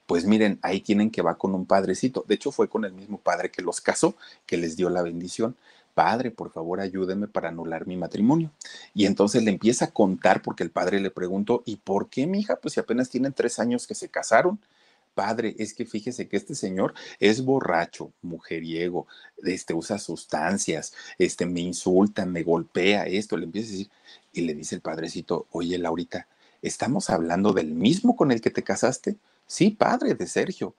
pues 0.08 0.26
miren, 0.26 0.58
ahí 0.62 0.80
tienen 0.82 1.12
que 1.12 1.22
va 1.22 1.38
con 1.38 1.54
un 1.54 1.66
padrecito. 1.66 2.26
De 2.28 2.36
hecho, 2.36 2.52
fue 2.52 2.70
con 2.70 2.86
el 2.86 2.94
mismo 2.94 3.20
padre 3.20 3.52
que 3.52 3.62
los 3.62 3.82
casó, 3.82 4.16
que 4.46 4.58
les 4.58 4.78
dio 4.78 4.90
la 4.90 5.04
bendición. 5.04 5.56
Padre, 5.94 6.32
por 6.32 6.52
favor, 6.52 6.80
ayúdeme 6.80 7.28
para 7.28 7.50
anular 7.50 7.88
mi 7.88 7.98
matrimonio. 7.98 8.52
Y 8.94 9.06
entonces 9.06 9.44
le 9.44 9.52
empieza 9.52 9.86
a 9.86 9.92
contar, 9.92 10.42
porque 10.42 10.64
el 10.64 10.72
padre 10.72 11.02
le 11.02 11.12
preguntó, 11.12 11.62
¿y 11.66 11.76
por 11.76 12.10
qué, 12.10 12.26
mi 12.26 12.40
hija? 12.40 12.56
Pues 12.56 12.76
si 12.76 12.80
apenas 12.80 13.10
tienen 13.10 13.34
tres 13.34 13.60
años 13.60 13.86
que 13.86 13.96
se 13.96 14.08
casaron. 14.10 14.60
Padre, 15.14 15.56
es 15.58 15.74
que 15.74 15.86
fíjese 15.86 16.30
que 16.30 16.38
este 16.38 16.56
señor 16.56 16.94
es 17.20 17.44
borracho, 17.44 18.14
mujeriego, 18.22 19.08
este, 19.44 19.74
usa 19.74 19.98
sustancias, 19.98 20.94
este, 21.18 21.48
me 21.48 21.62
insulta, 21.62 22.26
me 22.28 22.44
golpea, 22.44 23.08
esto, 23.08 23.36
le 23.36 23.46
empieza 23.46 23.70
a 23.70 23.72
decir, 23.72 23.90
y 24.34 24.42
le 24.42 24.54
dice 24.54 24.76
el 24.76 24.82
padrecito, 24.82 25.48
oye, 25.52 25.80
Laurita, 25.80 26.28
¿estamos 26.62 27.10
hablando 27.10 27.52
del 27.52 27.74
mismo 27.74 28.16
con 28.16 28.32
el 28.32 28.42
que 28.42 28.52
te 28.52 28.64
casaste? 28.64 29.18
Sí, 29.48 29.72
padre 29.72 30.14
de 30.14 30.28
Sergio. 30.28 30.76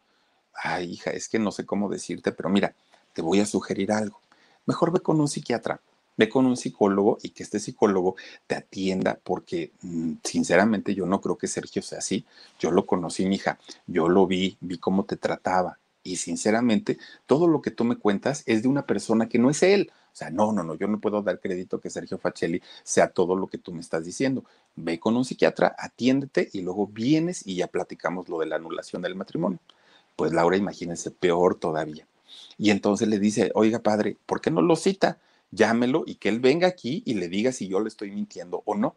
Ay, 0.53 0.93
hija, 0.93 1.11
es 1.11 1.29
que 1.29 1.39
no 1.39 1.51
sé 1.53 1.64
cómo 1.64 1.89
decirte, 1.89 2.33
pero 2.33 2.51
mira, 2.51 2.75
te 3.14 3.23
voy 3.23 3.41
a 3.41 3.47
sugerir 3.47 3.91
algo. 3.93 4.21
Mejor 4.66 4.93
ve 4.93 5.01
con 5.01 5.21
un 5.21 5.29
psiquiatra, 5.29 5.81
ve 6.19 6.29
con 6.29 6.45
un 6.45 6.57
psicólogo 6.57 7.19
y 7.23 7.31
que 7.31 7.43
este 7.43 7.61
psicólogo 7.61 8.16
te 8.47 8.57
atienda, 8.57 9.19
porque 9.23 9.73
mm, 9.81 10.14
sinceramente 10.23 10.95
yo 10.95 11.07
no 11.07 11.21
creo 11.21 11.39
que 11.39 11.47
Sergio 11.47 11.81
sea 11.81 11.99
así. 11.99 12.27
Yo 12.59 12.71
lo 12.71 12.85
conocí, 12.85 13.25
mi 13.25 13.37
hija, 13.37 13.59
yo 13.87 14.09
lo 14.09 14.27
vi, 14.27 14.59
vi 14.61 14.79
cómo 14.79 15.05
te 15.05 15.16
trataba. 15.16 15.79
Y 16.03 16.16
sinceramente, 16.16 16.99
todo 17.27 17.47
lo 17.49 17.62
que 17.62 17.71
tú 17.71 17.85
me 17.85 17.97
cuentas 17.97 18.43
es 18.47 18.62
de 18.62 18.69
una 18.69 18.87
persona 18.87 19.29
que 19.29 19.39
no 19.39 19.49
es 19.49 19.62
él. 19.62 19.91
Sea, 20.19 20.31
no, 20.31 20.51
no, 20.51 20.64
no, 20.64 20.75
yo 20.75 20.89
no 20.89 20.99
puedo 20.99 21.23
dar 21.23 21.39
crédito 21.39 21.81
que 21.81 21.91
Sergio 21.91 22.19
Facelli 22.19 22.61
sea 22.83 23.09
todo 23.09 23.37
lo 23.37 23.47
que 23.47 23.57
tú 23.57 23.73
me 23.73 23.81
estás 23.81 24.05
diciendo. 24.05 24.45
Ve 24.75 24.99
con 24.99 25.16
un 25.16 25.25
psiquiatra, 25.25 25.77
atiéndete 25.79 26.49
y 26.53 26.62
luego 26.62 26.89
vienes 26.89 27.47
y 27.47 27.55
ya 27.55 27.69
platicamos 27.69 28.29
lo 28.29 28.41
de 28.41 28.47
la 28.47 28.57
anulación 28.57 29.01
del 29.01 29.14
matrimonio. 29.14 29.61
Pues 30.16 30.33
Laura, 30.33 30.57
imagínense, 30.57 31.12
peor 31.12 31.55
todavía. 31.55 32.05
Y 32.59 32.71
entonces 32.71 33.07
le 33.07 33.21
dice, 33.21 33.53
oiga 33.55 33.79
padre, 33.79 34.16
¿por 34.27 34.41
qué 34.41 34.51
no 34.51 34.61
lo 34.61 34.75
cita? 34.75 35.19
Llámelo 35.53 36.03
y 36.05 36.16
que 36.16 36.31
él 36.31 36.41
venga 36.41 36.66
aquí 36.66 37.05
y 37.07 37.14
le 37.14 37.29
diga 37.29 37.53
si 37.53 37.69
yo 37.69 37.79
le 37.79 37.87
estoy 37.87 38.11
mintiendo 38.11 38.64
o 38.66 38.75
no. 38.75 38.97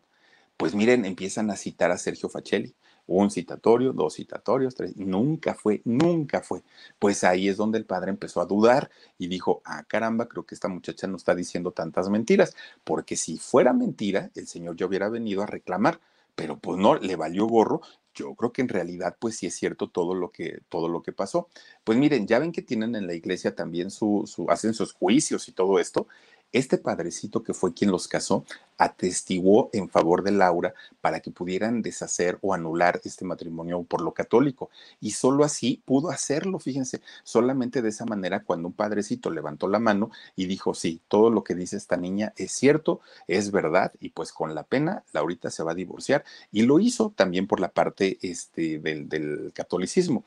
Pues 0.58 0.74
miren, 0.74 1.06
empiezan 1.06 1.52
a 1.52 1.56
citar 1.56 1.92
a 1.92 2.00
Sergio 2.00 2.30
Facelli 2.30 2.74
un 3.08 3.32
citatorio, 3.32 3.94
dos 3.94 4.16
citatorios, 4.16 4.76
tres, 4.76 4.96
nunca 4.98 5.54
fue, 5.54 5.82
nunca 5.86 6.42
fue. 6.42 6.64
Pues 7.00 7.24
ahí 7.24 7.48
es 7.50 7.58
donde 7.58 7.78
el 7.78 7.86
padre 7.86 8.12
empezó 8.12 8.42
a 8.42 8.46
dudar 8.46 8.90
y 9.18 9.28
dijo, 9.28 9.62
ah, 9.66 9.84
caramba, 9.88 10.28
creo 10.28 10.46
que 10.46 10.56
esta 10.56 10.68
muchacha 10.68 11.08
no 11.08 11.18
está 11.18 11.36
diciendo 11.36 11.72
tantas 11.72 12.10
mentiras, 12.10 12.56
porque 12.84 13.16
si 13.16 13.38
fuera 13.38 13.74
mentira, 13.74 14.32
el 14.36 14.48
señor 14.48 14.76
ya 14.76 14.86
hubiera 14.86 15.10
venido 15.10 15.44
a 15.44 15.46
reclamar, 15.48 16.00
pero 16.36 16.58
pues 16.58 16.78
no, 16.78 16.96
le 16.96 17.16
valió 17.16 17.46
gorro. 17.48 17.82
Yo 18.14 18.36
creo 18.36 18.52
que 18.52 18.62
en 18.62 18.68
realidad, 18.68 19.16
pues 19.20 19.38
sí 19.38 19.48
es 19.48 19.56
cierto 19.56 19.90
todo 19.90 20.16
lo 20.16 20.32
que, 20.32 20.62
todo 20.70 20.90
lo 20.90 21.02
que 21.02 21.14
pasó. 21.14 21.48
Pues 21.84 21.98
miren, 21.98 22.28
ya 22.28 22.40
ven 22.40 22.52
que 22.52 22.62
tienen 22.62 22.96
en 22.96 23.08
la 23.08 23.14
iglesia 23.14 23.56
también 23.56 23.90
su, 23.90 24.24
su 24.28 24.50
hacen 24.50 24.74
sus 24.74 24.94
juicios 24.94 25.48
y 25.48 25.54
todo 25.54 25.80
esto. 25.80 26.08
Este 26.54 26.78
padrecito 26.78 27.44
que 27.44 27.54
fue 27.54 27.74
quien 27.74 27.92
los 27.92 28.08
casó 28.08 28.46
atestiguó 28.78 29.70
en 29.74 29.90
favor 29.90 30.24
de 30.24 30.32
Laura 30.32 30.74
para 31.00 31.20
que 31.20 31.32
pudieran 31.32 31.82
deshacer 31.82 32.40
o 32.42 32.54
anular 32.54 33.00
este 33.06 33.26
matrimonio 33.26 33.84
por 33.84 34.02
lo 34.02 34.14
católico. 34.14 34.70
Y 35.00 35.12
solo 35.12 35.44
así 35.44 35.82
pudo 35.86 36.10
hacerlo, 36.10 36.60
fíjense, 36.60 37.02
solamente 37.24 37.82
de 37.82 37.90
esa 37.90 38.06
manera 38.06 38.44
cuando 38.44 38.68
un 38.68 38.74
padrecito 38.74 39.30
levantó 39.30 39.68
la 39.68 39.80
mano 39.80 40.12
y 40.36 40.46
dijo, 40.46 40.74
sí, 40.74 41.00
todo 41.08 41.30
lo 41.30 41.44
que 41.44 41.56
dice 41.56 41.78
esta 41.78 41.96
niña 41.96 42.34
es 42.36 42.52
cierto, 42.52 43.02
es 43.28 43.52
verdad, 43.52 43.94
y 44.00 44.10
pues 44.10 44.34
con 44.34 44.56
la 44.56 44.64
pena, 44.64 45.04
Laurita 45.14 45.52
se 45.52 45.64
va 45.64 45.72
a 45.72 45.76
divorciar. 45.76 46.26
Y 46.52 46.64
lo 46.64 46.80
hizo 46.80 47.14
también 47.16 47.48
por 47.48 47.60
la 47.60 47.70
parte 47.70 48.18
este, 48.22 48.80
del, 48.80 49.08
del 49.08 49.52
catolicismo 49.54 50.26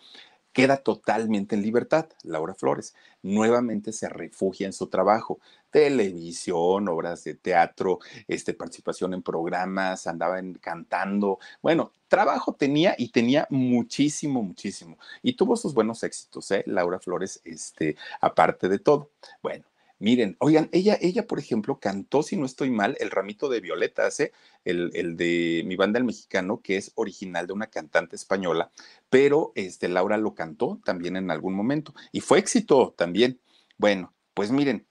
queda 0.55 0.79
totalmente 0.79 1.57
en 1.57 1.63
libertad, 1.63 2.07
Laura 2.23 2.55
Flores. 2.55 2.95
Nuevamente 3.23 3.93
se 3.93 4.09
refugia 4.09 4.67
en 4.67 4.73
su 4.73 4.87
trabajo, 4.87 5.41
televisión, 5.71 6.89
obras 6.89 7.25
de 7.25 7.35
teatro, 7.35 7.99
este, 8.29 8.55
participación 8.55 9.13
en 9.13 9.23
programas, 9.23 10.07
andaba 10.07 10.41
cantando. 10.61 11.41
Bueno, 11.61 11.93
trabajo 12.09 12.55
tenía 12.55 12.95
y 12.97 13.09
tenía 13.11 13.47
muchísimo, 13.51 14.43
muchísimo. 14.43 14.97
Y 15.23 15.35
tuvo 15.35 15.57
sus 15.57 15.75
buenos 15.75 16.03
éxitos, 16.05 16.51
¿eh? 16.53 16.63
Laura 16.67 17.01
Flores, 17.01 17.41
este, 17.45 17.97
aparte 18.21 18.69
de 18.69 18.79
todo. 18.79 19.11
Bueno, 19.43 19.65
Miren, 20.01 20.37
oigan, 20.41 20.69
ella, 20.73 20.99
ella, 21.01 21.27
por 21.27 21.39
ejemplo, 21.39 21.79
cantó, 21.79 22.23
si 22.23 22.37
no 22.37 22.47
estoy 22.47 22.71
mal, 22.71 22.97
el 23.01 23.11
ramito 23.11 23.49
de 23.49 23.61
violetas, 23.61 24.19
¿eh? 24.21 24.33
el, 24.65 24.91
el, 24.95 25.17
de 25.17 25.63
mi 25.67 25.77
banda 25.77 25.99
El 25.99 26.05
Mexicano, 26.05 26.61
que 26.63 26.77
es 26.77 26.93
original 26.97 27.47
de 27.47 27.53
una 27.53 27.69
cantante 27.69 28.17
española, 28.17 28.71
pero 29.09 29.53
este, 29.55 29.89
Laura 29.89 30.17
lo 30.17 30.35
cantó 30.35 30.81
también 30.85 31.17
en 31.17 31.31
algún 31.31 31.55
momento 31.55 31.95
y 32.13 32.21
fue 32.21 32.39
éxito 32.39 32.93
también. 32.97 33.41
Bueno, 33.79 34.13
pues 34.35 34.51
miren, 34.51 34.87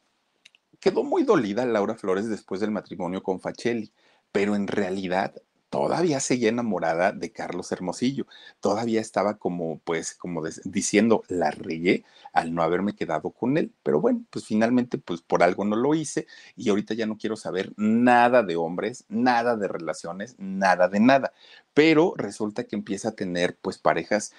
quedó 0.80 1.04
muy 1.04 1.24
dolida 1.24 1.66
Laura 1.66 1.96
Flores 1.96 2.30
después 2.30 2.62
del 2.62 2.72
matrimonio 2.72 3.24
con 3.24 3.40
Fachelli, 3.40 3.94
pero 4.32 4.56
en 4.56 4.68
realidad 4.68 5.36
todavía 5.74 6.20
seguía 6.20 6.50
enamorada 6.50 7.14
de 7.14 7.32
Carlos 7.32 7.72
Hermosillo, 7.72 8.28
todavía 8.60 9.02
estaba 9.02 9.40
como, 9.40 9.80
pues, 9.80 10.14
como 10.14 10.44
diciendo, 10.66 11.24
la 11.30 11.50
regué 11.50 12.06
al 12.32 12.54
no 12.54 12.62
haberme 12.62 12.94
quedado 12.96 13.32
con 13.32 13.58
él, 13.58 13.74
pero 13.82 14.00
bueno, 14.00 14.24
pues 14.30 14.46
finalmente, 14.46 15.00
pues 15.00 15.24
por 15.24 15.42
algo 15.42 15.66
no 15.66 15.76
lo 15.76 15.96
hice 15.96 16.28
y 16.56 16.70
ahorita 16.70 16.94
ya 16.94 17.08
no 17.08 17.18
quiero 17.18 17.36
saber 17.38 17.74
nada 17.76 18.44
de 18.44 18.56
hombres, 18.56 19.06
nada 19.10 19.56
de 19.58 19.68
relaciones, 19.68 20.36
nada 20.38 20.90
de 20.90 21.00
nada, 21.00 21.34
pero 21.74 22.14
resulta 22.18 22.66
que 22.66 22.76
empieza 22.76 23.10
a 23.10 23.16
tener, 23.16 23.58
pues, 23.60 23.80
parejas 23.80 24.32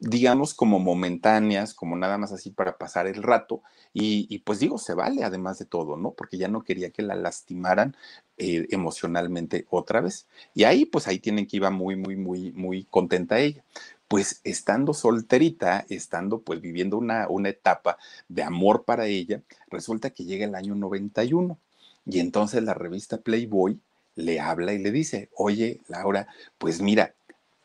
digamos, 0.00 0.54
como 0.54 0.78
momentáneas, 0.78 1.74
como 1.74 1.94
nada 1.96 2.16
más 2.18 2.32
así 2.32 2.50
para 2.50 2.78
pasar 2.78 3.06
el 3.06 3.22
rato. 3.22 3.62
Y, 3.92 4.38
pues 4.40 4.58
digo, 4.60 4.78
se 4.78 4.94
vale 4.94 5.24
además 5.24 5.58
de 5.58 5.66
todo, 5.66 5.96
¿no? 5.96 6.12
Porque 6.12 6.38
ya 6.38 6.48
no 6.48 6.64
quería 6.64 6.90
que 6.90 7.02
la 7.02 7.14
lastimaran 7.14 7.96
eh, 8.38 8.66
emocionalmente 8.70 9.66
otra 9.70 10.00
vez. 10.00 10.26
Y 10.54 10.64
ahí, 10.64 10.86
pues 10.86 11.06
ahí 11.06 11.18
tienen 11.18 11.46
que 11.46 11.58
iba 11.58 11.70
muy, 11.70 11.96
muy, 11.96 12.16
muy, 12.16 12.52
muy 12.52 12.84
contenta 12.84 13.38
ella. 13.40 13.62
Pues 14.08 14.40
estando 14.44 14.94
solterita, 14.94 15.84
estando 15.88 16.40
pues 16.40 16.60
viviendo 16.60 16.96
una, 16.98 17.28
una 17.28 17.50
etapa 17.50 17.98
de 18.28 18.42
amor 18.42 18.84
para 18.84 19.06
ella, 19.06 19.42
resulta 19.68 20.10
que 20.10 20.24
llega 20.24 20.46
el 20.46 20.54
año 20.54 20.74
91. 20.74 21.58
Y 22.06 22.20
entonces 22.20 22.62
la 22.62 22.74
revista 22.74 23.18
Playboy 23.18 23.78
le 24.16 24.40
habla 24.40 24.72
y 24.72 24.78
le 24.78 24.90
dice, 24.90 25.30
oye, 25.34 25.80
Laura, 25.88 26.26
pues 26.58 26.80
mira, 26.80 27.14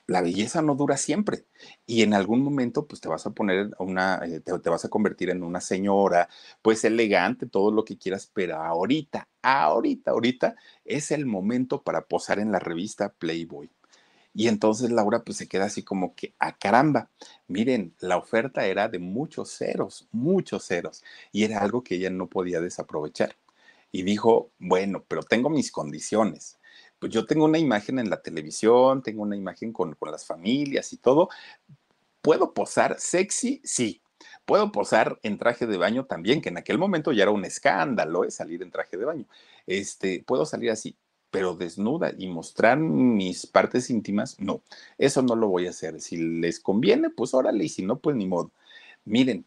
la 0.08 0.22
belleza 0.22 0.62
no 0.62 0.76
dura 0.76 0.98
siempre 0.98 1.46
y 1.86 2.04
en 2.04 2.14
algún 2.14 2.42
momento 2.42 2.88
pues 2.88 3.02
te 3.02 3.10
vas 3.10 3.26
a 3.26 3.32
poner 3.32 3.72
una, 3.80 4.22
eh, 4.26 4.40
te, 4.40 4.70
vas 4.70 4.86
a 4.86 4.90
convertir 4.90 5.30
en 5.30 5.44
una 5.44 5.62
señora, 5.62 6.30
pues 6.62 6.84
elegante, 6.84 7.48
todo 7.48 7.72
lo 7.72 7.86
que 7.86 7.98
quieras, 7.98 8.30
pero 8.34 8.58
ahorita, 8.58 9.28
ahorita, 9.42 10.12
ahorita 10.12 10.56
es 10.86 11.12
el 11.12 11.26
momento 11.26 11.82
para 11.84 12.02
posar 12.06 12.40
en 12.40 12.52
la 12.52 12.60
revista 12.60 13.14
Playboy. 13.14 13.72
Y 14.34 14.50
entonces 14.50 14.92
Laura 14.92 15.24
pues 15.24 15.38
se 15.38 15.48
queda 15.48 15.66
así 15.66 15.84
como 15.84 16.14
que, 16.16 16.36
a 16.40 16.48
ah, 16.50 16.58
caramba, 16.60 17.10
miren, 17.48 17.96
la 18.00 18.18
oferta 18.18 18.66
era 18.66 18.90
de 18.90 19.00
muchos 19.00 19.50
ceros, 19.58 20.08
muchos 20.12 20.66
ceros, 20.68 21.04
y 21.32 21.46
era 21.46 21.62
algo 21.62 21.84
que 21.84 21.96
ella 21.96 22.10
no 22.10 22.28
podía 22.28 22.60
desaprovechar. 22.60 23.38
Y 23.92 24.04
dijo, 24.04 24.52
bueno, 24.60 25.06
pero 25.08 25.24
tengo 25.24 25.50
mis 25.50 25.72
condiciones 25.72 26.60
pues 27.00 27.12
yo 27.12 27.26
tengo 27.26 27.46
una 27.46 27.58
imagen 27.60 28.00
en 28.00 28.10
la 28.10 28.22
televisión, 28.22 29.02
tengo 29.02 29.24
una 29.24 29.36
imagen 29.36 29.74
con, 29.74 29.96
las 30.02 30.26
familias 30.26 30.94
y 30.94 30.98
todo. 30.98 31.30
¿Puedo 32.22 32.54
posar 32.54 33.00
sexy? 33.00 33.62
Sí. 33.64 34.02
Puedo 34.46 34.72
posar 34.72 35.20
en 35.24 35.38
traje 35.38 35.68
de 35.68 35.78
baño 35.78 36.06
también, 36.06 36.42
que 36.42 36.50
en 36.50 36.58
aquel 36.58 36.78
momento 36.78 37.12
ya 37.12 37.24
era 37.24 37.32
un 37.32 37.46
escándalo 37.46 38.24
¿eh? 38.24 38.32
salir 38.32 38.62
en 38.64 38.72
traje 38.72 38.98
de 38.98 39.06
baño. 39.06 39.26
Este, 39.68 40.24
puedo 40.26 40.46
salir 40.46 40.72
así, 40.72 40.96
pero 41.32 41.56
desnuda 41.56 42.14
y 42.18 42.28
mostrar 42.28 42.78
mis 42.78 43.46
partes 43.46 43.90
íntimas, 43.90 44.40
no, 44.40 44.62
eso 44.98 45.22
no 45.22 45.36
lo 45.36 45.48
voy 45.50 45.68
a 45.68 45.72
hacer. 45.72 46.00
Si 46.00 46.18
les 46.18 46.60
conviene, 46.60 47.10
pues 47.10 47.34
órale, 47.34 47.66
y 47.66 47.70
si 47.70 47.84
no, 47.84 48.00
pues 48.00 48.16
ni 48.16 48.26
modo. 48.26 48.52
Miren, 49.04 49.46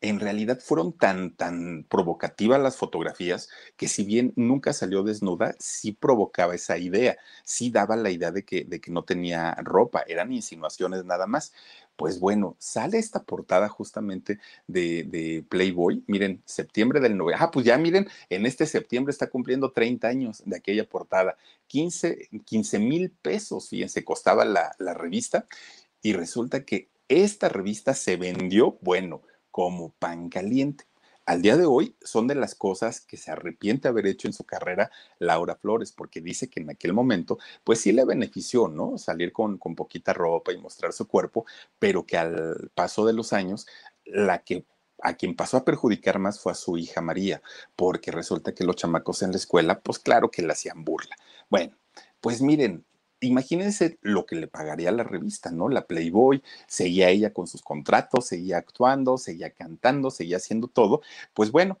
en 0.00 0.20
realidad 0.20 0.60
fueron 0.60 0.92
tan, 0.92 1.34
tan 1.34 1.84
provocativas 1.88 2.60
las 2.60 2.76
fotografías 2.76 3.48
que 3.76 3.88
si 3.88 4.04
bien 4.04 4.32
nunca 4.36 4.72
salió 4.72 5.02
desnuda, 5.02 5.56
sí 5.58 5.92
provocaba 5.92 6.54
esa 6.54 6.78
idea, 6.78 7.16
sí 7.44 7.70
daba 7.70 7.96
la 7.96 8.10
idea 8.10 8.30
de 8.30 8.44
que, 8.44 8.64
de 8.64 8.80
que 8.80 8.92
no 8.92 9.04
tenía 9.04 9.54
ropa, 9.56 10.04
eran 10.06 10.32
insinuaciones 10.32 11.04
nada 11.04 11.26
más. 11.26 11.52
Pues 11.96 12.20
bueno, 12.20 12.54
sale 12.60 12.98
esta 12.98 13.24
portada 13.24 13.68
justamente 13.68 14.38
de, 14.68 15.44
Playboy, 15.48 16.04
miren, 16.06 16.42
septiembre 16.44 17.00
del 17.00 17.16
9, 17.16 17.36
ah, 17.40 17.50
pues 17.50 17.66
ya 17.66 17.76
miren, 17.76 18.08
en 18.30 18.46
este 18.46 18.66
septiembre 18.66 19.10
está 19.10 19.28
cumpliendo 19.28 19.72
30 19.72 20.06
años 20.06 20.42
de 20.44 20.56
aquella 20.56 20.88
portada, 20.88 21.36
15 21.66 22.28
mil 22.78 23.10
pesos, 23.10 23.68
fíjense, 23.68 24.04
costaba 24.04 24.44
la, 24.44 24.76
la 24.78 24.94
revista 24.94 25.46
y 26.02 26.12
resulta 26.12 26.64
que 26.64 26.88
esta 27.08 27.48
revista 27.48 27.94
se 27.94 28.16
vendió, 28.16 28.78
bueno, 28.80 29.22
como 29.58 29.90
pan 29.98 30.28
caliente. 30.28 30.84
Al 31.26 31.42
día 31.42 31.56
de 31.56 31.66
hoy 31.66 31.96
son 32.00 32.28
de 32.28 32.36
las 32.36 32.54
cosas 32.54 33.00
que 33.00 33.16
se 33.16 33.32
arrepiente 33.32 33.88
haber 33.88 34.06
hecho 34.06 34.28
en 34.28 34.32
su 34.32 34.44
carrera 34.44 34.88
Laura 35.18 35.56
Flores, 35.56 35.90
porque 35.90 36.20
dice 36.20 36.48
que 36.48 36.60
en 36.60 36.70
aquel 36.70 36.92
momento, 36.92 37.38
pues 37.64 37.80
sí 37.80 37.90
le 37.90 38.04
benefició, 38.04 38.68
¿no? 38.68 38.98
Salir 38.98 39.32
con, 39.32 39.58
con 39.58 39.74
poquita 39.74 40.12
ropa 40.12 40.52
y 40.52 40.58
mostrar 40.58 40.92
su 40.92 41.08
cuerpo, 41.08 41.44
pero 41.80 42.06
que 42.06 42.16
al 42.16 42.70
paso 42.72 43.04
de 43.04 43.14
los 43.14 43.32
años, 43.32 43.66
la 44.04 44.44
que 44.44 44.64
a 45.02 45.14
quien 45.14 45.34
pasó 45.34 45.56
a 45.56 45.64
perjudicar 45.64 46.20
más 46.20 46.38
fue 46.38 46.52
a 46.52 46.54
su 46.54 46.78
hija 46.78 47.00
María, 47.00 47.42
porque 47.74 48.12
resulta 48.12 48.54
que 48.54 48.62
los 48.62 48.76
chamacos 48.76 49.22
en 49.22 49.32
la 49.32 49.38
escuela, 49.38 49.80
pues 49.80 49.98
claro 49.98 50.30
que 50.30 50.42
le 50.42 50.52
hacían 50.52 50.84
burla. 50.84 51.16
Bueno, 51.50 51.76
pues 52.20 52.40
miren, 52.40 52.84
imagínense 53.20 53.98
lo 54.02 54.26
que 54.26 54.36
le 54.36 54.48
pagaría 54.48 54.92
la 54.92 55.04
revista, 55.04 55.50
¿no? 55.50 55.68
La 55.68 55.86
Playboy, 55.86 56.42
seguía 56.66 57.10
ella 57.10 57.32
con 57.32 57.46
sus 57.46 57.62
contratos, 57.62 58.26
seguía 58.26 58.58
actuando, 58.58 59.18
seguía 59.18 59.50
cantando, 59.50 60.10
seguía 60.10 60.36
haciendo 60.38 60.68
todo. 60.68 61.02
Pues 61.34 61.50
bueno, 61.52 61.80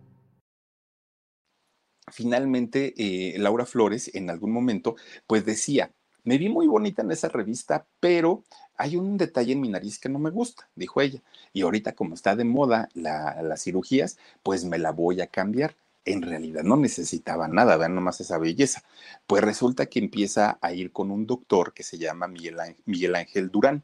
finalmente 2.11 2.93
eh, 2.97 3.37
Laura 3.39 3.65
Flores 3.65 4.11
en 4.13 4.29
algún 4.29 4.51
momento 4.51 4.95
pues 5.27 5.45
decía, 5.45 5.91
me 6.23 6.37
vi 6.37 6.49
muy 6.49 6.67
bonita 6.67 7.01
en 7.01 7.11
esa 7.11 7.29
revista, 7.29 7.87
pero 7.99 8.43
hay 8.77 8.95
un 8.95 9.17
detalle 9.17 9.53
en 9.53 9.61
mi 9.61 9.69
nariz 9.69 9.99
que 9.99 10.09
no 10.09 10.19
me 10.19 10.29
gusta, 10.29 10.69
dijo 10.75 11.01
ella. 11.01 11.21
Y 11.53 11.61
ahorita 11.61 11.93
como 11.93 12.13
está 12.15 12.35
de 12.35 12.43
moda 12.43 12.89
las 12.93 13.63
cirugías, 13.63 14.17
pues 14.43 14.65
me 14.65 14.77
la 14.77 14.91
voy 14.91 15.21
a 15.21 15.27
cambiar. 15.27 15.75
en 16.03 16.23
realidad 16.23 16.63
no 16.63 16.77
necesitaba 16.77 17.47
nada, 17.47 17.77
vean 17.77 17.93
nomás 17.93 18.21
esa 18.21 18.39
belleza. 18.39 18.83
Pues 19.27 19.43
resulta 19.43 19.85
que 19.85 19.99
empieza 19.99 20.57
a 20.61 20.73
ir 20.73 20.91
con 20.91 21.11
un 21.11 21.27
doctor 21.27 21.73
que 21.73 21.83
se 21.83 21.97
llama 21.99 22.27
Miguel 22.27 23.15
Ángel, 23.15 23.51
Durán. 23.51 23.83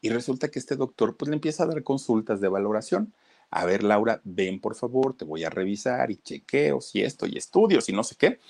Y 0.00 0.10
resulta 0.10 0.48
que 0.50 0.58
este 0.58 0.76
doctor 0.76 1.16
pues 1.16 1.28
le 1.28 1.36
empieza 1.36 1.64
a 1.64 1.66
dar 1.66 1.82
consultas 1.84 2.40
de 2.40 2.48
valoración. 2.48 3.14
A 3.56 3.64
ver, 3.66 3.84
Laura, 3.84 4.20
ven 4.24 4.58
por 4.58 4.74
favor, 4.74 5.16
te 5.16 5.24
voy 5.24 5.44
a 5.44 5.48
revisar 5.48 6.10
y 6.10 6.16
chequeos 6.16 6.92
y 6.96 7.02
esto 7.02 7.24
y 7.24 7.38
estudios 7.38 7.88
y 7.88 7.92
no 7.92 8.02
sé 8.02 8.16
qué. 8.16 8.40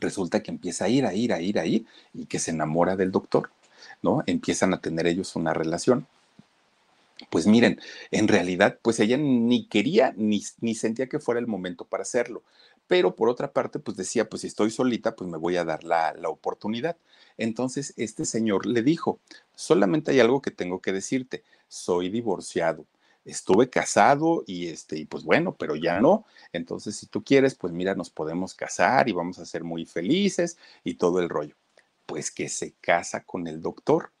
Resulta 0.00 0.42
que 0.42 0.50
empieza 0.50 0.86
a 0.86 0.88
ir, 0.88 1.06
a 1.06 1.14
ir, 1.14 1.32
a 1.32 1.40
ir, 1.40 1.60
a 1.60 1.64
ir 1.64 1.86
y 2.12 2.26
que 2.26 2.40
se 2.40 2.50
enamora 2.50 2.96
del 2.96 3.12
doctor, 3.12 3.50
¿no? 4.02 4.24
Empiezan 4.26 4.74
a 4.74 4.80
tener 4.80 5.06
ellos 5.06 5.36
una 5.36 5.54
relación 5.54 6.08
pues 7.28 7.46
miren, 7.46 7.78
en 8.10 8.26
realidad, 8.26 8.78
pues 8.82 8.98
ella 8.98 9.16
ni 9.16 9.66
quería 9.66 10.12
ni, 10.16 10.42
ni, 10.60 10.74
sentía 10.74 11.06
que 11.06 11.20
fuera 11.20 11.38
el 11.38 11.46
momento 11.46 11.84
para 11.84 12.02
hacerlo. 12.02 12.42
Pero 12.88 13.14
por 13.14 13.28
otra 13.28 13.52
parte, 13.52 13.78
pues 13.78 13.96
decía, 13.96 14.28
pues 14.28 14.42
si 14.42 14.48
estoy 14.48 14.70
solita, 14.70 15.14
pues 15.14 15.30
me 15.30 15.38
voy 15.38 15.56
a 15.56 15.64
dar 15.64 15.84
la, 15.84 16.14
la 16.14 16.30
oportunidad. 16.30 16.96
Entonces, 17.38 17.94
este 17.96 18.24
señor 18.24 18.66
le 18.66 18.82
dijo, 18.82 19.20
solamente 19.54 20.10
hay 20.10 20.20
algo 20.20 20.42
que 20.42 20.50
tengo 20.50 20.80
que 20.80 20.92
decirte, 20.92 21.44
soy 21.68 22.08
divorciado. 22.08 22.86
Estuve 23.24 23.68
casado 23.68 24.44
y 24.46 24.68
este, 24.68 24.98
y 24.98 25.04
pues 25.04 25.24
bueno, 25.24 25.54
pero 25.54 25.76
ya 25.76 26.00
no. 26.00 26.24
Entonces, 26.52 26.96
si 26.96 27.06
tú 27.06 27.22
quieres, 27.22 27.54
pues 27.54 27.72
mira, 27.72 27.94
nos 27.94 28.10
podemos 28.10 28.54
casar 28.54 29.08
y 29.08 29.12
vamos 29.12 29.38
a 29.38 29.46
ser 29.46 29.64
muy 29.64 29.86
felices 29.86 30.56
y 30.84 30.94
todo 30.94 31.20
el 31.20 31.28
rollo. 31.28 31.54
Pues 32.06 32.30
que 32.30 32.48
se 32.48 32.72
casa 32.80 33.22
con 33.24 33.46
el 33.46 33.60
doctor. 33.60 34.12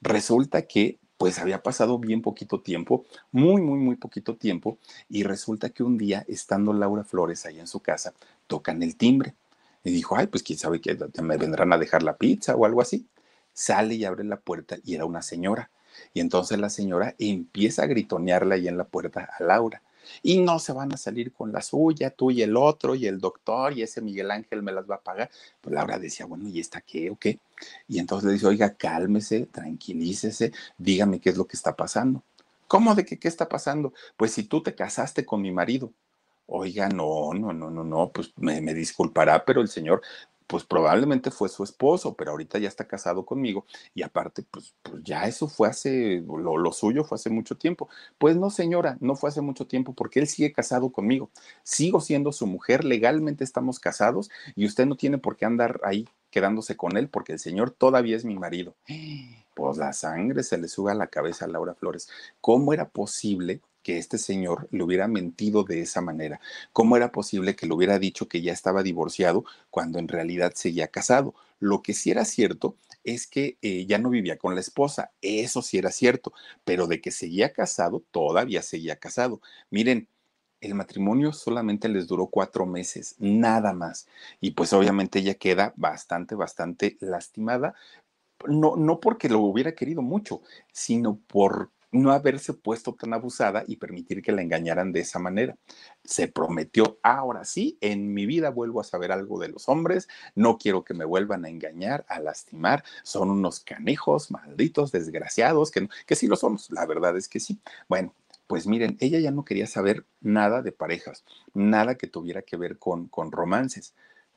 Resulta 0.00 0.62
que 0.62 0.98
pues 1.18 1.40
había 1.40 1.62
pasado 1.62 1.98
bien 1.98 2.22
poquito 2.22 2.60
tiempo, 2.60 3.04
muy, 3.32 3.60
muy, 3.60 3.78
muy 3.78 3.96
poquito 3.96 4.36
tiempo, 4.36 4.78
y 5.08 5.24
resulta 5.24 5.70
que 5.70 5.82
un 5.82 5.98
día, 5.98 6.24
estando 6.28 6.72
Laura 6.72 7.02
Flores 7.02 7.44
ahí 7.44 7.58
en 7.58 7.66
su 7.66 7.80
casa, 7.80 8.14
tocan 8.46 8.82
el 8.84 8.96
timbre. 8.96 9.34
Y 9.82 9.90
dijo, 9.90 10.16
ay, 10.16 10.28
pues 10.28 10.42
quién 10.42 10.58
sabe 10.58 10.80
que 10.80 10.96
me 11.22 11.36
vendrán 11.36 11.72
a 11.72 11.78
dejar 11.78 12.02
la 12.02 12.16
pizza 12.16 12.54
o 12.54 12.64
algo 12.64 12.80
así. 12.80 13.08
Sale 13.52 13.94
y 13.96 14.04
abre 14.04 14.24
la 14.24 14.38
puerta 14.38 14.76
y 14.84 14.94
era 14.94 15.04
una 15.04 15.22
señora. 15.22 15.70
Y 16.14 16.20
entonces 16.20 16.58
la 16.58 16.70
señora 16.70 17.14
empieza 17.18 17.82
a 17.82 17.86
gritonearle 17.86 18.54
ahí 18.54 18.68
en 18.68 18.78
la 18.78 18.84
puerta 18.84 19.28
a 19.38 19.42
Laura 19.42 19.82
y 20.22 20.40
no 20.40 20.58
se 20.58 20.72
van 20.72 20.92
a 20.92 20.96
salir 20.96 21.32
con 21.32 21.52
la 21.52 21.62
suya, 21.62 22.10
tú 22.10 22.30
y 22.30 22.42
el 22.42 22.56
otro, 22.56 22.94
y 22.94 23.06
el 23.06 23.18
doctor, 23.18 23.72
y 23.76 23.82
ese 23.82 24.00
Miguel 24.00 24.30
Ángel 24.30 24.62
me 24.62 24.72
las 24.72 24.88
va 24.88 24.96
a 24.96 25.00
pagar. 25.00 25.30
Pues 25.60 25.74
Laura 25.74 25.98
decía, 25.98 26.26
bueno, 26.26 26.48
¿y 26.48 26.60
esta 26.60 26.80
qué 26.80 27.10
o 27.10 27.16
qué? 27.16 27.38
Y 27.86 27.98
entonces 27.98 28.26
le 28.26 28.32
dice, 28.34 28.46
oiga, 28.46 28.74
cálmese, 28.74 29.46
tranquilícese, 29.46 30.52
dígame 30.76 31.20
qué 31.20 31.30
es 31.30 31.36
lo 31.36 31.46
que 31.46 31.56
está 31.56 31.74
pasando. 31.76 32.22
¿Cómo 32.66 32.94
de 32.94 33.04
qué 33.04 33.28
está 33.28 33.48
pasando? 33.48 33.94
Pues 34.16 34.32
si 34.32 34.44
tú 34.44 34.62
te 34.62 34.74
casaste 34.74 35.24
con 35.24 35.40
mi 35.40 35.50
marido. 35.50 35.92
Oiga, 36.50 36.88
no, 36.88 37.34
no, 37.34 37.52
no, 37.52 37.70
no, 37.70 37.84
no, 37.84 38.10
pues 38.10 38.32
me 38.36 38.72
disculpará, 38.72 39.44
pero 39.44 39.60
el 39.60 39.68
señor 39.68 40.00
pues 40.48 40.64
probablemente 40.64 41.30
fue 41.30 41.48
su 41.50 41.62
esposo, 41.62 42.14
pero 42.14 42.32
ahorita 42.32 42.58
ya 42.58 42.68
está 42.68 42.86
casado 42.88 43.24
conmigo 43.24 43.66
y 43.94 44.02
aparte, 44.02 44.42
pues, 44.50 44.74
pues 44.82 45.04
ya 45.04 45.26
eso 45.26 45.46
fue 45.46 45.68
hace, 45.68 46.24
lo, 46.26 46.56
lo, 46.56 46.72
suyo 46.72 47.04
fue 47.04 47.16
hace 47.16 47.30
mucho 47.30 47.56
tiempo. 47.56 47.88
Pues 48.16 48.34
no, 48.34 48.50
señora, 48.50 48.96
no 49.00 49.14
fue 49.14 49.28
hace 49.28 49.42
mucho 49.42 49.66
tiempo 49.66 49.92
porque 49.92 50.20
él 50.20 50.26
sigue 50.26 50.52
casado 50.52 50.90
conmigo. 50.90 51.30
Sigo 51.62 52.00
siendo 52.00 52.32
su 52.32 52.46
mujer, 52.46 52.84
legalmente 52.84 53.44
estamos 53.44 53.78
casados 53.78 54.30
y 54.56 54.64
usted 54.66 54.86
no 54.86 54.96
tiene 54.96 55.18
por 55.18 55.36
qué 55.36 55.44
andar 55.44 55.80
ahí 55.84 56.08
quedándose 56.30 56.76
con 56.76 56.96
él 56.96 57.08
porque 57.08 57.34
el 57.34 57.38
señor 57.38 57.70
todavía 57.70 58.16
es 58.16 58.24
mi 58.24 58.36
marido. 58.36 58.74
Pues 59.58 59.76
la 59.76 59.92
sangre 59.92 60.44
se 60.44 60.56
le 60.56 60.68
suba 60.68 60.92
a 60.92 60.94
la 60.94 61.08
cabeza 61.08 61.44
a 61.44 61.48
Laura 61.48 61.74
Flores. 61.74 62.08
¿Cómo 62.40 62.72
era 62.72 62.88
posible 62.88 63.60
que 63.88 63.96
este 63.96 64.18
señor 64.18 64.68
le 64.70 64.82
hubiera 64.82 65.08
mentido 65.08 65.64
de 65.64 65.80
esa 65.80 66.02
manera? 66.02 66.42
¿Cómo 66.74 66.98
era 66.98 67.10
posible 67.10 67.56
que 67.56 67.66
le 67.66 67.72
hubiera 67.72 67.98
dicho 67.98 68.28
que 68.28 68.42
ya 68.42 68.52
estaba 68.52 68.82
divorciado 68.82 69.46
cuando 69.70 69.98
en 69.98 70.08
realidad 70.08 70.52
seguía 70.54 70.88
casado? 70.88 71.34
Lo 71.58 71.80
que 71.80 71.94
sí 71.94 72.10
era 72.10 72.26
cierto 72.26 72.76
es 73.02 73.26
que 73.26 73.56
eh, 73.62 73.86
ya 73.86 73.96
no 73.96 74.10
vivía 74.10 74.36
con 74.36 74.54
la 74.54 74.60
esposa, 74.60 75.10
eso 75.22 75.62
sí 75.62 75.78
era 75.78 75.90
cierto, 75.90 76.34
pero 76.66 76.86
de 76.86 77.00
que 77.00 77.10
seguía 77.10 77.54
casado, 77.54 78.04
todavía 78.10 78.60
seguía 78.60 78.96
casado. 78.96 79.40
Miren, 79.70 80.06
el 80.60 80.74
matrimonio 80.74 81.32
solamente 81.32 81.88
les 81.88 82.08
duró 82.08 82.26
cuatro 82.26 82.66
meses, 82.66 83.16
nada 83.18 83.72
más. 83.72 84.06
Y 84.38 84.50
pues 84.50 84.74
obviamente 84.74 85.20
ella 85.20 85.36
queda 85.36 85.72
bastante, 85.76 86.34
bastante 86.34 86.98
lastimada, 87.00 87.74
no, 88.46 88.76
no 88.76 89.00
porque 89.00 89.30
lo 89.30 89.40
hubiera 89.40 89.72
querido 89.72 90.02
mucho, 90.02 90.42
sino 90.74 91.16
por 91.26 91.70
no 91.90 92.12
haberse 92.12 92.54
puesto 92.54 92.94
tan 92.94 93.14
abusada 93.14 93.64
y 93.66 93.76
permitir 93.76 94.22
que 94.22 94.32
la 94.32 94.42
engañaran 94.42 94.92
de 94.92 95.00
esa 95.00 95.18
manera. 95.18 95.56
Se 96.04 96.28
prometió, 96.28 96.98
ahora 97.02 97.44
sí, 97.44 97.78
en 97.80 98.12
mi 98.12 98.26
vida 98.26 98.50
vuelvo 98.50 98.80
a 98.80 98.84
saber 98.84 99.12
algo 99.12 99.38
de 99.38 99.48
los 99.48 99.68
hombres, 99.68 100.08
no 100.34 100.58
quiero 100.58 100.84
que 100.84 100.94
me 100.94 101.04
vuelvan 101.04 101.44
a 101.44 101.48
engañar, 101.48 102.04
a 102.08 102.20
lastimar, 102.20 102.84
son 103.02 103.30
unos 103.30 103.60
canejos, 103.60 104.30
malditos, 104.30 104.92
desgraciados, 104.92 105.70
que, 105.70 105.88
que 106.06 106.16
sí 106.16 106.26
lo 106.26 106.36
somos, 106.36 106.70
la 106.70 106.86
verdad 106.86 107.16
es 107.16 107.28
que 107.28 107.40
sí. 107.40 107.60
Bueno, 107.88 108.14
pues 108.46 108.66
miren, 108.66 108.96
ella 109.00 109.20
ya 109.20 109.30
no 109.30 109.44
quería 109.44 109.66
saber 109.66 110.06
nada 110.20 110.62
de 110.62 110.72
parejas, 110.72 111.24
nada 111.54 111.96
que 111.96 112.06
tuviera 112.06 112.42
que 112.42 112.56
ver 112.56 112.78
con, 112.78 113.08
con 113.08 113.30
romances, 113.30 113.94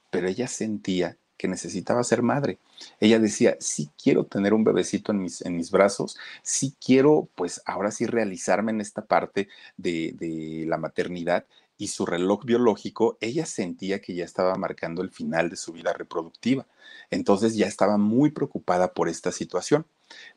pero 0.09 0.27
ella 0.27 0.47
sentía 0.47 1.17
que 1.41 1.47
necesitaba 1.47 2.03
ser 2.03 2.21
madre. 2.21 2.59
Ella 2.99 3.17
decía, 3.17 3.57
sí 3.59 3.89
quiero 4.01 4.25
tener 4.25 4.53
un 4.53 4.63
bebecito 4.63 5.11
en 5.11 5.23
mis, 5.23 5.41
en 5.41 5.57
mis 5.57 5.71
brazos, 5.71 6.15
sí 6.43 6.75
quiero, 6.79 7.29
pues 7.33 7.63
ahora 7.65 7.89
sí 7.89 8.05
realizarme 8.05 8.71
en 8.71 8.79
esta 8.79 9.03
parte 9.03 9.49
de, 9.75 10.13
de 10.19 10.65
la 10.67 10.77
maternidad 10.77 11.45
y 11.79 11.87
su 11.87 12.05
reloj 12.05 12.45
biológico, 12.45 13.17
ella 13.21 13.47
sentía 13.47 14.01
que 14.01 14.13
ya 14.13 14.23
estaba 14.23 14.53
marcando 14.53 15.01
el 15.01 15.09
final 15.09 15.49
de 15.49 15.55
su 15.55 15.71
vida 15.73 15.93
reproductiva. 15.93 16.67
Entonces 17.09 17.55
ya 17.55 17.65
estaba 17.65 17.97
muy 17.97 18.29
preocupada 18.29 18.93
por 18.93 19.09
esta 19.09 19.31
situación. 19.31 19.87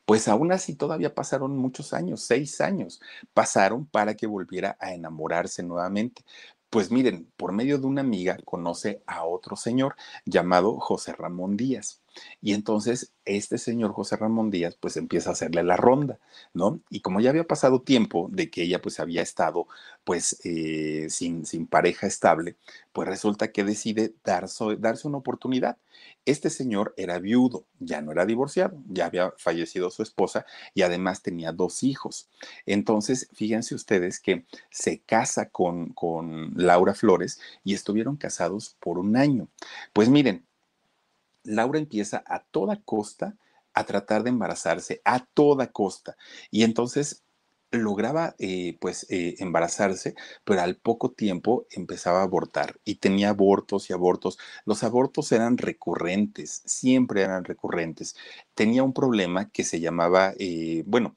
Pues 0.05 0.27
aún 0.27 0.51
así 0.51 0.73
todavía 0.73 1.13
pasaron 1.13 1.55
muchos 1.55 1.93
años, 1.93 2.21
seis 2.21 2.61
años, 2.61 2.99
pasaron 3.33 3.85
para 3.85 4.15
que 4.15 4.25
volviera 4.25 4.75
a 4.79 4.93
enamorarse 4.93 5.61
nuevamente. 5.61 6.23
Pues 6.75 6.91
miren, 6.91 7.31
por 7.37 7.53
medio 7.53 7.77
de 7.77 7.87
una 7.87 8.01
amiga 8.01 8.37
conoce 8.43 9.01
a 9.07 9.23
otro 9.23 9.55
señor 9.55 9.95
llamado 10.25 10.77
José 10.77 11.13
Ramón 11.13 11.55
Díaz. 11.55 12.01
Y 12.41 12.53
entonces 12.53 13.13
este 13.25 13.57
señor 13.57 13.91
José 13.91 14.17
Ramón 14.17 14.51
Díaz 14.51 14.77
pues 14.79 14.97
empieza 14.97 15.29
a 15.29 15.33
hacerle 15.33 15.63
la 15.63 15.77
ronda, 15.77 16.19
¿no? 16.53 16.79
Y 16.89 17.01
como 17.01 17.19
ya 17.19 17.31
había 17.31 17.45
pasado 17.45 17.81
tiempo 17.81 18.29
de 18.31 18.49
que 18.49 18.63
ella 18.63 18.81
pues 18.81 18.99
había 18.99 19.21
estado 19.21 19.67
pues 20.03 20.39
eh, 20.43 21.07
sin, 21.09 21.45
sin 21.45 21.65
pareja 21.67 22.07
estable, 22.07 22.55
pues 22.93 23.07
resulta 23.07 23.51
que 23.51 23.63
decide 23.63 24.13
darse, 24.23 24.75
darse 24.77 25.07
una 25.07 25.17
oportunidad. 25.17 25.77
Este 26.25 26.49
señor 26.49 26.93
era 26.97 27.19
viudo, 27.19 27.65
ya 27.79 28.01
no 28.01 28.11
era 28.11 28.25
divorciado, 28.25 28.81
ya 28.87 29.05
había 29.05 29.33
fallecido 29.37 29.89
su 29.89 30.03
esposa 30.03 30.45
y 30.73 30.83
además 30.83 31.21
tenía 31.21 31.51
dos 31.51 31.83
hijos. 31.83 32.29
Entonces, 32.65 33.29
fíjense 33.33 33.75
ustedes 33.75 34.19
que 34.19 34.45
se 34.69 35.01
casa 35.01 35.49
con, 35.49 35.93
con 35.93 36.53
Laura 36.55 36.93
Flores 36.93 37.39
y 37.63 37.73
estuvieron 37.73 38.17
casados 38.17 38.75
por 38.79 38.99
un 38.99 39.17
año. 39.17 39.47
Pues 39.93 40.09
miren, 40.09 40.45
Laura 41.45 41.79
empieza 41.79 42.23
a 42.27 42.43
toda 42.43 42.81
costa 42.81 43.35
a 43.73 43.83
tratar 43.85 44.23
de 44.23 44.29
embarazarse, 44.29 45.01
a 45.05 45.25
toda 45.25 45.71
costa. 45.71 46.17
Y 46.51 46.63
entonces 46.63 47.23
lograba 47.71 48.35
eh, 48.39 48.77
pues 48.79 49.05
eh, 49.09 49.35
embarazarse, 49.39 50.15
pero 50.43 50.61
al 50.61 50.77
poco 50.77 51.11
tiempo 51.11 51.65
empezaba 51.71 52.21
a 52.21 52.23
abortar 52.23 52.79
y 52.85 52.95
tenía 52.95 53.29
abortos 53.29 53.89
y 53.89 53.93
abortos. 53.93 54.37
Los 54.65 54.83
abortos 54.83 55.31
eran 55.31 55.57
recurrentes, 55.57 56.61
siempre 56.65 57.21
eran 57.23 57.43
recurrentes. 57.43 58.15
Tenía 58.53 58.83
un 58.83 58.93
problema 58.93 59.49
que 59.49 59.63
se 59.63 59.79
llamaba, 59.79 60.33
eh, 60.39 60.83
bueno, 60.85 61.15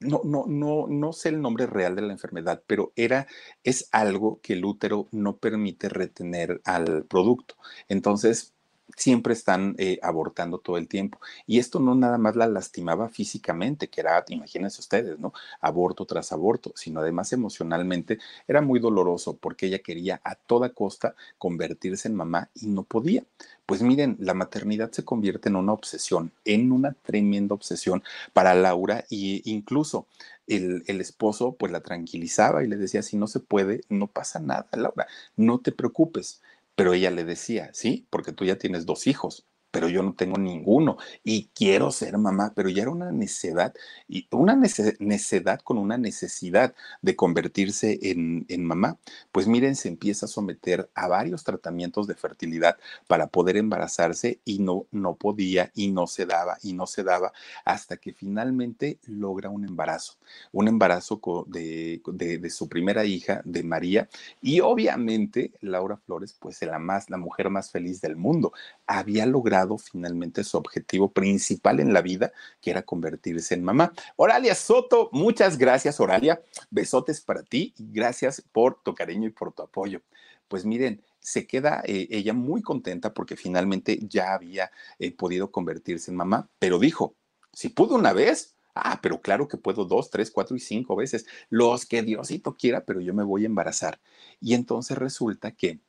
no, 0.00 0.22
no, 0.24 0.46
no, 0.48 0.86
no 0.88 1.12
sé 1.12 1.28
el 1.30 1.40
nombre 1.42 1.66
real 1.66 1.94
de 1.96 2.02
la 2.02 2.12
enfermedad, 2.12 2.62
pero 2.66 2.92
era, 2.96 3.26
es 3.64 3.88
algo 3.92 4.40
que 4.42 4.54
el 4.54 4.64
útero 4.64 5.08
no 5.12 5.36
permite 5.38 5.88
retener 5.90 6.60
al 6.64 7.04
producto. 7.06 7.56
Entonces, 7.88 8.54
siempre 8.96 9.32
están 9.32 9.74
eh, 9.78 9.98
abortando 10.02 10.58
todo 10.58 10.76
el 10.76 10.88
tiempo. 10.88 11.20
Y 11.46 11.58
esto 11.58 11.80
no 11.80 11.94
nada 11.94 12.18
más 12.18 12.36
la 12.36 12.46
lastimaba 12.46 13.08
físicamente, 13.08 13.88
que 13.88 14.00
era, 14.00 14.24
imagínense 14.28 14.80
ustedes, 14.80 15.18
¿no? 15.18 15.32
Aborto 15.60 16.06
tras 16.06 16.32
aborto, 16.32 16.72
sino 16.76 17.00
además 17.00 17.32
emocionalmente 17.32 18.18
era 18.48 18.60
muy 18.60 18.80
doloroso 18.80 19.36
porque 19.36 19.66
ella 19.66 19.80
quería 19.80 20.20
a 20.24 20.34
toda 20.34 20.70
costa 20.70 21.14
convertirse 21.38 22.08
en 22.08 22.14
mamá 22.14 22.50
y 22.54 22.66
no 22.66 22.82
podía. 22.82 23.24
Pues 23.66 23.82
miren, 23.82 24.16
la 24.18 24.34
maternidad 24.34 24.90
se 24.90 25.04
convierte 25.04 25.48
en 25.48 25.56
una 25.56 25.72
obsesión, 25.72 26.32
en 26.44 26.72
una 26.72 26.92
tremenda 26.92 27.54
obsesión 27.54 28.02
para 28.32 28.54
Laura 28.54 29.04
e 29.10 29.42
incluso 29.44 30.06
el, 30.48 30.82
el, 30.88 31.00
esposo 31.00 31.52
pues 31.52 31.70
la 31.70 31.80
tranquilizaba 31.80 32.64
y 32.64 32.66
le 32.66 32.76
decía, 32.76 33.02
si 33.02 33.16
no 33.16 33.28
se 33.28 33.38
puede, 33.40 33.82
no 33.88 34.08
pasa 34.08 34.40
nada, 34.40 34.66
Laura, 34.72 35.06
no 35.36 35.60
te 35.60 35.72
preocupes. 35.72 36.42
Pero 36.74 36.94
ella 36.94 37.10
le 37.10 37.24
decía, 37.24 37.70
sí, 37.72 38.06
porque 38.10 38.32
tú 38.32 38.44
ya 38.44 38.56
tienes 38.58 38.86
dos 38.86 39.06
hijos, 39.06 39.46
pero 39.70 39.88
yo 39.88 40.02
no 40.02 40.14
tengo 40.14 40.38
ninguno 40.38 40.96
y 41.24 41.50
quiero 41.54 41.90
ser 41.90 42.18
mamá, 42.18 42.52
pero 42.54 42.68
ya 42.68 42.82
era 42.82 42.90
una 42.90 43.12
necedad 43.12 43.74
y 44.08 44.26
una 44.30 44.56
necedad 44.56 45.60
con 45.60 45.78
una 45.78 45.98
necesidad 45.98 46.74
de 47.02 47.16
convertirse 47.16 47.98
en, 48.02 48.46
en, 48.48 48.64
mamá. 48.64 48.98
Pues 49.32 49.46
miren, 49.46 49.76
se 49.76 49.88
empieza 49.88 50.26
a 50.26 50.28
someter 50.28 50.90
a 50.94 51.08
varios 51.08 51.44
tratamientos 51.44 52.06
de 52.06 52.14
fertilidad 52.14 52.78
para 53.06 53.26
poder 53.26 53.56
embarazarse 53.56 54.40
y 54.44 54.58
no, 54.60 54.86
no 54.90 55.16
podía 55.16 55.70
y 55.74 55.90
no 55.90 56.06
se 56.06 56.26
daba 56.26 56.58
y 56.62 56.72
no 56.72 56.86
se 56.86 57.02
daba 57.02 57.32
hasta 57.64 57.96
que 57.96 58.12
finalmente 58.12 58.98
logra 59.06 59.50
un 59.50 59.64
embarazo, 59.64 60.14
un 60.52 60.68
embarazo 60.68 61.20
de, 61.46 62.00
de, 62.06 62.38
de 62.38 62.50
su 62.50 62.68
primera 62.68 63.04
hija, 63.04 63.42
de 63.44 63.62
María, 63.62 64.08
y 64.40 64.60
obviamente 64.60 65.52
Laura 65.60 65.96
Flores, 65.96 66.36
pues 66.38 66.60
más, 66.78 67.10
la 67.10 67.16
mujer 67.16 67.50
más 67.50 67.70
feliz 67.70 68.00
del 68.00 68.16
mundo, 68.16 68.52
había 68.86 69.26
logrado 69.26 69.59
finalmente 69.78 70.44
su 70.44 70.56
objetivo 70.56 71.10
principal 71.12 71.80
en 71.80 71.92
la 71.92 72.02
vida, 72.02 72.32
que 72.60 72.70
era 72.70 72.82
convertirse 72.82 73.54
en 73.54 73.64
mamá. 73.64 73.92
Oralia 74.16 74.54
Soto, 74.54 75.08
muchas 75.12 75.58
gracias, 75.58 76.00
Oralia. 76.00 76.42
Besotes 76.70 77.20
para 77.20 77.42
ti 77.42 77.74
y 77.78 77.92
gracias 77.92 78.42
por 78.52 78.82
tu 78.82 78.94
cariño 78.94 79.28
y 79.28 79.32
por 79.32 79.52
tu 79.52 79.62
apoyo. 79.62 80.02
Pues 80.48 80.64
miren, 80.64 81.02
se 81.20 81.46
queda 81.46 81.82
eh, 81.84 82.08
ella 82.10 82.32
muy 82.32 82.62
contenta 82.62 83.14
porque 83.14 83.36
finalmente 83.36 83.98
ya 84.02 84.34
había 84.34 84.70
eh, 84.98 85.12
podido 85.12 85.50
convertirse 85.50 86.10
en 86.10 86.16
mamá, 86.16 86.48
pero 86.58 86.78
dijo, 86.78 87.14
si 87.52 87.68
pudo 87.68 87.94
una 87.94 88.12
vez, 88.12 88.56
Ah, 88.74 89.00
pero 89.02 89.20
claro 89.20 89.48
que 89.48 89.56
puedo 89.56 89.84
dos, 89.84 90.10
tres, 90.10 90.30
cuatro 90.30 90.56
y 90.56 90.60
cinco 90.60 90.94
veces, 90.96 91.26
los 91.48 91.86
que 91.86 92.02
Diosito 92.02 92.56
quiera, 92.56 92.84
pero 92.84 93.00
yo 93.00 93.12
me 93.12 93.24
voy 93.24 93.42
a 93.42 93.46
embarazar. 93.46 94.00
Y 94.40 94.54
entonces 94.54 94.96
resulta 94.96 95.50
que 95.50 95.80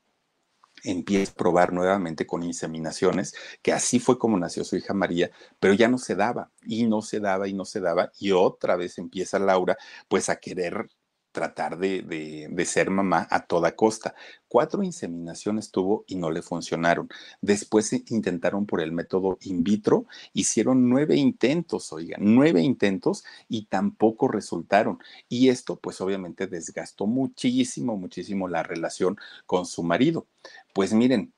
empieza 0.83 1.31
a 1.31 1.35
probar 1.35 1.73
nuevamente 1.73 2.25
con 2.25 2.43
inseminaciones, 2.43 3.33
que 3.61 3.73
así 3.73 3.99
fue 3.99 4.17
como 4.17 4.37
nació 4.37 4.63
su 4.63 4.75
hija 4.75 4.93
María, 4.93 5.31
pero 5.59 5.73
ya 5.73 5.87
no 5.87 5.97
se 5.97 6.15
daba 6.15 6.51
y 6.63 6.85
no 6.85 7.01
se 7.01 7.19
daba 7.19 7.47
y 7.47 7.53
no 7.53 7.65
se 7.65 7.79
daba 7.79 8.11
y 8.19 8.31
otra 8.31 8.75
vez 8.75 8.97
empieza 8.97 9.39
Laura 9.39 9.77
pues 10.07 10.29
a 10.29 10.37
querer 10.37 10.89
tratar 11.31 11.77
de, 11.77 12.65
ser 12.65 12.89
mamá 12.89 13.27
a 13.29 13.45
toda 13.45 13.75
costa. 13.75 14.15
Cuatro 14.47 14.83
inseminaciones 14.83 15.71
tuvo 15.71 16.03
y 16.07 16.15
no 16.15 16.29
le 16.29 16.41
funcionaron. 16.41 17.09
Después 17.41 17.93
intentaron 17.93 18.65
por 18.65 18.81
el 18.81 18.91
método 18.91 19.37
in 19.41 19.63
vitro, 19.63 20.05
hicieron 20.33 20.89
nueve 20.89 21.15
intentos, 21.15 21.91
oigan, 21.93 22.19
nueve 22.21 22.61
intentos 22.61 23.23
y 23.47 23.65
tampoco 23.65 24.27
resultaron. 24.27 24.99
Y 25.29 25.49
esto 25.49 25.77
pues 25.79 26.01
obviamente 26.01 26.47
desgastó 26.47 27.07
muchísimo, 27.07 27.97
muchísimo 27.97 28.47
la 28.47 28.63
relación 28.63 29.17
con 29.45 29.65
su 29.65 29.83
marido. 29.83 30.27
Pues 30.73 30.93
miren, 30.93 31.33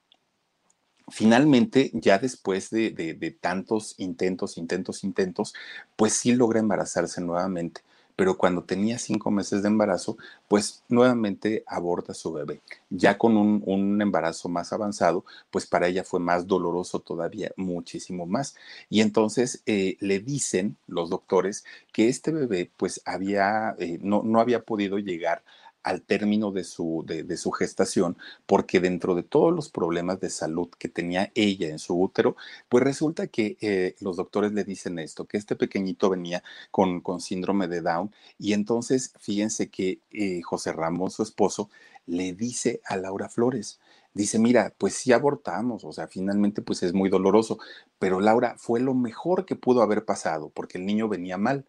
finalmente, 1.09 1.91
ya 1.93 2.17
después 2.19 2.69
de, 2.69 3.37
tantos 3.41 3.95
intentos, 3.97 4.57
intentos, 4.57 5.03
intentos, 5.03 5.53
pues 5.95 6.13
sí 6.13 6.33
logra 6.33 6.59
embarazarse 6.59 7.21
nuevamente 7.21 7.81
pero 8.15 8.37
cuando 8.37 8.63
tenía 8.63 8.99
cinco 8.99 9.31
meses 9.31 9.63
de 9.63 9.69
embarazo, 9.69 10.17
pues 10.47 10.83
nuevamente 10.87 11.63
aborta 11.65 12.13
su 12.13 12.31
bebé. 12.31 12.61
Ya 12.89 13.17
con 13.17 13.37
un, 13.37 14.01
embarazo 14.01 14.49
más 14.49 14.71
avanzado, 14.73 15.25
pues 15.51 15.65
para 15.65 15.87
ella 15.87 16.03
fue 16.03 16.19
más 16.19 16.45
doloroso 16.47 16.99
todavía, 16.99 17.51
muchísimo 17.57 18.25
más. 18.25 18.55
Y 18.89 19.01
entonces 19.01 19.63
eh, 19.65 19.97
le 19.99 20.19
dicen 20.19 20.77
los 20.87 21.09
doctores 21.09 21.65
que 21.91 22.07
este 22.07 22.31
bebé 22.31 22.71
pues 22.77 23.01
había, 23.05 23.75
eh, 23.79 23.97
no, 24.01 24.21
no 24.23 24.39
había 24.39 24.61
podido 24.61 24.99
llegar 24.99 25.43
al 25.83 26.01
término 26.01 26.51
de 26.51 26.63
su, 26.63 27.03
de, 27.05 27.37
su 27.37 27.51
gestación, 27.51 28.17
porque 28.45 28.79
dentro 28.79 29.15
de 29.15 29.23
todos 29.23 29.53
los 29.53 29.69
problemas 29.69 30.19
de 30.19 30.29
salud 30.29 30.69
que 30.79 30.89
tenía 30.89 31.31
ella 31.35 31.67
en 31.69 31.79
su 31.79 32.01
útero, 32.01 32.35
pues 32.69 32.83
resulta 32.83 33.27
que 33.27 33.57
eh, 33.61 33.95
los 33.99 34.17
doctores 34.17 34.53
le 34.53 34.63
dicen 34.63 34.99
esto, 34.99 35.25
que 35.25 35.37
este 35.37 35.55
pequeñito 35.55 36.09
venía 36.09 36.43
con, 36.71 37.01
con 37.01 37.19
síndrome 37.19 37.67
de 37.67 37.81
Down, 37.81 38.11
y 38.39 38.53
entonces 38.53 39.13
fíjense 39.19 39.69
que 39.69 39.99
eh, 40.11 40.41
José 40.41 40.73
Ramón, 40.73 41.11
su 41.11 41.23
esposo, 41.23 41.69
le 42.05 42.33
dice 42.33 42.81
a 42.85 42.97
Laura 42.97 43.29
Flores, 43.29 43.79
dice, 44.13 44.39
mira, 44.39 44.73
pues 44.77 44.93
sí 44.93 45.11
abortamos, 45.11 45.83
o 45.83 45.91
sea, 45.91 46.07
finalmente 46.07 46.61
pues 46.61 46.83
es 46.83 46.93
muy 46.93 47.09
doloroso, 47.09 47.59
pero 47.99 48.19
Laura 48.19 48.55
fue 48.57 48.79
lo 48.79 48.93
mejor 48.93 49.45
que 49.45 49.55
pudo 49.55 49.81
haber 49.81 50.05
pasado, 50.05 50.49
porque 50.49 50.77
el 50.77 50.85
niño 50.85 51.07
venía 51.07 51.37
mal. 51.37 51.65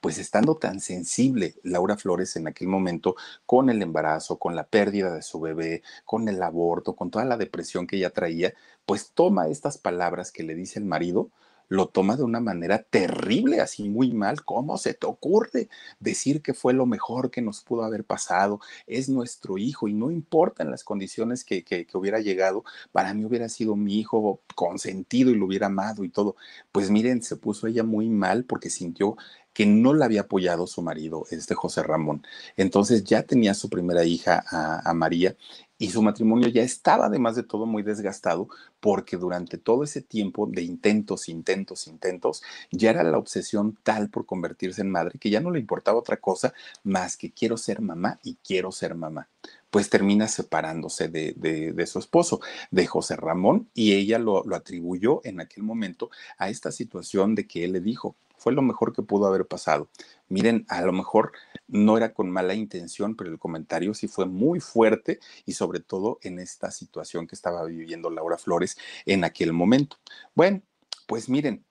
Pues 0.00 0.18
estando 0.18 0.56
tan 0.56 0.80
sensible 0.80 1.54
Laura 1.62 1.96
Flores 1.96 2.34
en 2.36 2.46
aquel 2.46 2.66
momento 2.68 3.14
con 3.46 3.68
el 3.68 3.82
embarazo, 3.82 4.38
con 4.38 4.56
la 4.56 4.66
pérdida 4.66 5.14
de 5.14 5.22
su 5.22 5.38
bebé, 5.38 5.82
con 6.04 6.28
el 6.28 6.42
aborto, 6.42 6.96
con 6.96 7.10
toda 7.10 7.24
la 7.24 7.36
depresión 7.36 7.86
que 7.86 7.96
ella 7.96 8.10
traía, 8.10 8.54
pues 8.86 9.12
toma 9.12 9.48
estas 9.48 9.78
palabras 9.78 10.32
que 10.32 10.42
le 10.44 10.54
dice 10.54 10.78
el 10.78 10.86
marido 10.86 11.30
lo 11.68 11.88
toma 11.88 12.16
de 12.16 12.22
una 12.22 12.40
manera 12.40 12.82
terrible, 12.82 13.60
así 13.60 13.88
muy 13.88 14.12
mal. 14.12 14.44
¿Cómo 14.44 14.78
se 14.78 14.94
te 14.94 15.06
ocurre 15.06 15.68
decir 16.00 16.42
que 16.42 16.54
fue 16.54 16.72
lo 16.72 16.86
mejor 16.86 17.30
que 17.30 17.42
nos 17.42 17.62
pudo 17.62 17.84
haber 17.84 18.04
pasado? 18.04 18.60
Es 18.86 19.08
nuestro 19.08 19.58
hijo 19.58 19.88
y 19.88 19.94
no 19.94 20.10
importa 20.10 20.62
en 20.62 20.70
las 20.70 20.84
condiciones 20.84 21.44
que, 21.44 21.64
que, 21.64 21.86
hubiera 21.94 22.20
llegado, 22.20 22.64
para 22.92 23.14
mí 23.14 23.24
hubiera 23.24 23.48
sido 23.48 23.76
mi 23.76 23.98
hijo 23.98 24.40
consentido 24.54 25.30
y 25.30 25.36
lo 25.36 25.46
hubiera 25.46 25.66
amado 25.66 26.04
y 26.04 26.08
todo. 26.10 26.36
Pues 26.72 26.90
miren, 26.90 27.22
se 27.22 27.36
puso 27.36 27.66
ella 27.66 27.84
muy 27.84 28.08
mal 28.08 28.44
porque 28.44 28.70
sintió 28.70 29.16
que 29.52 29.66
no 29.66 29.94
la 29.94 30.06
había 30.06 30.22
apoyado 30.22 30.66
su 30.66 30.82
marido, 30.82 31.26
este 31.30 31.54
José 31.54 31.84
Ramón. 31.84 32.26
Entonces 32.56 33.04
ya 33.04 33.22
tenía 33.22 33.54
su 33.54 33.70
primera 33.70 34.04
hija 34.04 34.44
a 34.50 34.92
María 34.94 35.36
y 35.84 35.90
su 35.90 36.00
matrimonio 36.00 36.48
ya 36.48 36.62
estaba 36.62 37.06
además 37.06 37.36
de 37.36 37.42
todo 37.42 37.66
muy 37.66 37.82
desgastado 37.82 38.48
porque 38.80 39.18
durante 39.18 39.58
todo 39.58 39.84
ese 39.84 40.00
tiempo 40.00 40.46
de 40.50 40.62
intentos, 40.62 41.28
intentos, 41.28 41.86
intentos, 41.86 42.42
ya 42.70 42.88
era 42.88 43.02
la 43.02 43.18
obsesión 43.18 43.76
tal 43.82 44.08
por 44.08 44.24
convertirse 44.24 44.80
en 44.80 44.90
madre 44.90 45.18
que 45.18 45.28
ya 45.28 45.40
no 45.40 45.50
le 45.50 45.58
importaba 45.58 45.98
otra 45.98 46.16
cosa 46.16 46.54
más 46.84 47.18
que 47.18 47.32
quiero 47.32 47.58
ser 47.58 47.82
mamá 47.82 48.18
y 48.22 48.36
quiero 48.36 48.72
ser 48.72 48.94
mamá. 48.94 49.28
Pues 49.68 49.90
termina 49.90 50.26
separándose 50.26 51.08
de, 51.08 51.34
de, 51.36 51.86
su 51.86 51.98
esposo, 51.98 52.40
de 52.70 52.86
José 52.86 53.16
Ramón, 53.16 53.68
y 53.74 53.92
ella 53.92 54.18
lo, 54.18 54.42
lo, 54.44 54.56
atribuyó 54.56 55.20
en 55.24 55.40
aquel 55.40 55.64
momento 55.64 56.10
a 56.38 56.48
esta 56.48 56.72
situación 56.72 57.34
de 57.34 57.46
que 57.46 57.64
él 57.64 57.72
le 57.72 57.80
dijo, 57.80 58.14
fue 58.36 58.52
lo 58.52 58.62
mejor 58.62 58.92
que 58.92 59.02
pudo 59.02 59.26
haber 59.26 59.46
pasado. 59.46 59.88
Miren, 60.28 60.66
a 60.68 60.82
lo 60.82 60.92
mejor 60.92 61.32
no 61.68 61.96
era 61.96 62.12
con 62.12 62.30
mala 62.30 62.54
intención, 62.54 63.16
pero 63.16 63.30
el 63.30 63.38
comentario 63.38 63.94
sí 63.94 64.08
fue 64.08 64.26
muy 64.26 64.60
fuerte 64.60 65.20
y 65.46 65.52
sobre 65.52 65.80
todo 65.80 66.18
en 66.22 66.38
esta 66.38 66.70
situación 66.70 67.26
que 67.26 67.34
estaba 67.34 67.64
viviendo 67.64 68.10
Laura 68.10 68.38
Flores 68.38 68.76
en 69.06 69.24
aquel 69.24 69.52
momento. 69.52 69.96
Bueno, 70.34 70.62
pues 71.06 71.28
miren, 71.28 71.64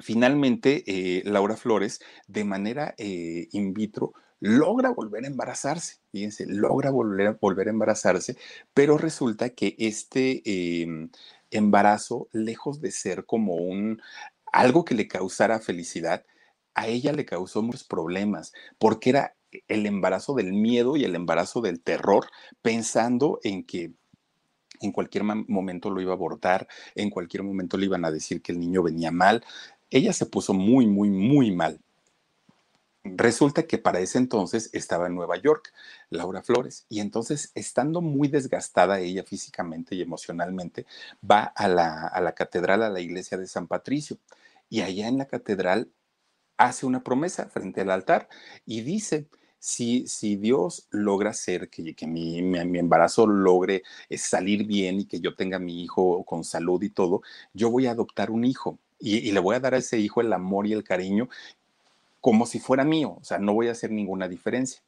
finalmente 0.00 0.84
eh, 0.86 1.22
Laura 1.24 1.56
Flores 1.56 2.00
de 2.26 2.44
manera 2.44 2.94
eh, 2.98 3.48
in 3.52 3.74
vitro 3.74 4.12
logra 4.40 4.90
volver 4.90 5.24
a 5.24 5.28
embarazarse, 5.28 5.96
fíjense, 6.12 6.46
logra 6.46 6.90
volver, 6.90 7.38
volver 7.40 7.68
a 7.68 7.70
embarazarse, 7.70 8.36
pero 8.72 8.96
resulta 8.96 9.50
que 9.50 9.74
este 9.78 10.42
em, 10.82 11.10
embarazo, 11.50 12.28
lejos 12.32 12.80
de 12.80 12.90
ser 12.92 13.24
como 13.24 13.56
un 13.56 14.00
algo 14.52 14.84
que 14.84 14.94
le 14.94 15.08
causara 15.08 15.60
felicidad, 15.60 16.24
a 16.74 16.86
ella 16.86 17.12
le 17.12 17.24
causó 17.24 17.62
muchos 17.62 17.84
problemas, 17.84 18.52
porque 18.78 19.10
era 19.10 19.36
el 19.66 19.86
embarazo 19.86 20.34
del 20.34 20.52
miedo 20.52 20.96
y 20.96 21.04
el 21.04 21.14
embarazo 21.14 21.60
del 21.60 21.80
terror, 21.80 22.26
pensando 22.62 23.40
en 23.42 23.64
que 23.64 23.92
en 24.80 24.92
cualquier 24.92 25.24
momento 25.24 25.90
lo 25.90 26.00
iba 26.00 26.12
a 26.12 26.14
abortar, 26.14 26.68
en 26.94 27.10
cualquier 27.10 27.42
momento 27.42 27.76
le 27.76 27.86
iban 27.86 28.04
a 28.04 28.10
decir 28.10 28.42
que 28.42 28.52
el 28.52 28.60
niño 28.60 28.82
venía 28.82 29.10
mal. 29.10 29.44
Ella 29.90 30.12
se 30.12 30.26
puso 30.26 30.54
muy, 30.54 30.86
muy, 30.86 31.10
muy 31.10 31.50
mal. 31.50 31.80
Resulta 33.04 33.66
que 33.66 33.78
para 33.78 34.00
ese 34.00 34.18
entonces 34.18 34.70
estaba 34.72 35.06
en 35.06 35.14
Nueva 35.14 35.36
York, 35.36 35.72
Laura 36.10 36.42
Flores, 36.42 36.84
y 36.88 37.00
entonces, 37.00 37.52
estando 37.54 38.00
muy 38.00 38.28
desgastada 38.28 39.00
ella 39.00 39.22
físicamente 39.24 39.94
y 39.94 40.02
emocionalmente, 40.02 40.84
va 41.28 41.44
a 41.44 41.68
la, 41.68 42.06
a 42.06 42.20
la 42.20 42.34
catedral, 42.34 42.82
a 42.82 42.90
la 42.90 43.00
iglesia 43.00 43.38
de 43.38 43.46
San 43.46 43.66
Patricio, 43.66 44.18
y 44.68 44.82
allá 44.82 45.08
en 45.08 45.18
la 45.18 45.26
catedral 45.26 45.90
hace 46.58 46.86
una 46.86 47.02
promesa 47.02 47.46
frente 47.48 47.80
al 47.80 47.90
altar 47.90 48.28
y 48.66 48.82
dice, 48.82 49.28
si, 49.58 50.06
si 50.06 50.36
Dios 50.36 50.88
logra 50.90 51.30
hacer 51.30 51.70
que, 51.70 51.94
que 51.94 52.06
mi, 52.06 52.42
mi, 52.42 52.78
embarazo 52.78 53.26
logre 53.26 53.82
eh, 54.08 54.18
salir 54.18 54.66
bien 54.66 55.00
y 55.00 55.06
que 55.06 55.20
yo 55.20 55.34
tenga 55.34 55.58
mi 55.58 55.82
hijo 55.82 56.24
con 56.24 56.44
salud 56.44 56.82
y 56.82 56.90
todo, 56.90 57.22
yo 57.52 57.70
voy 57.70 57.86
a 57.86 57.92
adoptar 57.92 58.30
un 58.30 58.44
hijo 58.44 58.78
y 59.00 59.30
le 59.30 59.38
voy 59.38 59.54
a 59.54 59.60
dar 59.60 59.74
a 59.74 59.78
ese 59.78 59.98
hijo 59.98 60.20
el 60.20 60.32
amor 60.32 60.66
y 60.66 60.72
el 60.72 60.82
cariño 60.82 61.28
como 62.20 62.46
si 62.46 62.58
fuera 62.58 62.84
mío, 62.84 63.16
o 63.20 63.24
sea, 63.24 63.38
no 63.38 63.54
voy 63.54 63.68
a 63.68 63.72
hacer 63.72 63.90
ninguna 63.90 64.28
diferencia. 64.28 64.82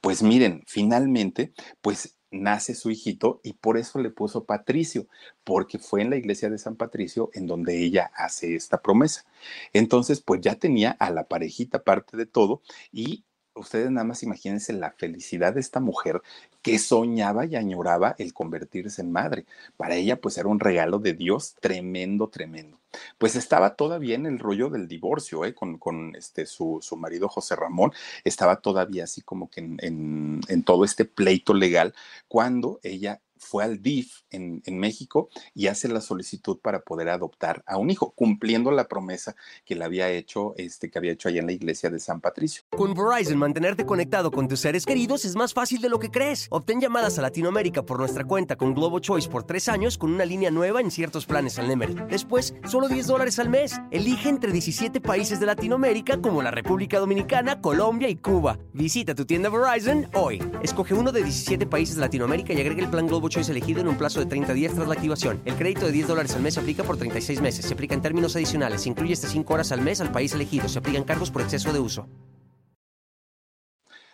Pues 0.00 0.22
miren, 0.22 0.62
finalmente, 0.66 1.52
pues 1.82 2.16
nace 2.30 2.74
su 2.74 2.90
hijito 2.90 3.40
y 3.42 3.54
por 3.54 3.76
eso 3.76 3.98
le 3.98 4.10
puso 4.10 4.44
Patricio, 4.44 5.06
porque 5.44 5.78
fue 5.78 6.02
en 6.02 6.10
la 6.10 6.16
iglesia 6.16 6.48
de 6.48 6.58
San 6.58 6.76
Patricio 6.76 7.30
en 7.34 7.46
donde 7.46 7.82
ella 7.82 8.10
hace 8.14 8.54
esta 8.54 8.80
promesa. 8.80 9.24
Entonces, 9.72 10.20
pues 10.20 10.40
ya 10.40 10.54
tenía 10.54 10.92
a 10.92 11.10
la 11.10 11.24
parejita 11.24 11.82
parte 11.82 12.16
de 12.16 12.26
todo 12.26 12.62
y 12.92 13.24
ustedes 13.54 13.90
nada 13.90 14.04
más 14.04 14.22
imagínense 14.22 14.72
la 14.72 14.92
felicidad 14.92 15.54
de 15.54 15.60
esta 15.60 15.80
mujer 15.80 16.22
que 16.62 16.78
soñaba 16.78 17.46
y 17.46 17.56
añoraba 17.56 18.14
el 18.18 18.32
convertirse 18.32 19.02
en 19.02 19.12
madre. 19.12 19.46
Para 19.76 19.96
ella, 19.96 20.20
pues 20.20 20.38
era 20.38 20.48
un 20.48 20.60
regalo 20.60 20.98
de 20.98 21.14
Dios 21.14 21.56
tremendo, 21.60 22.28
tremendo. 22.28 22.78
Pues 23.18 23.36
estaba 23.36 23.76
todavía 23.76 24.16
en 24.16 24.26
el 24.26 24.38
rollo 24.38 24.68
del 24.68 24.88
divorcio, 24.88 25.44
¿eh? 25.44 25.54
con, 25.54 25.78
con 25.78 26.14
este, 26.16 26.46
su, 26.46 26.78
su, 26.82 26.96
marido 26.96 27.28
José 27.28 27.54
Ramón, 27.56 27.92
estaba 28.24 28.56
todavía 28.56 29.04
así 29.04 29.22
como 29.22 29.48
que 29.48 29.60
en, 29.60 29.78
en, 29.80 30.40
en 30.48 30.62
todo 30.64 30.84
este 30.84 31.04
pleito 31.04 31.54
legal, 31.54 31.94
cuando 32.28 32.80
ella 32.82 33.20
fue 33.40 33.64
al 33.64 33.82
DIF 33.82 34.20
en, 34.30 34.60
México 34.80 35.28
y 35.54 35.66
hace 35.66 35.88
la 35.88 36.00
solicitud 36.00 36.58
para 36.60 36.80
poder 36.80 37.08
adoptar 37.08 37.62
a 37.66 37.76
un 37.76 37.90
hijo, 37.90 38.12
cumpliendo 38.12 38.70
la 38.70 38.86
promesa 38.86 39.34
que 39.64 39.74
le 39.74 39.84
había 39.84 40.08
hecho, 40.08 40.54
este, 40.56 40.90
que 40.90 40.98
había 40.98 41.12
hecho 41.12 41.28
allá 41.28 41.40
en 41.40 41.46
la 41.46 41.52
iglesia 41.52 41.90
de 41.90 41.98
San 41.98 42.20
Patricio. 42.20 42.62
Con 42.70 42.94
Verizon, 42.94 43.36
mantenerte 43.36 43.84
conectado 43.84 44.30
con 44.30 44.46
tus 44.46 44.60
seres 44.60 44.86
queridos 44.86 45.24
es 45.24 45.34
más 45.34 45.52
fácil 45.52 45.80
de 45.80 45.88
lo 45.88 45.98
que 45.98 46.10
crees. 46.10 46.46
Obtén 46.50 46.80
llamadas 46.80 47.18
a 47.18 47.22
Latinoamérica 47.22 47.82
por 47.82 47.98
nuestra 47.98 48.24
cuenta 48.24 48.56
con 48.56 48.74
Globo 48.74 49.00
Choice 49.00 49.28
por 49.28 49.42
tres 49.42 49.68
años 49.68 49.98
con 49.98 50.12
una 50.12 50.24
línea 50.24 50.50
nueva 50.50 50.80
en 50.80 50.90
ciertos 50.90 51.26
planes 51.26 51.58
al 51.58 51.68
Nemery. 51.68 51.96
Después, 52.08 52.54
solo 52.66 52.88
10 52.88 53.06
dólares 53.06 53.38
al 53.38 53.48
mes. 53.48 53.80
Elige 53.90 54.28
entre 54.28 54.52
17 54.52 55.00
países 55.00 55.40
de 55.40 55.46
Latinoamérica 55.46 56.20
como 56.20 56.42
la 56.42 56.50
República 56.50 56.98
Dominicana, 56.98 57.60
Colombia 57.60 58.08
y 58.08 58.16
Cuba. 58.16 58.58
Visita 58.72 59.14
tu 59.14 59.24
tienda 59.24 59.48
Verizon 59.48 60.08
hoy. 60.14 60.42
Escoge 60.62 60.94
uno 60.94 61.12
de 61.12 61.22
17 61.22 61.66
países 61.66 61.96
de 61.96 62.02
Latinoamérica 62.02 62.52
y 62.52 62.60
agrega 62.60 62.82
el 62.82 62.90
plan 62.90 63.06
Globo 63.06 63.29
Choice 63.30 63.50
elegido 63.50 63.80
en 63.80 63.88
un 63.88 63.96
plazo 63.96 64.20
de 64.20 64.26
30 64.26 64.52
días 64.52 64.74
tras 64.74 64.86
la 64.86 64.94
activación. 64.94 65.40
El 65.46 65.54
crédito 65.54 65.86
de 65.86 65.92
10 65.92 66.08
dólares 66.08 66.34
al 66.34 66.42
mes 66.42 66.54
se 66.54 66.60
aplica 66.60 66.84
por 66.84 66.98
36 66.98 67.40
meses. 67.40 67.64
Se 67.64 67.72
aplica 67.72 67.94
en 67.94 68.02
términos 68.02 68.36
adicionales. 68.36 68.82
Se 68.82 68.90
incluye 68.90 69.14
hasta 69.14 69.28
5 69.28 69.54
horas 69.54 69.72
al 69.72 69.80
mes 69.80 70.02
al 70.02 70.12
país 70.12 70.34
elegido. 70.34 70.68
Se 70.68 70.78
aplican 70.78 71.04
cargos 71.04 71.30
por 71.30 71.40
exceso 71.40 71.72
de 71.72 71.80
uso. 71.80 72.06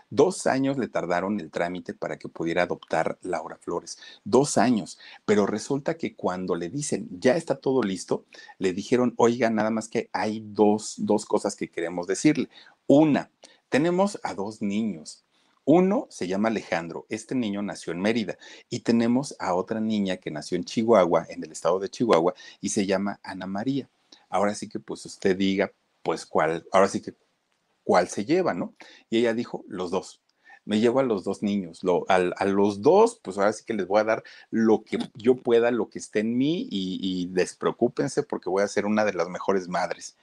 Dos 0.08 0.46
años 0.46 0.78
le 0.78 0.86
tardaron 0.86 1.40
el 1.40 1.50
trámite 1.50 1.92
para 1.92 2.16
que 2.16 2.28
pudiera 2.28 2.62
adoptar 2.62 3.18
Laura 3.22 3.58
Flores. 3.60 3.98
Dos 4.24 4.56
años. 4.56 4.98
Pero 5.24 5.46
resulta 5.46 5.96
que 5.96 6.14
cuando 6.14 6.54
le 6.54 6.68
dicen, 6.68 7.08
ya 7.10 7.36
está 7.36 7.56
todo 7.56 7.82
listo, 7.82 8.24
le 8.58 8.72
dijeron, 8.72 9.14
oiga, 9.16 9.50
nada 9.50 9.70
más 9.70 9.88
que 9.88 10.08
hay 10.12 10.44
dos, 10.44 10.94
dos 10.98 11.26
cosas 11.26 11.56
que 11.56 11.70
queremos 11.70 12.06
decirle. 12.06 12.48
Una, 12.86 13.30
tenemos 13.68 14.20
a 14.22 14.34
dos 14.34 14.62
niños. 14.62 15.25
Uno 15.68 16.06
se 16.10 16.28
llama 16.28 16.46
Alejandro, 16.46 17.06
este 17.08 17.34
niño 17.34 17.60
nació 17.60 17.92
en 17.92 18.00
Mérida 18.00 18.38
y 18.70 18.80
tenemos 18.80 19.34
a 19.40 19.52
otra 19.52 19.80
niña 19.80 20.18
que 20.18 20.30
nació 20.30 20.56
en 20.56 20.64
Chihuahua, 20.64 21.26
en 21.28 21.42
el 21.42 21.50
estado 21.50 21.80
de 21.80 21.88
Chihuahua, 21.88 22.34
y 22.60 22.68
se 22.68 22.86
llama 22.86 23.18
Ana 23.24 23.46
María. 23.46 23.90
Ahora 24.28 24.54
sí 24.54 24.68
que 24.68 24.78
pues 24.78 25.04
usted 25.06 25.36
diga, 25.36 25.72
pues 26.04 26.24
cuál, 26.24 26.64
ahora 26.70 26.86
sí 26.86 27.02
que 27.02 27.14
cuál 27.82 28.06
se 28.06 28.24
lleva, 28.24 28.54
¿no? 28.54 28.74
Y 29.10 29.18
ella 29.18 29.34
dijo, 29.34 29.64
los 29.66 29.90
dos. 29.90 30.20
Me 30.64 30.78
llevo 30.78 31.00
a 31.00 31.02
los 31.02 31.24
dos 31.24 31.42
niños, 31.42 31.82
lo, 31.82 32.04
a, 32.08 32.44
los 32.44 32.80
dos, 32.80 33.18
pues 33.20 33.36
ahora 33.36 33.52
sí 33.52 33.64
que 33.64 33.74
les 33.74 33.88
voy 33.88 34.00
a 34.00 34.04
dar 34.04 34.22
lo 34.50 34.84
que 34.84 34.98
yo 35.14 35.34
pueda, 35.34 35.72
lo 35.72 35.88
que 35.88 35.98
esté 35.98 36.20
en 36.20 36.38
mí 36.38 36.68
y, 36.70 37.00
y 37.02 37.26
despreocúpense 37.26 38.22
porque 38.22 38.50
voy 38.50 38.62
a 38.62 38.68
ser 38.68 38.86
una 38.86 39.04
de 39.04 39.14
las 39.14 39.28
mejores 39.28 39.68
madres. 39.68 40.16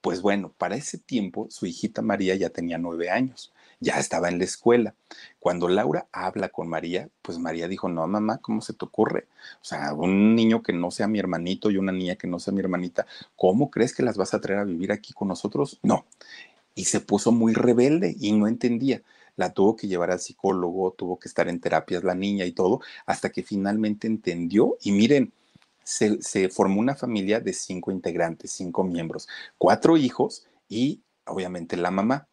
Pues 0.00 0.22
bueno, 0.22 0.52
para 0.58 0.74
ese 0.74 0.98
tiempo 0.98 1.46
su 1.50 1.66
hijita 1.66 2.02
María 2.02 2.34
ya 2.34 2.50
tenía 2.50 2.78
nueve 2.78 3.10
años 3.10 3.52
ya 3.80 3.98
estaba 3.98 4.28
en 4.28 4.38
la 4.38 4.44
escuela. 4.44 4.94
Cuando 5.38 5.68
Laura 5.68 6.08
habla 6.12 6.48
con 6.48 6.68
María, 6.68 7.08
pues 7.22 7.38
María 7.38 7.68
dijo, 7.68 7.88
no, 7.88 8.06
mamá, 8.06 8.38
¿cómo 8.38 8.60
se 8.60 8.74
te 8.74 8.84
ocurre? 8.84 9.28
O 9.60 9.64
sea, 9.64 9.92
un 9.94 10.34
niño 10.34 10.62
que 10.62 10.72
no 10.72 10.90
sea 10.90 11.08
mi 11.08 11.18
hermanito 11.18 11.70
y 11.70 11.76
una 11.76 11.92
niña 11.92 12.16
que 12.16 12.26
no 12.26 12.38
sea 12.40 12.52
mi 12.52 12.60
hermanita, 12.60 13.06
¿cómo 13.36 13.70
crees 13.70 13.94
que 13.94 14.02
las 14.02 14.16
vas 14.16 14.34
a 14.34 14.40
traer 14.40 14.60
a 14.60 14.64
vivir 14.64 14.92
aquí 14.92 15.12
con 15.12 15.28
nosotros? 15.28 15.78
No. 15.82 16.06
Y 16.74 16.84
se 16.84 17.00
puso 17.00 17.32
muy 17.32 17.54
rebelde 17.54 18.14
y 18.18 18.32
no 18.32 18.46
entendía. 18.46 19.02
La 19.36 19.52
tuvo 19.52 19.76
que 19.76 19.86
llevar 19.86 20.10
al 20.10 20.20
psicólogo, 20.20 20.92
tuvo 20.92 21.18
que 21.18 21.28
estar 21.28 21.48
en 21.48 21.60
terapias 21.60 22.02
la 22.02 22.14
niña 22.14 22.44
y 22.44 22.52
todo, 22.52 22.80
hasta 23.06 23.30
que 23.30 23.44
finalmente 23.44 24.08
entendió. 24.08 24.76
Y 24.82 24.92
miren, 24.92 25.32
se, 25.84 26.20
se 26.20 26.48
formó 26.48 26.80
una 26.80 26.96
familia 26.96 27.40
de 27.40 27.52
cinco 27.52 27.92
integrantes, 27.92 28.50
cinco 28.50 28.82
miembros, 28.84 29.28
cuatro 29.56 29.96
hijos 29.96 30.46
y 30.68 31.02
obviamente 31.24 31.76
la 31.76 31.90
mamá 31.90 32.26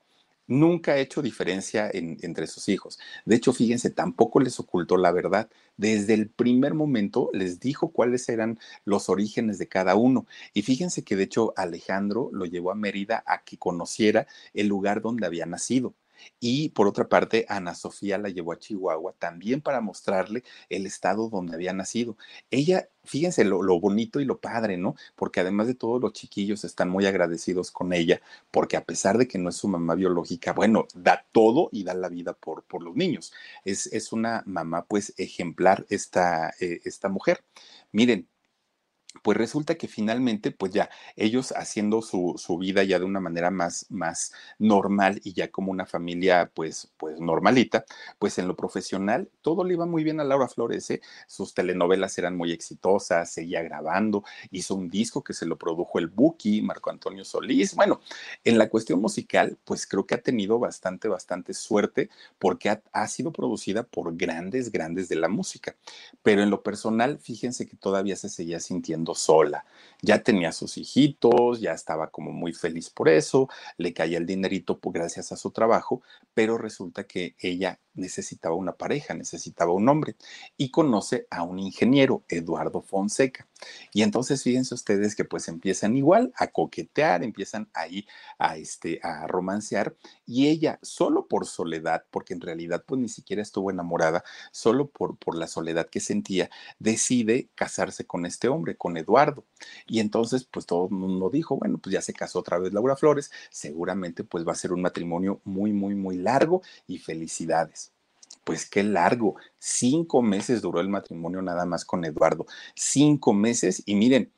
nunca 0.48 0.93
ha 0.93 0.98
hecho 0.98 1.22
diferencia 1.22 1.89
en, 1.91 2.18
entre 2.22 2.48
sus 2.48 2.70
hijos. 2.70 3.00
De 3.26 3.36
hecho, 3.36 3.54
fíjense, 3.54 3.89
tampoco 3.89 4.39
les 4.39 4.60
ocultó 4.60 4.98
la 4.98 5.12
verdad. 5.12 5.50
Desde 5.78 6.14
el 6.14 6.30
primer 6.30 6.74
momento 6.74 7.30
les 7.34 7.60
dijo 7.60 7.89
cuáles 7.91 8.30
eran 8.30 8.60
los 8.86 9.10
orígenes 9.10 9.58
de 9.58 9.68
cada 9.68 9.96
uno. 9.96 10.26
Y 10.54 10.62
fíjense 10.62 11.04
que 11.04 11.16
de 11.16 11.24
hecho 11.24 11.54
Alejandro 11.58 12.30
lo 12.34 12.46
llevó 12.46 12.72
a 12.72 12.76
Mérida 12.76 13.24
a 13.28 13.43
que 13.43 13.58
conociera 13.58 14.28
el 14.54 14.68
lugar 14.68 15.02
donde 15.02 15.26
había 15.26 15.46
nacido. 15.46 15.96
Y 16.39 16.69
por 16.69 16.88
otra 16.88 17.07
parte, 17.07 17.45
Ana 17.49 17.76
Sofía 17.76 18.17
la 18.17 18.30
llevó 18.30 18.51
a 18.53 18.59
Chihuahua 18.59 19.13
también 19.19 19.61
para 19.61 19.82
mostrarle 19.82 20.43
el 20.69 20.86
estado 20.86 21.30
donde 21.30 21.55
había 21.55 21.73
nacido. 21.73 22.17
Ella, 22.51 22.89
fíjense 23.03 23.43
lo, 23.45 23.61
lo, 23.63 23.80
bonito 23.80 24.19
y 24.19 24.26
lo 24.26 24.39
padre, 24.39 24.78
¿no? 24.78 24.95
Porque 25.15 25.39
además 25.39 25.67
de 25.67 25.76
todo, 25.76 25.99
los 25.99 26.13
chiquillos 26.13 26.63
están 26.63 26.89
muy 26.89 27.05
agradecidos 27.05 27.71
con 27.71 27.93
ella, 27.93 28.21
porque 28.51 28.78
a 28.78 28.86
pesar 28.86 29.17
de 29.17 29.28
que 29.28 29.38
no 29.38 29.49
es 29.49 29.55
su 29.55 29.67
mamá 29.67 29.95
biológica, 29.95 30.53
bueno, 30.53 30.88
da 30.93 31.26
todo 31.32 31.69
y 31.71 31.84
da 31.84 31.93
la 31.93 32.09
vida 32.09 32.34
por, 32.34 32.63
por 32.63 32.84
los 32.84 32.95
niños. 32.95 33.34
Es, 33.63 33.88
es 33.88 34.11
una 34.11 34.43
mamá, 34.45 34.86
pues, 34.86 35.13
ejemplar 35.17 35.86
esta, 35.89 36.53
eh, 36.59 36.82
esta 36.86 37.09
mujer. 37.09 37.43
Miren, 37.91 38.28
pues 39.22 39.38
resulta 39.38 39.76
que 39.76 39.88
finalmente, 39.88 40.51
pues 40.51 40.72
ya 40.72 40.89
ellos 41.16 41.53
haciendo 41.55 42.01
su, 42.01 42.36
su, 42.38 42.57
vida 42.57 42.84
ya 42.84 42.99
de 42.99 43.05
una 43.05 43.20
manera 43.20 43.51
más, 43.51 43.86
más 43.89 44.34
normal 44.59 45.20
y 45.24 45.34
ya 45.34 45.51
como 45.51 45.72
una 45.72 45.86
familia, 45.86 46.51
pues, 46.53 46.91
pues 46.97 47.20
normalita, 47.20 47.86
pues 48.20 48.38
en 48.38 48.47
lo 48.47 48.55
profesional 48.55 49.30
todo 49.41 49.63
le 49.63 49.74
iba 49.74 49.86
muy 49.86 50.03
bien 50.03 50.20
a 50.20 50.24
Laura 50.24 50.47
Flores, 50.47 50.89
¿eh? 50.91 51.01
sus 51.28 51.53
telenovelas 51.53 52.18
eran 52.18 52.36
muy 52.36 52.51
exitosas, 52.51 53.32
seguía 53.32 53.61
grabando, 53.63 54.24
hizo 54.51 54.76
un 54.76 54.89
disco 54.89 55.24
que 55.24 55.34
se 55.34 55.45
lo 55.45 55.57
produjo 55.57 55.99
el 55.99 56.07
Buki, 56.07 56.61
Marco 56.61 56.89
Antonio 56.89 57.24
Solís. 57.26 57.76
Bueno, 57.76 58.01
en 58.43 58.57
la 58.57 58.70
cuestión 58.70 59.01
musical, 59.01 59.57
pues 59.66 59.88
creo 59.88 60.05
que 60.05 60.16
ha 60.16 60.22
tenido 60.22 60.59
bastante, 60.59 61.07
bastante 61.07 61.53
suerte 61.53 62.09
porque 62.39 62.70
ha, 62.70 62.82
ha 62.91 63.07
sido 63.07 63.32
producida 63.32 63.84
por 63.84 64.16
grandes, 64.16 64.72
grandes 64.72 65.09
de 65.09 65.16
la 65.16 65.30
música. 65.30 65.76
Pero 66.24 66.41
en 66.41 66.49
lo 66.49 66.63
personal, 66.63 67.20
fíjense 67.20 67.68
que 67.68 67.76
todavía 67.76 68.16
se 68.16 68.30
seguía 68.30 68.59
sintiendo 68.59 69.05
sola. 69.14 69.66
Ya 70.01 70.24
tenía 70.24 70.51
sus 70.51 70.78
hijitos, 70.78 71.62
ya 71.62 71.74
estaba 71.74 72.10
como 72.10 72.32
muy 72.32 72.53
feliz 72.53 72.89
por 72.89 73.10
eso, 73.10 73.49
le 73.78 73.93
caía 73.93 74.18
el 74.18 74.26
dinerito 74.26 74.80
gracias 74.84 75.32
a 75.32 75.38
su 75.38 75.51
trabajo, 75.51 76.01
pero 76.34 76.58
resulta 76.58 77.06
que 77.06 77.36
ella 77.39 77.80
necesitaba 77.93 78.56
una 78.56 78.74
pareja, 78.74 79.14
necesitaba 79.14 79.72
un 79.72 79.88
hombre 79.89 80.16
y 80.58 80.70
conoce 80.70 81.28
a 81.30 81.43
un 81.43 81.60
ingeniero, 81.60 82.24
Eduardo 82.30 82.82
Fonseca. 82.82 83.47
Y 83.93 84.01
entonces 84.03 84.43
fíjense 84.43 84.74
ustedes 84.74 85.16
que 85.16 85.26
pues 85.26 85.47
empiezan 85.47 85.95
igual 85.95 86.34
a 86.36 86.47
coquetear, 86.47 87.24
empiezan 87.24 87.70
ahí 87.74 88.05
a, 88.38 88.57
este, 88.57 88.99
a 89.03 89.28
romancear 89.28 89.95
y 90.26 90.47
ella 90.47 90.80
solo 90.82 91.28
por 91.28 91.45
soledad, 91.45 92.05
porque 92.11 92.34
en 92.34 92.41
realidad 92.41 92.84
pues 92.86 92.99
ni 93.01 93.09
siquiera 93.09 93.41
estuvo 93.41 93.72
enamorada, 93.72 94.24
solo 94.51 94.89
por, 94.89 95.18
por 95.18 95.36
la 95.38 95.47
soledad 95.47 95.88
que 95.89 95.99
sentía, 95.99 96.49
decide 96.80 97.49
casarse 97.55 98.05
con 98.05 98.26
este 98.26 98.47
hombre, 98.47 98.76
con 98.78 98.97
Eduardo. 98.97 99.45
Y 99.88 99.99
entonces 99.99 100.45
pues 100.45 100.66
todo 100.66 100.86
el 100.86 100.91
mundo 100.91 101.30
dijo, 101.30 101.57
bueno, 101.57 101.78
pues 101.80 101.93
ya 101.93 102.01
se 102.01 102.13
casó 102.13 102.39
otra 102.39 102.59
vez 102.59 102.74
Laura 102.74 102.95
Flores, 102.95 103.32
seguramente 103.49 104.24
pues 104.24 104.47
va 104.47 104.51
a 104.53 104.55
ser 104.55 104.74
un 104.74 104.82
matrimonio 104.82 105.41
muy, 105.43 105.74
muy, 105.74 105.95
muy 105.95 106.18
largo 106.18 106.61
y 106.88 106.99
felicidades 106.99 107.95
pues 108.46 108.70
qué 108.70 108.84
largo. 108.84 109.36
Cinco 109.60 110.22
meses 110.22 110.62
duró 110.62 110.80
el 110.80 110.88
matrimonio 110.88 111.41
nada 111.41 111.66
más 111.66 111.84
con 111.84 112.06
Eduardo. 112.06 112.46
Cinco 112.76 113.34
meses. 113.34 113.84
Y 113.86 113.96
miren, 113.96 114.32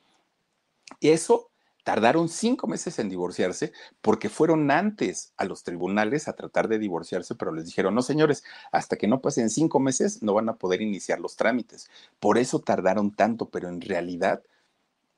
eso 1.00 1.50
tardaron 1.84 2.28
cinco 2.28 2.66
meses 2.66 2.98
en 2.98 3.08
divorciarse 3.08 3.72
porque 4.02 4.28
fueron 4.28 4.70
antes 4.70 5.32
a 5.36 5.44
los 5.44 5.62
tribunales 5.62 6.28
a 6.28 6.34
tratar 6.34 6.68
de 6.68 6.78
divorciarse, 6.78 7.34
pero 7.34 7.52
les 7.52 7.66
dijeron, 7.66 7.94
no 7.94 8.02
señores, 8.02 8.44
hasta 8.72 8.96
que 8.96 9.06
no 9.06 9.20
pasen 9.22 9.48
cinco 9.48 9.80
meses 9.80 10.22
no 10.22 10.34
van 10.34 10.48
a 10.48 10.56
poder 10.56 10.82
iniciar 10.82 11.20
los 11.20 11.36
trámites. 11.36 11.88
Por 12.20 12.36
eso 12.38 12.58
tardaron 12.58 13.14
tanto, 13.14 13.48
pero 13.48 13.68
en 13.68 13.80
realidad 13.80 14.42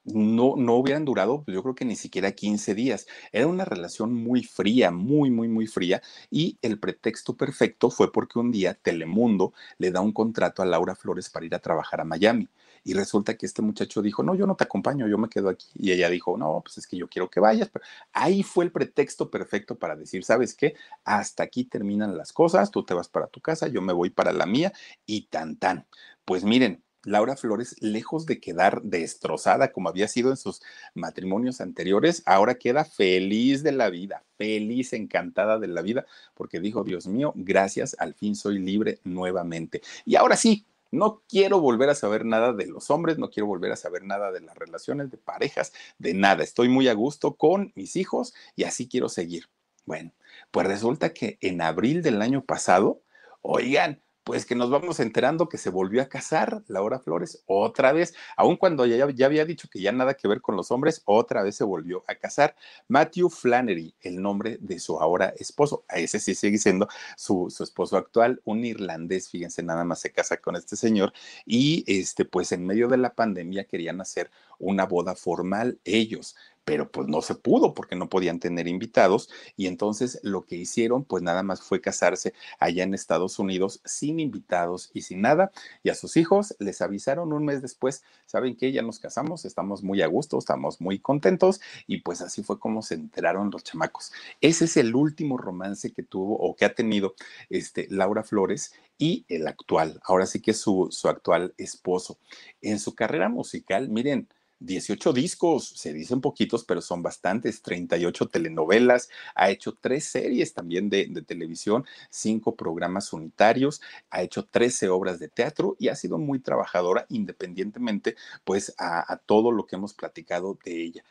no, 0.04 0.54
no 0.56 0.74
hubieran 0.76 1.04
durado, 1.04 1.42
pues 1.44 1.54
yo 1.54 1.62
creo 1.62 1.74
que 1.74 1.84
ni 1.84 1.96
siquiera 1.96 2.32
15 2.32 2.74
días. 2.74 3.06
Era 3.32 3.46
una 3.46 3.64
relación 3.64 4.14
muy 4.14 4.44
fría, 4.44 4.90
muy, 4.90 5.30
muy, 5.30 5.48
muy 5.48 5.66
fría. 5.66 6.02
Y 6.30 6.58
el 6.62 6.78
pretexto 6.78 7.36
perfecto 7.36 7.90
fue 7.90 8.12
porque 8.12 8.38
un 8.38 8.50
día 8.50 8.74
Telemundo 8.74 9.52
le 9.78 9.90
da 9.90 10.00
un 10.00 10.12
contrato 10.12 10.62
a 10.62 10.66
Laura 10.66 10.94
Flores 10.94 11.28
para 11.30 11.46
ir 11.46 11.54
a 11.54 11.58
trabajar 11.60 12.00
a 12.00 12.04
Miami. 12.04 12.48
Y 12.82 12.94
resulta 12.94 13.36
que 13.36 13.46
este 13.46 13.62
muchacho 13.62 14.00
dijo, 14.00 14.22
no, 14.22 14.34
yo 14.34 14.46
no 14.46 14.56
te 14.56 14.64
acompaño, 14.64 15.06
yo 15.06 15.18
me 15.18 15.28
quedo 15.28 15.48
aquí. 15.50 15.66
Y 15.74 15.92
ella 15.92 16.08
dijo, 16.08 16.36
no, 16.38 16.62
pues 16.64 16.78
es 16.78 16.86
que 16.86 16.96
yo 16.96 17.08
quiero 17.08 17.28
que 17.28 17.40
vayas. 17.40 17.68
Pero 17.68 17.84
ahí 18.12 18.42
fue 18.42 18.64
el 18.64 18.72
pretexto 18.72 19.30
perfecto 19.30 19.78
para 19.78 19.96
decir, 19.96 20.24
¿sabes 20.24 20.54
qué? 20.54 20.74
Hasta 21.04 21.42
aquí 21.42 21.64
terminan 21.64 22.16
las 22.16 22.32
cosas, 22.32 22.70
tú 22.70 22.84
te 22.84 22.94
vas 22.94 23.08
para 23.08 23.26
tu 23.26 23.40
casa, 23.40 23.68
yo 23.68 23.82
me 23.82 23.92
voy 23.92 24.10
para 24.10 24.32
la 24.32 24.46
mía 24.46 24.72
y 25.06 25.26
tan 25.26 25.56
tan. 25.56 25.86
Pues 26.24 26.44
miren, 26.44 26.82
Laura 27.04 27.36
Flores, 27.36 27.76
lejos 27.80 28.26
de 28.26 28.40
quedar 28.40 28.82
destrozada 28.82 29.72
como 29.72 29.88
había 29.88 30.08
sido 30.08 30.30
en 30.30 30.36
sus 30.36 30.60
matrimonios 30.94 31.60
anteriores, 31.60 32.22
ahora 32.26 32.56
queda 32.56 32.84
feliz 32.84 33.62
de 33.62 33.72
la 33.72 33.88
vida, 33.90 34.24
feliz, 34.36 34.92
encantada 34.92 35.58
de 35.58 35.68
la 35.68 35.82
vida, 35.82 36.06
porque 36.34 36.60
dijo, 36.60 36.84
Dios 36.84 37.06
mío, 37.06 37.32
gracias, 37.36 37.96
al 37.98 38.14
fin 38.14 38.36
soy 38.36 38.58
libre 38.58 39.00
nuevamente. 39.04 39.80
Y 40.04 40.16
ahora 40.16 40.36
sí, 40.36 40.66
no 40.90 41.22
quiero 41.28 41.60
volver 41.60 41.88
a 41.88 41.94
saber 41.94 42.24
nada 42.24 42.52
de 42.52 42.66
los 42.66 42.90
hombres, 42.90 43.18
no 43.18 43.30
quiero 43.30 43.46
volver 43.46 43.72
a 43.72 43.76
saber 43.76 44.04
nada 44.04 44.32
de 44.32 44.40
las 44.40 44.56
relaciones, 44.56 45.10
de 45.10 45.18
parejas, 45.18 45.72
de 45.98 46.14
nada. 46.14 46.42
Estoy 46.42 46.68
muy 46.68 46.88
a 46.88 46.94
gusto 46.94 47.34
con 47.34 47.72
mis 47.76 47.96
hijos 47.96 48.34
y 48.56 48.64
así 48.64 48.88
quiero 48.88 49.08
seguir. 49.08 49.48
Bueno, 49.86 50.12
pues 50.50 50.66
resulta 50.66 51.12
que 51.14 51.38
en 51.40 51.62
abril 51.62 52.02
del 52.02 52.20
año 52.22 52.44
pasado, 52.44 53.02
oigan, 53.40 54.02
pues 54.24 54.44
que 54.44 54.54
nos 54.54 54.70
vamos 54.70 55.00
enterando 55.00 55.48
que 55.48 55.58
se 55.58 55.70
volvió 55.70 56.02
a 56.02 56.08
casar 56.08 56.62
Laura 56.68 56.98
Flores 56.98 57.42
otra 57.46 57.92
vez, 57.92 58.14
aun 58.36 58.56
cuando 58.56 58.86
ya, 58.86 59.08
ya, 59.10 59.26
había 59.26 59.44
dicho 59.44 59.68
que 59.70 59.80
ya 59.80 59.92
nada 59.92 60.14
que 60.14 60.28
ver 60.28 60.40
con 60.40 60.56
los 60.56 60.70
hombres, 60.70 61.02
otra 61.04 61.42
vez 61.42 61.56
se 61.56 61.64
volvió 61.64 62.04
a 62.06 62.14
casar. 62.14 62.54
Matthew 62.88 63.30
Flannery, 63.30 63.94
el 64.00 64.20
nombre 64.20 64.58
de 64.60 64.78
su 64.78 64.98
ahora 64.98 65.34
esposo, 65.38 65.84
a 65.88 65.98
ese 65.98 66.20
sí 66.20 66.34
sigue 66.34 66.58
siendo 66.58 66.88
su, 67.16 67.48
su 67.50 67.64
esposo 67.64 67.96
actual, 67.96 68.40
un 68.44 68.64
irlandés, 68.64 69.28
fíjense, 69.28 69.62
nada 69.62 69.84
más 69.84 70.00
se 70.00 70.12
casa 70.12 70.36
con 70.36 70.56
este 70.56 70.76
señor 70.76 71.12
y 71.46 71.84
este, 71.86 72.24
pues 72.24 72.52
en 72.52 72.66
medio 72.66 72.88
de 72.88 72.98
la 72.98 73.14
pandemia 73.14 73.64
querían 73.64 74.00
hacer 74.00 74.30
una 74.58 74.84
boda 74.84 75.14
formal 75.14 75.78
ellos 75.84 76.36
pero 76.64 76.90
pues 76.90 77.08
no 77.08 77.22
se 77.22 77.34
pudo 77.34 77.74
porque 77.74 77.96
no 77.96 78.08
podían 78.08 78.38
tener 78.38 78.68
invitados 78.68 79.28
y 79.56 79.66
entonces 79.66 80.20
lo 80.22 80.42
que 80.42 80.56
hicieron 80.56 81.04
pues 81.04 81.22
nada 81.22 81.42
más 81.42 81.62
fue 81.62 81.80
casarse 81.80 82.34
allá 82.58 82.84
en 82.84 82.94
Estados 82.94 83.38
Unidos 83.38 83.80
sin 83.84 84.20
invitados 84.20 84.90
y 84.94 85.02
sin 85.02 85.22
nada 85.22 85.50
y 85.82 85.90
a 85.90 85.94
sus 85.94 86.16
hijos 86.16 86.54
les 86.58 86.80
avisaron 86.80 87.32
un 87.32 87.44
mes 87.44 87.62
después, 87.62 88.02
saben 88.26 88.56
que 88.56 88.72
ya 88.72 88.82
nos 88.82 88.98
casamos, 88.98 89.44
estamos 89.44 89.82
muy 89.82 90.02
a 90.02 90.06
gusto, 90.06 90.38
estamos 90.38 90.80
muy 90.80 90.98
contentos 90.98 91.60
y 91.86 92.02
pues 92.02 92.20
así 92.20 92.42
fue 92.42 92.58
como 92.58 92.82
se 92.82 92.94
enteraron 92.94 93.50
los 93.50 93.64
chamacos. 93.64 94.12
Ese 94.40 94.66
es 94.66 94.76
el 94.76 94.94
último 94.94 95.38
romance 95.38 95.92
que 95.92 96.02
tuvo 96.02 96.36
o 96.36 96.54
que 96.54 96.64
ha 96.64 96.74
tenido 96.74 97.14
este 97.48 97.86
Laura 97.90 98.22
Flores 98.22 98.72
y 98.98 99.24
el 99.28 99.46
actual, 99.48 100.00
ahora 100.04 100.26
sí 100.26 100.40
que 100.40 100.50
es 100.50 100.58
su, 100.58 100.88
su 100.90 101.08
actual 101.08 101.54
esposo. 101.56 102.18
En 102.60 102.78
su 102.78 102.94
carrera 102.94 103.28
musical, 103.28 103.88
miren, 103.88 104.28
18 104.60 105.12
discos, 105.12 105.68
se 105.68 105.92
dicen 105.92 106.20
poquitos, 106.20 106.64
pero 106.64 106.80
son 106.82 107.02
bastantes, 107.02 107.62
38 107.62 108.28
telenovelas, 108.28 109.08
ha 109.34 109.50
hecho 109.50 109.76
tres 109.80 110.04
series 110.04 110.54
también 110.54 110.90
de, 110.90 111.06
televisión, 111.26 111.84
cinco 112.10 112.54
programas 112.56 113.12
unitarios, 113.12 113.80
ha 114.10 114.22
hecho 114.22 114.44
13 114.46 114.88
obras 114.90 115.18
de 115.18 115.28
teatro 115.28 115.76
y 115.78 115.88
ha 115.88 115.96
sido 115.96 116.18
muy 116.18 116.40
trabajadora 116.40 117.06
independientemente 117.08 118.16
pues 118.44 118.74
a, 118.78 119.12
a 119.12 119.16
todo 119.16 119.50
lo 119.50 119.66
que 119.66 119.76
hemos 119.76 119.94
platicado 119.94 120.58
de 120.64 120.82
ella. 120.82 121.04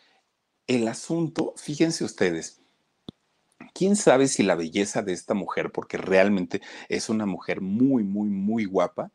El 0.67 0.87
asunto, 0.87 1.53
fíjense 1.57 2.03
ustedes, 2.03 2.61
quién 3.73 3.95
sabe 3.95 4.27
si 4.27 4.43
la 4.43 4.55
belleza 4.55 5.01
de 5.01 5.13
esta 5.13 5.33
mujer, 5.33 5.71
porque 5.71 5.97
realmente 5.97 6.61
es 6.89 7.09
una 7.09 7.25
mujer 7.25 7.61
muy, 7.61 8.03
muy, 8.03 8.29
muy 8.29 8.65
guapa, 8.65 9.11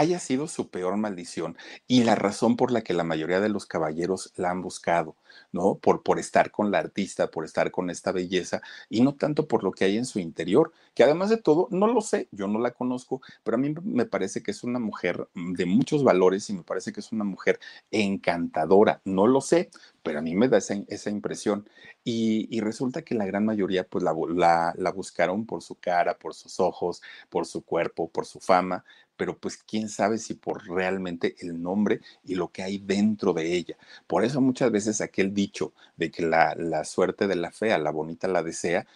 haya 0.00 0.18
sido 0.18 0.48
su 0.48 0.70
peor 0.70 0.96
maldición 0.96 1.58
y 1.86 2.04
la 2.04 2.14
razón 2.14 2.56
por 2.56 2.72
la 2.72 2.80
que 2.80 2.94
la 2.94 3.04
mayoría 3.04 3.38
de 3.40 3.50
los 3.50 3.66
caballeros 3.66 4.32
la 4.36 4.50
han 4.50 4.62
buscado, 4.62 5.14
¿no? 5.52 5.76
Por, 5.76 6.02
por 6.02 6.18
estar 6.18 6.50
con 6.50 6.70
la 6.70 6.78
artista, 6.78 7.30
por 7.30 7.44
estar 7.44 7.70
con 7.70 7.90
esta 7.90 8.10
belleza 8.10 8.62
y 8.88 9.02
no 9.02 9.14
tanto 9.14 9.46
por 9.46 9.62
lo 9.62 9.72
que 9.72 9.84
hay 9.84 9.98
en 9.98 10.06
su 10.06 10.18
interior, 10.18 10.72
que 10.94 11.04
además 11.04 11.28
de 11.28 11.36
todo, 11.36 11.68
no 11.70 11.86
lo 11.86 12.00
sé, 12.00 12.28
yo 12.32 12.48
no 12.48 12.58
la 12.58 12.70
conozco, 12.70 13.20
pero 13.42 13.56
a 13.56 13.60
mí 13.60 13.74
me 13.82 14.06
parece 14.06 14.42
que 14.42 14.52
es 14.52 14.64
una 14.64 14.78
mujer 14.78 15.28
de 15.34 15.66
muchos 15.66 16.02
valores 16.02 16.48
y 16.48 16.54
me 16.54 16.62
parece 16.62 16.92
que 16.92 17.00
es 17.00 17.12
una 17.12 17.24
mujer 17.24 17.60
encantadora, 17.90 19.02
no 19.04 19.26
lo 19.26 19.42
sé, 19.42 19.70
pero 20.02 20.20
a 20.20 20.22
mí 20.22 20.34
me 20.34 20.48
da 20.48 20.58
esa, 20.58 20.74
esa 20.88 21.10
impresión. 21.10 21.68
Y, 22.04 22.48
y, 22.50 22.60
resulta 22.60 23.02
que 23.02 23.14
la 23.14 23.26
gran 23.26 23.44
mayoría 23.44 23.86
pues 23.86 24.02
la, 24.02 24.14
la, 24.34 24.74
la 24.78 24.90
buscaron 24.92 25.44
por 25.44 25.62
su 25.62 25.74
cara, 25.74 26.16
por 26.18 26.34
sus 26.34 26.58
ojos, 26.58 27.02
por 27.28 27.44
su 27.46 27.62
cuerpo, 27.62 28.08
por 28.10 28.24
su 28.24 28.40
fama, 28.40 28.84
pero 29.20 29.36
pues 29.38 29.58
quién 29.58 29.90
sabe 29.90 30.16
si 30.16 30.32
por 30.32 30.66
realmente 30.66 31.36
el 31.40 31.62
nombre 31.62 32.00
y 32.24 32.36
lo 32.36 32.50
que 32.50 32.62
hay 32.62 32.78
dentro 32.78 33.34
de 33.34 33.52
ella. 33.52 33.76
Por 34.06 34.24
eso 34.24 34.40
muchas 34.40 34.72
veces 34.72 35.02
aquel 35.02 35.34
dicho 35.34 35.74
de 35.98 36.10
que 36.10 36.22
la, 36.22 36.54
la 36.56 36.84
suerte 36.84 37.26
de 37.26 37.34
la 37.34 37.52
fea, 37.52 37.76
la 37.76 37.90
bonita 37.90 38.28
la 38.28 38.42
desea, 38.42 38.86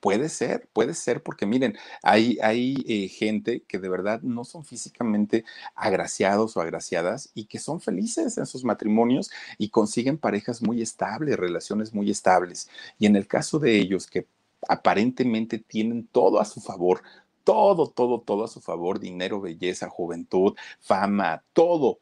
Puede 0.00 0.28
ser, 0.28 0.68
puede 0.72 0.94
ser, 0.94 1.22
porque 1.22 1.44
miren, 1.46 1.76
hay, 2.04 2.38
hay 2.40 2.84
eh, 2.88 3.08
gente 3.08 3.64
que 3.66 3.78
de 3.78 3.88
verdad 3.88 4.20
no 4.22 4.44
son 4.44 4.64
físicamente 4.64 5.44
agraciados 5.74 6.56
o 6.56 6.60
agraciadas 6.60 7.30
y 7.34 7.46
que 7.46 7.58
son 7.58 7.80
felices 7.80 8.38
en 8.38 8.46
sus 8.46 8.64
matrimonios 8.64 9.30
y 9.58 9.70
consiguen 9.70 10.18
parejas 10.18 10.62
muy 10.62 10.82
estables, 10.82 11.36
relaciones 11.36 11.94
muy 11.94 12.10
estables. 12.10 12.68
Y 12.98 13.06
en 13.06 13.16
el 13.16 13.26
caso 13.26 13.58
de 13.58 13.76
ellos 13.76 14.06
que 14.06 14.26
aparentemente 14.68 15.58
tienen 15.58 16.06
todo 16.06 16.40
a 16.40 16.44
su 16.44 16.60
favor, 16.60 17.02
todo, 17.48 17.88
todo, 17.88 18.20
todo 18.20 18.44
a 18.44 18.48
su 18.48 18.60
favor, 18.60 19.00
dinero, 19.00 19.40
belleza, 19.40 19.88
juventud, 19.88 20.54
fama, 20.80 21.46
todo. 21.54 22.00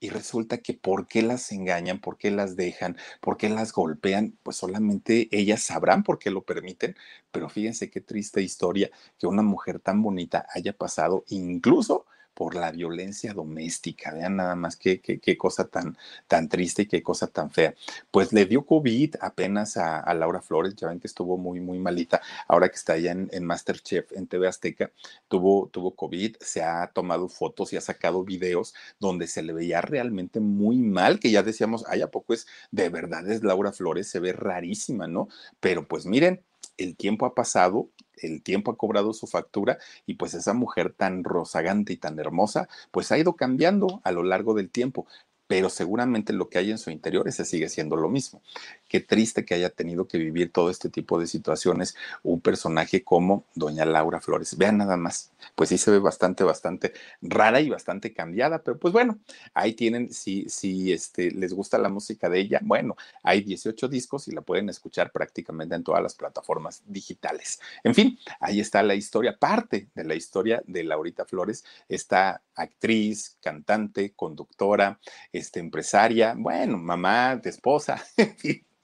Y 0.00 0.08
resulta 0.08 0.56
que 0.56 0.72
por 0.72 1.06
qué 1.06 1.20
las 1.20 1.52
engañan, 1.52 2.00
por 2.00 2.16
qué 2.16 2.30
las 2.30 2.56
dejan, 2.56 2.96
por 3.20 3.36
qué 3.36 3.50
las 3.50 3.74
golpean, 3.74 4.38
pues 4.42 4.56
solamente 4.56 5.28
ellas 5.32 5.62
sabrán 5.62 6.02
por 6.02 6.18
qué 6.18 6.30
lo 6.30 6.44
permiten. 6.44 6.96
Pero 7.30 7.50
fíjense 7.50 7.90
qué 7.90 8.00
triste 8.00 8.40
historia 8.40 8.90
que 9.18 9.26
una 9.26 9.42
mujer 9.42 9.80
tan 9.80 10.00
bonita 10.00 10.46
haya 10.54 10.72
pasado 10.72 11.24
incluso 11.28 12.05
por 12.36 12.54
la 12.54 12.70
violencia 12.70 13.32
doméstica. 13.32 14.12
Vean 14.12 14.36
nada 14.36 14.54
más 14.54 14.76
qué, 14.76 15.00
qué, 15.00 15.38
cosa 15.38 15.68
tan, 15.68 15.96
tan 16.28 16.50
triste 16.50 16.82
y 16.82 16.86
qué 16.86 17.02
cosa 17.02 17.28
tan 17.28 17.50
fea. 17.50 17.74
Pues 18.10 18.34
le 18.34 18.44
dio 18.44 18.66
COVID 18.66 19.14
apenas 19.22 19.78
a, 19.78 20.12
Laura 20.12 20.42
Flores, 20.42 20.76
ya 20.76 20.88
ven 20.88 21.00
que 21.00 21.06
estuvo 21.06 21.38
muy, 21.38 21.60
muy 21.60 21.78
malita. 21.78 22.20
Ahora 22.46 22.68
que 22.68 22.76
está 22.76 22.92
allá 22.92 23.12
en, 23.12 23.44
Masterchef, 23.44 24.12
en 24.12 24.26
TV 24.26 24.48
Azteca, 24.48 24.92
tuvo, 25.28 25.68
tuvo 25.68 25.96
COVID, 25.96 26.36
se 26.40 26.62
ha 26.62 26.88
tomado 26.88 27.30
fotos 27.30 27.72
y 27.72 27.78
ha 27.78 27.80
sacado 27.80 28.22
videos 28.22 28.74
donde 29.00 29.28
se 29.28 29.42
le 29.42 29.54
veía 29.54 29.80
realmente 29.80 30.38
muy 30.38 30.76
mal, 30.76 31.18
que 31.18 31.30
ya 31.30 31.42
decíamos, 31.42 31.84
ay, 31.88 32.02
¿a 32.02 32.10
poco 32.10 32.34
es 32.34 32.46
de 32.70 32.90
verdad 32.90 33.26
es 33.30 33.42
Laura 33.42 33.72
Flores? 33.72 34.08
Se 34.10 34.20
ve 34.20 34.34
rarísima, 34.34 35.06
¿no? 35.06 35.28
Pero 35.58 35.88
pues 35.88 36.04
miren, 36.04 36.42
el 36.78 36.96
tiempo 36.96 37.26
ha 37.26 37.34
pasado 37.34 37.90
el 38.16 38.42
tiempo 38.42 38.70
ha 38.70 38.76
cobrado 38.76 39.12
su 39.12 39.26
factura 39.26 39.78
y 40.06 40.14
pues 40.14 40.34
esa 40.34 40.54
mujer 40.54 40.92
tan 40.92 41.24
rozagante 41.24 41.92
y 41.92 41.96
tan 41.96 42.18
hermosa, 42.18 42.68
pues 42.90 43.12
ha 43.12 43.18
ido 43.18 43.36
cambiando 43.36 44.00
a 44.04 44.12
lo 44.12 44.22
largo 44.22 44.54
del 44.54 44.70
tiempo 44.70 45.06
pero 45.46 45.70
seguramente 45.70 46.32
lo 46.32 46.48
que 46.48 46.58
hay 46.58 46.70
en 46.70 46.78
su 46.78 46.90
interior 46.90 47.28
ese 47.28 47.44
sigue 47.44 47.68
siendo 47.68 47.96
lo 47.96 48.08
mismo. 48.08 48.42
Qué 48.88 49.00
triste 49.00 49.44
que 49.44 49.54
haya 49.54 49.70
tenido 49.70 50.06
que 50.06 50.18
vivir 50.18 50.52
todo 50.52 50.70
este 50.70 50.88
tipo 50.88 51.18
de 51.18 51.26
situaciones 51.26 51.96
un 52.22 52.40
personaje 52.40 53.02
como 53.02 53.44
doña 53.54 53.84
Laura 53.84 54.20
Flores. 54.20 54.56
Vean 54.56 54.78
nada 54.78 54.96
más, 54.96 55.32
pues 55.54 55.68
sí 55.68 55.78
se 55.78 55.90
ve 55.90 55.98
bastante, 55.98 56.44
bastante 56.44 56.92
rara 57.20 57.60
y 57.60 57.70
bastante 57.70 58.12
cambiada, 58.12 58.62
pero 58.62 58.78
pues 58.78 58.92
bueno, 58.92 59.18
ahí 59.54 59.74
tienen, 59.74 60.12
si, 60.12 60.48
si 60.48 60.92
este, 60.92 61.30
les 61.30 61.52
gusta 61.52 61.78
la 61.78 61.88
música 61.88 62.28
de 62.28 62.40
ella, 62.40 62.60
bueno, 62.62 62.96
hay 63.22 63.42
18 63.42 63.88
discos 63.88 64.28
y 64.28 64.32
la 64.32 64.40
pueden 64.40 64.68
escuchar 64.68 65.12
prácticamente 65.12 65.74
en 65.74 65.84
todas 65.84 66.02
las 66.02 66.14
plataformas 66.14 66.82
digitales. 66.86 67.60
En 67.84 67.94
fin, 67.94 68.18
ahí 68.40 68.60
está 68.60 68.82
la 68.82 68.94
historia, 68.94 69.36
parte 69.38 69.88
de 69.94 70.04
la 70.04 70.14
historia 70.14 70.62
de 70.66 70.84
Laurita 70.84 71.24
Flores, 71.24 71.64
esta 71.88 72.42
actriz, 72.54 73.36
cantante, 73.40 74.12
conductora, 74.14 74.98
este, 75.36 75.60
empresaria, 75.60 76.34
bueno, 76.36 76.78
mamá, 76.78 77.40
esposa, 77.44 78.02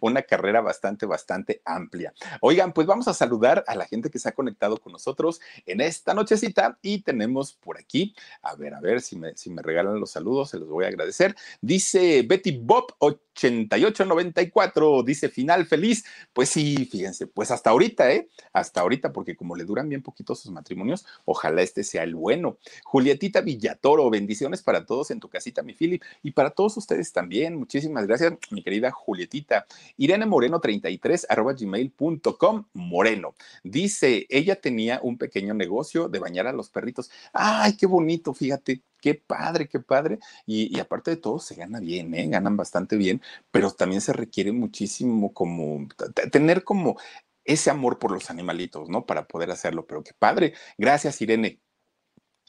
una 0.00 0.22
carrera 0.22 0.60
bastante, 0.60 1.06
bastante 1.06 1.62
amplia. 1.64 2.12
Oigan, 2.40 2.72
pues 2.72 2.86
vamos 2.86 3.08
a 3.08 3.14
saludar 3.14 3.64
a 3.66 3.74
la 3.74 3.86
gente 3.86 4.10
que 4.10 4.18
se 4.18 4.28
ha 4.28 4.32
conectado 4.32 4.78
con 4.78 4.92
nosotros 4.92 5.40
en 5.66 5.80
esta 5.80 6.14
nochecita 6.14 6.78
y 6.82 7.02
tenemos 7.02 7.52
por 7.52 7.78
aquí, 7.78 8.14
a 8.42 8.54
ver, 8.54 8.74
a 8.74 8.80
ver 8.80 9.00
si 9.00 9.16
me, 9.16 9.36
si 9.36 9.50
me 9.50 9.62
regalan 9.62 10.00
los 10.00 10.10
saludos, 10.10 10.50
se 10.50 10.58
los 10.58 10.68
voy 10.68 10.84
a 10.84 10.88
agradecer. 10.88 11.34
Dice 11.60 12.22
Betty 12.22 12.58
Bob 12.58 12.94
8894, 12.98 15.02
dice 15.02 15.28
final 15.28 15.66
feliz. 15.66 16.04
Pues 16.32 16.48
sí, 16.48 16.88
fíjense, 16.90 17.26
pues 17.26 17.50
hasta 17.50 17.70
ahorita, 17.70 18.12
¿eh? 18.12 18.28
Hasta 18.52 18.80
ahorita, 18.80 19.12
porque 19.12 19.36
como 19.36 19.56
le 19.56 19.64
duran 19.64 19.88
bien 19.88 20.02
poquito 20.02 20.34
sus 20.34 20.50
matrimonios, 20.50 21.06
ojalá 21.24 21.62
este 21.62 21.84
sea 21.84 22.02
el 22.02 22.14
bueno. 22.14 22.58
Julietita 22.84 23.40
Villatoro, 23.40 24.08
bendiciones 24.10 24.62
para 24.62 24.86
todos 24.86 25.10
en 25.10 25.20
tu 25.20 25.28
casita, 25.28 25.62
mi 25.62 25.74
Philip, 25.74 26.02
y 26.22 26.32
para 26.32 26.50
todos 26.50 26.76
ustedes 26.76 27.12
también. 27.12 27.56
Muchísimas 27.56 28.06
gracias, 28.06 28.34
mi 28.50 28.62
querida 28.62 28.90
Julietita. 28.90 29.65
Irene 29.96 30.26
Moreno 30.26 30.60
33 30.60 31.26
arroba 31.28 31.54
gmail.com 31.54 32.66
Moreno. 32.74 33.34
Dice, 33.62 34.26
ella 34.28 34.60
tenía 34.60 35.00
un 35.02 35.18
pequeño 35.18 35.54
negocio 35.54 36.08
de 36.08 36.18
bañar 36.18 36.46
a 36.46 36.52
los 36.52 36.70
perritos. 36.70 37.10
Ay, 37.32 37.76
qué 37.76 37.86
bonito, 37.86 38.34
fíjate, 38.34 38.82
qué 39.00 39.14
padre, 39.14 39.68
qué 39.68 39.80
padre. 39.80 40.18
Y, 40.46 40.78
aparte 40.78 41.12
de 41.12 41.16
todo, 41.16 41.38
se 41.38 41.54
gana 41.54 41.80
bien, 41.80 42.14
¿eh? 42.14 42.28
ganan 42.28 42.56
bastante 42.56 42.96
bien, 42.96 43.22
pero 43.50 43.70
también 43.70 44.00
se 44.00 44.12
requiere 44.12 44.52
muchísimo 44.52 45.32
como 45.32 45.88
tener 46.32 46.64
como 46.64 46.96
ese 47.44 47.70
amor 47.70 47.98
por 47.98 48.10
los 48.10 48.30
animalitos, 48.30 48.88
¿no? 48.88 49.06
Para 49.06 49.26
poder 49.28 49.50
hacerlo, 49.50 49.86
pero 49.86 50.02
qué 50.02 50.12
padre. 50.18 50.54
Gracias, 50.78 51.20
Irene. 51.22 51.60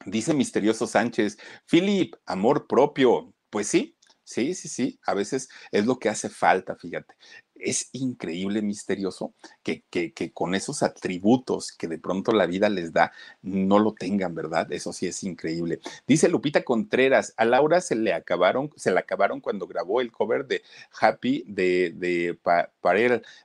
Dice 0.06 0.34
Misterioso 0.34 0.88
Sánchez, 0.88 1.38
Philip, 1.70 2.16
amor 2.26 2.68
propio. 2.68 3.34
Pues 3.50 3.68
sí, 3.68 3.97
Sí, 4.30 4.54
sí, 4.56 4.68
sí, 4.68 5.00
a 5.06 5.14
veces 5.14 5.48
es 5.72 5.86
lo 5.86 5.98
que 6.00 6.10
hace 6.10 6.28
falta, 6.30 6.76
fíjate 6.76 7.16
es 7.60 7.90
increíble, 7.94 8.62
misterioso, 8.62 9.34
que, 9.64 9.84
que, 9.90 10.32
con 10.32 10.56
esos 10.56 10.84
atributos 10.84 11.72
que 11.72 11.88
de 11.88 11.98
pronto 11.98 12.32
la 12.32 12.46
vida 12.46 12.70
les 12.70 12.94
da, 12.94 13.12
no 13.42 13.80
lo 13.80 13.94
tengan, 13.94 14.36
¿verdad? 14.36 14.72
Eso 14.72 14.94
sí 14.94 15.08
es 15.08 15.24
increíble. 15.24 15.80
Dice 16.08 16.30
Lupita 16.30 16.64
Contreras, 16.64 17.34
a 17.38 17.46
Laura 17.46 17.82
se 17.82 17.96
le 17.96 18.14
acabaron, 18.14 18.72
se 18.76 18.92
le 18.92 19.00
acabaron 19.00 19.42
cuando 19.42 19.68
grabó 19.68 20.02
el 20.02 20.12
cover 20.12 20.46
de 20.46 20.62
Happy 21.00 21.44
de, 21.48 21.94
de. 21.96 22.38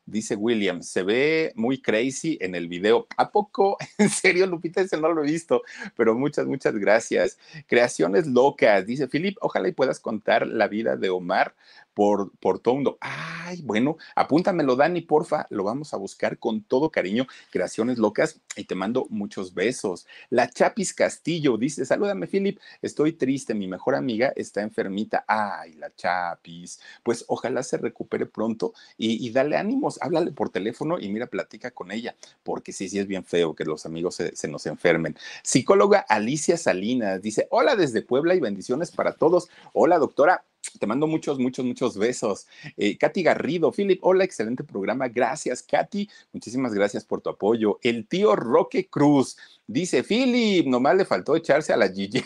Dice 0.07 0.37
William, 0.37 0.83
se 0.83 1.03
ve 1.03 1.53
muy 1.57 1.83
crazy 1.83 2.39
en 2.41 2.55
el 2.55 2.69
video. 2.69 3.07
¿A 3.17 3.31
poco? 3.31 3.77
En 3.99 4.09
serio, 4.09 4.47
Lupita, 4.47 4.81
ese 4.81 4.97
no 4.97 5.13
lo 5.13 5.23
he 5.23 5.27
visto, 5.27 5.63
pero 5.97 6.15
muchas, 6.15 6.47
muchas 6.47 6.75
gracias. 6.75 7.39
Creaciones 7.67 8.27
locas, 8.27 8.87
dice 8.87 9.07
Philip, 9.07 9.37
ojalá 9.41 9.69
y 9.69 9.73
puedas 9.73 10.01
contar 10.01 10.47
la 10.47 10.67
vida 10.69 10.97
de 10.97 11.11
Omar 11.11 11.55
por, 11.95 12.33
por 12.39 12.59
todo 12.59 12.75
mundo. 12.75 12.99
Ay, 13.01 13.63
bueno, 13.63 13.97
apúntamelo, 14.15 14.77
Dani, 14.77 15.03
porfa, 15.03 15.47
lo 15.51 15.65
vamos 15.65 15.93
a 15.95 15.97
buscar 15.97 16.39
con 16.39 16.63
todo 16.63 16.91
cariño. 16.91 17.27
Creaciones 17.51 17.99
locas 17.99 18.41
y 18.57 18.65
te 18.65 18.75
mando 18.75 19.07
muchos 19.11 19.55
besos. 19.55 20.07
La 20.31 20.49
Chapis 20.49 20.95
Castillo 20.95 21.57
dice: 21.57 21.85
Salúdame, 21.85 22.27
Philip, 22.27 22.59
estoy 22.81 23.13
triste, 23.13 23.55
mi 23.55 23.69
mejor 23.69 23.95
amiga 23.95 24.33
está 24.37 24.63
enfermita. 24.63 25.25
Ay, 25.27 25.75
la 25.75 25.95
Chapis, 25.95 26.81
pues 27.03 27.25
ojalá 27.29 27.63
se 27.63 27.79
recupere 27.79 28.27
pronto 28.27 28.73
y, 28.97 29.31
dale 29.31 29.57
ánimos, 29.57 30.01
háblale 30.03 30.33
por 30.33 30.51
teléfono 30.51 30.99
y 30.99 31.09
mira, 31.09 31.27
platica 31.27 31.71
con 31.71 31.91
ella, 31.91 32.17
porque 32.43 32.73
sí, 32.73 32.89
sí 32.89 32.99
es 32.99 33.07
bien 33.07 33.25
feo 33.25 33.55
que 33.55 33.65
los 33.65 33.87
amigos 33.87 34.17
se, 34.17 34.35
se 34.37 34.49
nos 34.49 34.67
enfermen. 34.67 35.17
Psicóloga 35.43 36.01
Alicia 36.01 36.57
Salinas 36.57 37.21
dice: 37.23 37.49
Hola 37.51 37.77
desde 37.77 38.03
Puebla 38.03 38.35
y 38.35 38.41
bendiciones 38.41 38.91
para 38.91 39.15
todos. 39.15 39.49
Hola, 39.73 39.99
doctora. 39.99 40.45
Te 40.79 40.87
mando 40.87 41.07
muchos, 41.07 41.39
muchos, 41.39 41.65
muchos 41.65 41.99
besos. 41.99 42.47
Eh, 42.77 42.97
Katy 42.97 43.23
Garrido, 43.23 43.73
Philip, 43.73 43.99
hola, 44.03 44.25
excelente 44.25 44.65
programa. 44.65 45.09
Gracias, 45.09 45.63
Katy. 45.63 46.09
Muchísimas 46.33 46.73
gracias 46.73 47.05
por 47.05 47.21
tu 47.21 47.31
apoyo. 47.31 47.79
El 47.83 48.07
tío 48.07 48.37
Roque 48.37 48.89
Cruz 48.89 49.37
dice, 49.67 50.05
Philip, 50.05 50.67
nomás 50.67 50.97
le 50.97 51.05
faltó 51.05 51.37
echarse 51.37 51.73
a 51.73 51.77
la 51.77 51.89
Gigi. 51.89 52.23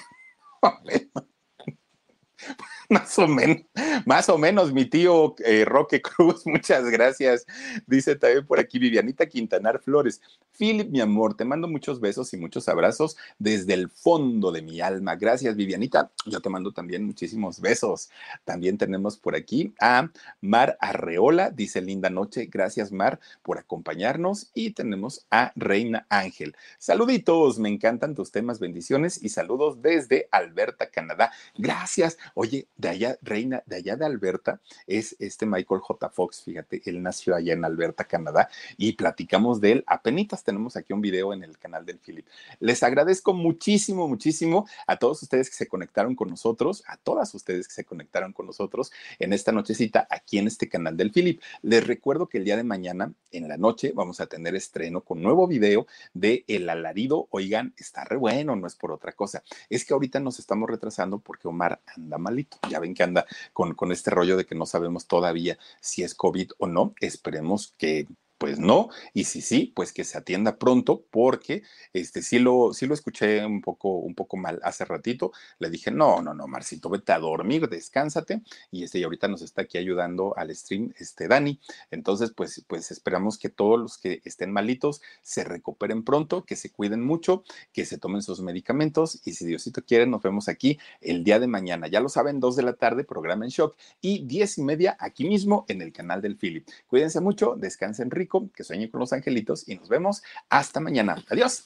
más 2.91 3.19
o 3.19 3.27
menos, 3.27 3.63
más 4.05 4.29
o 4.29 4.39
menos, 4.39 4.73
mi 4.73 4.85
tío 4.85 5.35
eh, 5.45 5.65
Roque 5.65 6.01
Cruz, 6.03 6.43
muchas 6.47 6.85
gracias. 6.91 7.47
Dice 7.87 8.17
también 8.17 8.47
por 8.47 8.61
aquí 8.61 8.79
Vivianita 8.79 9.27
Quintanar 9.27 9.81
Flores. 9.81 10.21
Philip, 10.57 10.91
mi 10.91 11.01
amor, 11.01 11.37
te 11.37 11.45
mando 11.45 11.69
muchos 11.69 12.01
besos 12.01 12.33
y 12.33 12.39
muchos 12.39 12.69
abrazos 12.69 13.17
desde 13.39 13.75
el 13.75 13.91
fondo 13.91 14.53
de 14.53 14.63
mi 14.63 14.81
alma. 14.81 15.15
Gracias, 15.17 15.55
Vivianita. 15.55 16.11
Yo 16.25 16.41
te 16.41 16.49
mando 16.49 16.73
también 16.73 17.05
muchísimos 17.05 17.61
besos. 17.61 18.11
También 18.45 18.79
tenemos 18.79 19.19
por 19.19 19.37
aquí 19.37 19.75
a 19.81 20.11
Mar 20.41 20.79
Arreola, 20.81 21.51
dice 21.51 21.83
linda 21.83 22.09
noche. 22.09 22.49
Gracias, 22.51 22.91
Mar, 22.91 23.21
por 23.43 23.59
acompañarnos. 23.59 24.51
Y 24.55 24.71
tenemos 24.71 25.27
a 25.31 25.53
Reina 25.57 26.07
Ángel. 26.09 26.57
Saluditos, 26.79 27.59
me 27.59 27.69
encantan 27.69 28.15
tus 28.15 28.33
temas, 28.33 28.59
bendiciones 28.59 29.23
y 29.23 29.29
saludos 29.29 29.83
desde 29.83 30.29
Alberta, 30.31 30.89
Canadá. 30.91 31.33
Gracias. 31.57 32.17
Oye, 32.35 32.67
de 32.77 32.89
allá, 32.89 33.19
Reina, 33.23 33.63
de 33.67 33.77
allá 33.77 33.97
de 33.97 34.07
Alberta, 34.07 34.61
es 34.87 35.17
este 35.19 35.47
Michael 35.47 35.81
J. 35.81 36.11
Fox, 36.11 36.43
fíjate, 36.43 36.83
él 36.87 37.03
nació 37.03 37.35
allá 37.35 37.53
en 37.53 37.65
Alberta, 37.65 38.05
Canadá, 38.05 38.49
y 38.77 38.93
platicamos 38.95 39.61
de 39.61 39.73
él 39.73 39.85
apenas 39.87 40.17
tenemos 40.45 40.77
aquí 40.77 40.93
un 40.93 41.01
video 41.01 41.33
en 41.33 41.43
el 41.43 41.59
canal 41.59 41.85
del 41.85 41.99
Philip. 41.99 42.27
Les 42.61 42.83
agradezco 42.83 43.35
muchísimo, 43.35 44.09
muchísimo 44.09 44.67
a 44.87 44.97
todos 44.97 45.23
ustedes 45.23 45.51
que 45.51 45.57
se 45.57 45.69
conectaron 45.69 46.15
con 46.15 46.29
nosotros, 46.29 46.83
a 46.87 46.97
todas 46.97 47.35
ustedes 47.35 47.69
que 47.69 47.75
se 47.75 47.85
conectaron 47.85 48.33
con 48.33 48.47
nosotros 48.47 48.93
en 49.19 49.33
esta 49.33 49.53
nochecita 49.53 50.07
aquí 50.11 50.39
en 50.39 50.47
este 50.47 50.69
canal 50.69 50.97
del 50.97 51.13
Philip. 51.13 51.41
Les 51.63 51.87
recuerdo 51.87 52.29
que 52.29 52.39
el 52.39 52.45
día 52.45 52.57
de 52.57 52.65
mañana, 52.65 53.13
en 53.31 53.49
la 53.49 53.57
noche, 53.57 53.93
vamos 53.95 54.21
a 54.21 54.27
tener 54.27 54.55
estreno 54.55 55.03
con 55.03 55.23
nuevo 55.23 55.47
video 55.47 55.87
de 56.15 56.45
El 56.49 56.69
Alarido. 56.71 57.29
Oigan, 57.31 57.75
está 57.77 58.05
re 58.05 58.17
bueno, 58.17 58.57
no 58.57 58.67
es 58.67 58.75
por 58.75 58.93
otra 58.93 59.13
cosa. 59.13 59.43
Es 59.69 59.85
que 59.85 59.93
ahorita 59.93 60.21
nos 60.21 60.39
estamos 60.39 60.71
retrasando 60.71 61.19
porque 61.19 61.49
Omar 61.49 61.81
anda 61.95 62.19
malito. 62.19 62.59
Ya 62.69 62.81
ven 62.81 62.95
que 62.95 63.03
anda 63.03 63.27
con, 63.53 63.75
con 63.75 63.93
este 63.93 64.11
rollo 64.11 64.37
de 64.37 64.47
que 64.47 64.55
no 64.55 64.67
sabemos 64.67 65.07
todavía 65.07 65.59
si 65.81 66.03
es 66.03 66.15
COVID 66.15 66.53
o 66.59 66.67
no. 66.67 66.95
Esperemos 67.01 67.75
que 67.79 68.07
pues 68.39 68.59
no, 68.59 68.89
y 69.15 69.25
si 69.25 69.41
sí, 69.41 69.73
pues 69.75 69.93
que 69.93 70.05
se 70.05 70.19
atienda 70.19 70.59
pronto, 70.59 71.05
porque 71.11 71.63
este 71.93 72.23
sí 72.23 72.39
lo, 72.39 72.73
sí 72.75 72.87
lo 72.87 72.95
escuché 72.95 73.45
un 73.47 73.61
poco, 73.63 73.97
un 73.99 74.15
poco 74.15 74.37
mal 74.37 74.61
hace 74.63 74.85
ratito. 74.85 75.33
Le 75.59 75.71
dije, 75.71 75.91
no, 75.91 76.21
no, 76.23 76.35
no, 76.35 76.47
Marcito, 76.47 76.91
vete 76.91 77.13
a 77.13 77.19
dormir, 77.19 77.69
descánsate. 77.69 78.43
Y 78.71 78.85
este, 78.85 78.99
y 78.99 79.05
ahorita 79.05 79.29
nos 79.29 79.43
está 79.43 79.63
aquí 79.63 79.79
ayudando 79.79 80.37
al 80.37 80.55
stream, 80.55 80.93
este 80.99 81.29
Dani. 81.29 81.61
Entonces, 81.91 82.33
pues, 82.37 82.65
pues 82.67 82.91
esperamos 82.91 83.39
que 83.39 83.49
todos 83.49 83.81
los 83.81 83.99
que 83.99 84.21
estén 84.25 84.53
malitos 84.53 85.01
se 85.23 85.45
recuperen 85.45 86.05
pronto, 86.05 86.45
que 86.45 86.57
se 86.57 86.71
cuiden 86.71 87.03
mucho, 87.03 87.43
que 87.73 87.85
se 87.87 87.99
tomen 87.99 88.23
sus 88.23 88.43
medicamentos. 88.43 89.21
Y 89.25 89.33
si 89.33 89.47
Diosito 89.47 89.83
quiere, 89.83 90.07
nos 90.07 90.23
vemos 90.23 90.49
aquí 90.49 90.79
el 91.01 91.25
día 91.25 91.39
de 91.39 91.47
mañana. 91.47 91.89
Ya 91.89 92.01
lo 92.01 92.09
saben, 92.09 92.41
dos 92.41 92.57
de 92.57 92.63
la 92.63 92.75
tarde, 92.75 93.05
programa 93.05 93.45
en 93.45 93.51
shock, 93.51 93.77
y 94.01 94.27
diez 94.27 94.59
y 94.59 94.63
media 94.63 94.97
aquí 95.01 95.25
mismo 95.25 95.65
en 95.69 95.81
el 95.81 95.93
canal 95.93 96.21
del 96.21 96.37
Philip. 96.37 96.69
Cuídense 96.87 97.21
mucho, 97.21 97.55
descansen 97.57 98.11
rico 98.11 98.26
que 98.55 98.65
sueñe 98.65 98.91
con 98.91 99.01
los 99.01 99.13
angelitos 99.13 99.69
y 99.69 99.77
nos 99.77 99.89
vemos 99.89 100.23
hasta 100.51 100.81
mañana. 100.81 101.23
Adiós. 101.31 101.65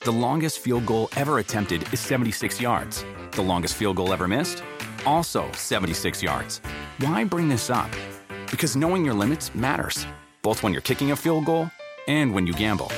The 0.00 0.12
longest 0.12 0.60
field 0.60 0.86
goal 0.86 1.08
ever 1.16 1.38
attempted 1.38 1.82
is 1.92 2.00
76 2.00 2.60
yards. 2.60 3.04
The 3.32 3.42
longest 3.42 3.74
field 3.74 3.96
goal 3.96 4.12
ever 4.12 4.28
missed? 4.28 4.62
Also 5.04 5.50
76 5.52 6.22
yards. 6.22 6.60
Why 7.00 7.24
bring 7.24 7.48
this 7.48 7.68
up? 7.68 7.90
Because 8.50 8.76
knowing 8.76 9.04
your 9.04 9.14
limits 9.14 9.54
matters, 9.54 10.06
both 10.42 10.62
when 10.62 10.72
you're 10.72 10.82
kicking 10.82 11.10
a 11.10 11.16
field 11.16 11.46
goal 11.46 11.68
and 12.06 12.32
when 12.32 12.46
you 12.46 12.52
gamble. 12.52 12.90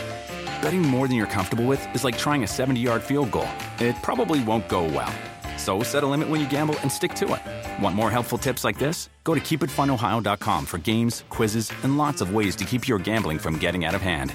Betting 0.60 0.82
more 0.82 1.08
than 1.08 1.16
you're 1.16 1.26
comfortable 1.26 1.64
with 1.64 1.82
is 1.94 2.04
like 2.04 2.18
trying 2.18 2.44
a 2.44 2.46
70 2.46 2.80
yard 2.80 3.02
field 3.02 3.30
goal. 3.30 3.48
It 3.78 3.96
probably 4.02 4.44
won't 4.44 4.68
go 4.68 4.84
well. 4.84 5.12
So 5.56 5.82
set 5.82 6.02
a 6.02 6.06
limit 6.06 6.28
when 6.28 6.40
you 6.40 6.48
gamble 6.48 6.78
and 6.80 6.92
stick 6.92 7.14
to 7.14 7.34
it. 7.34 7.82
Want 7.82 7.96
more 7.96 8.10
helpful 8.10 8.38
tips 8.38 8.62
like 8.62 8.78
this? 8.78 9.08
Go 9.30 9.34
to 9.34 9.40
keepitfunohio.com 9.40 10.66
for 10.66 10.78
games, 10.78 11.22
quizzes, 11.28 11.70
and 11.84 11.96
lots 11.96 12.20
of 12.20 12.34
ways 12.34 12.56
to 12.56 12.64
keep 12.64 12.88
your 12.88 12.98
gambling 12.98 13.38
from 13.38 13.58
getting 13.58 13.84
out 13.84 13.94
of 13.94 14.00
hand. 14.00 14.34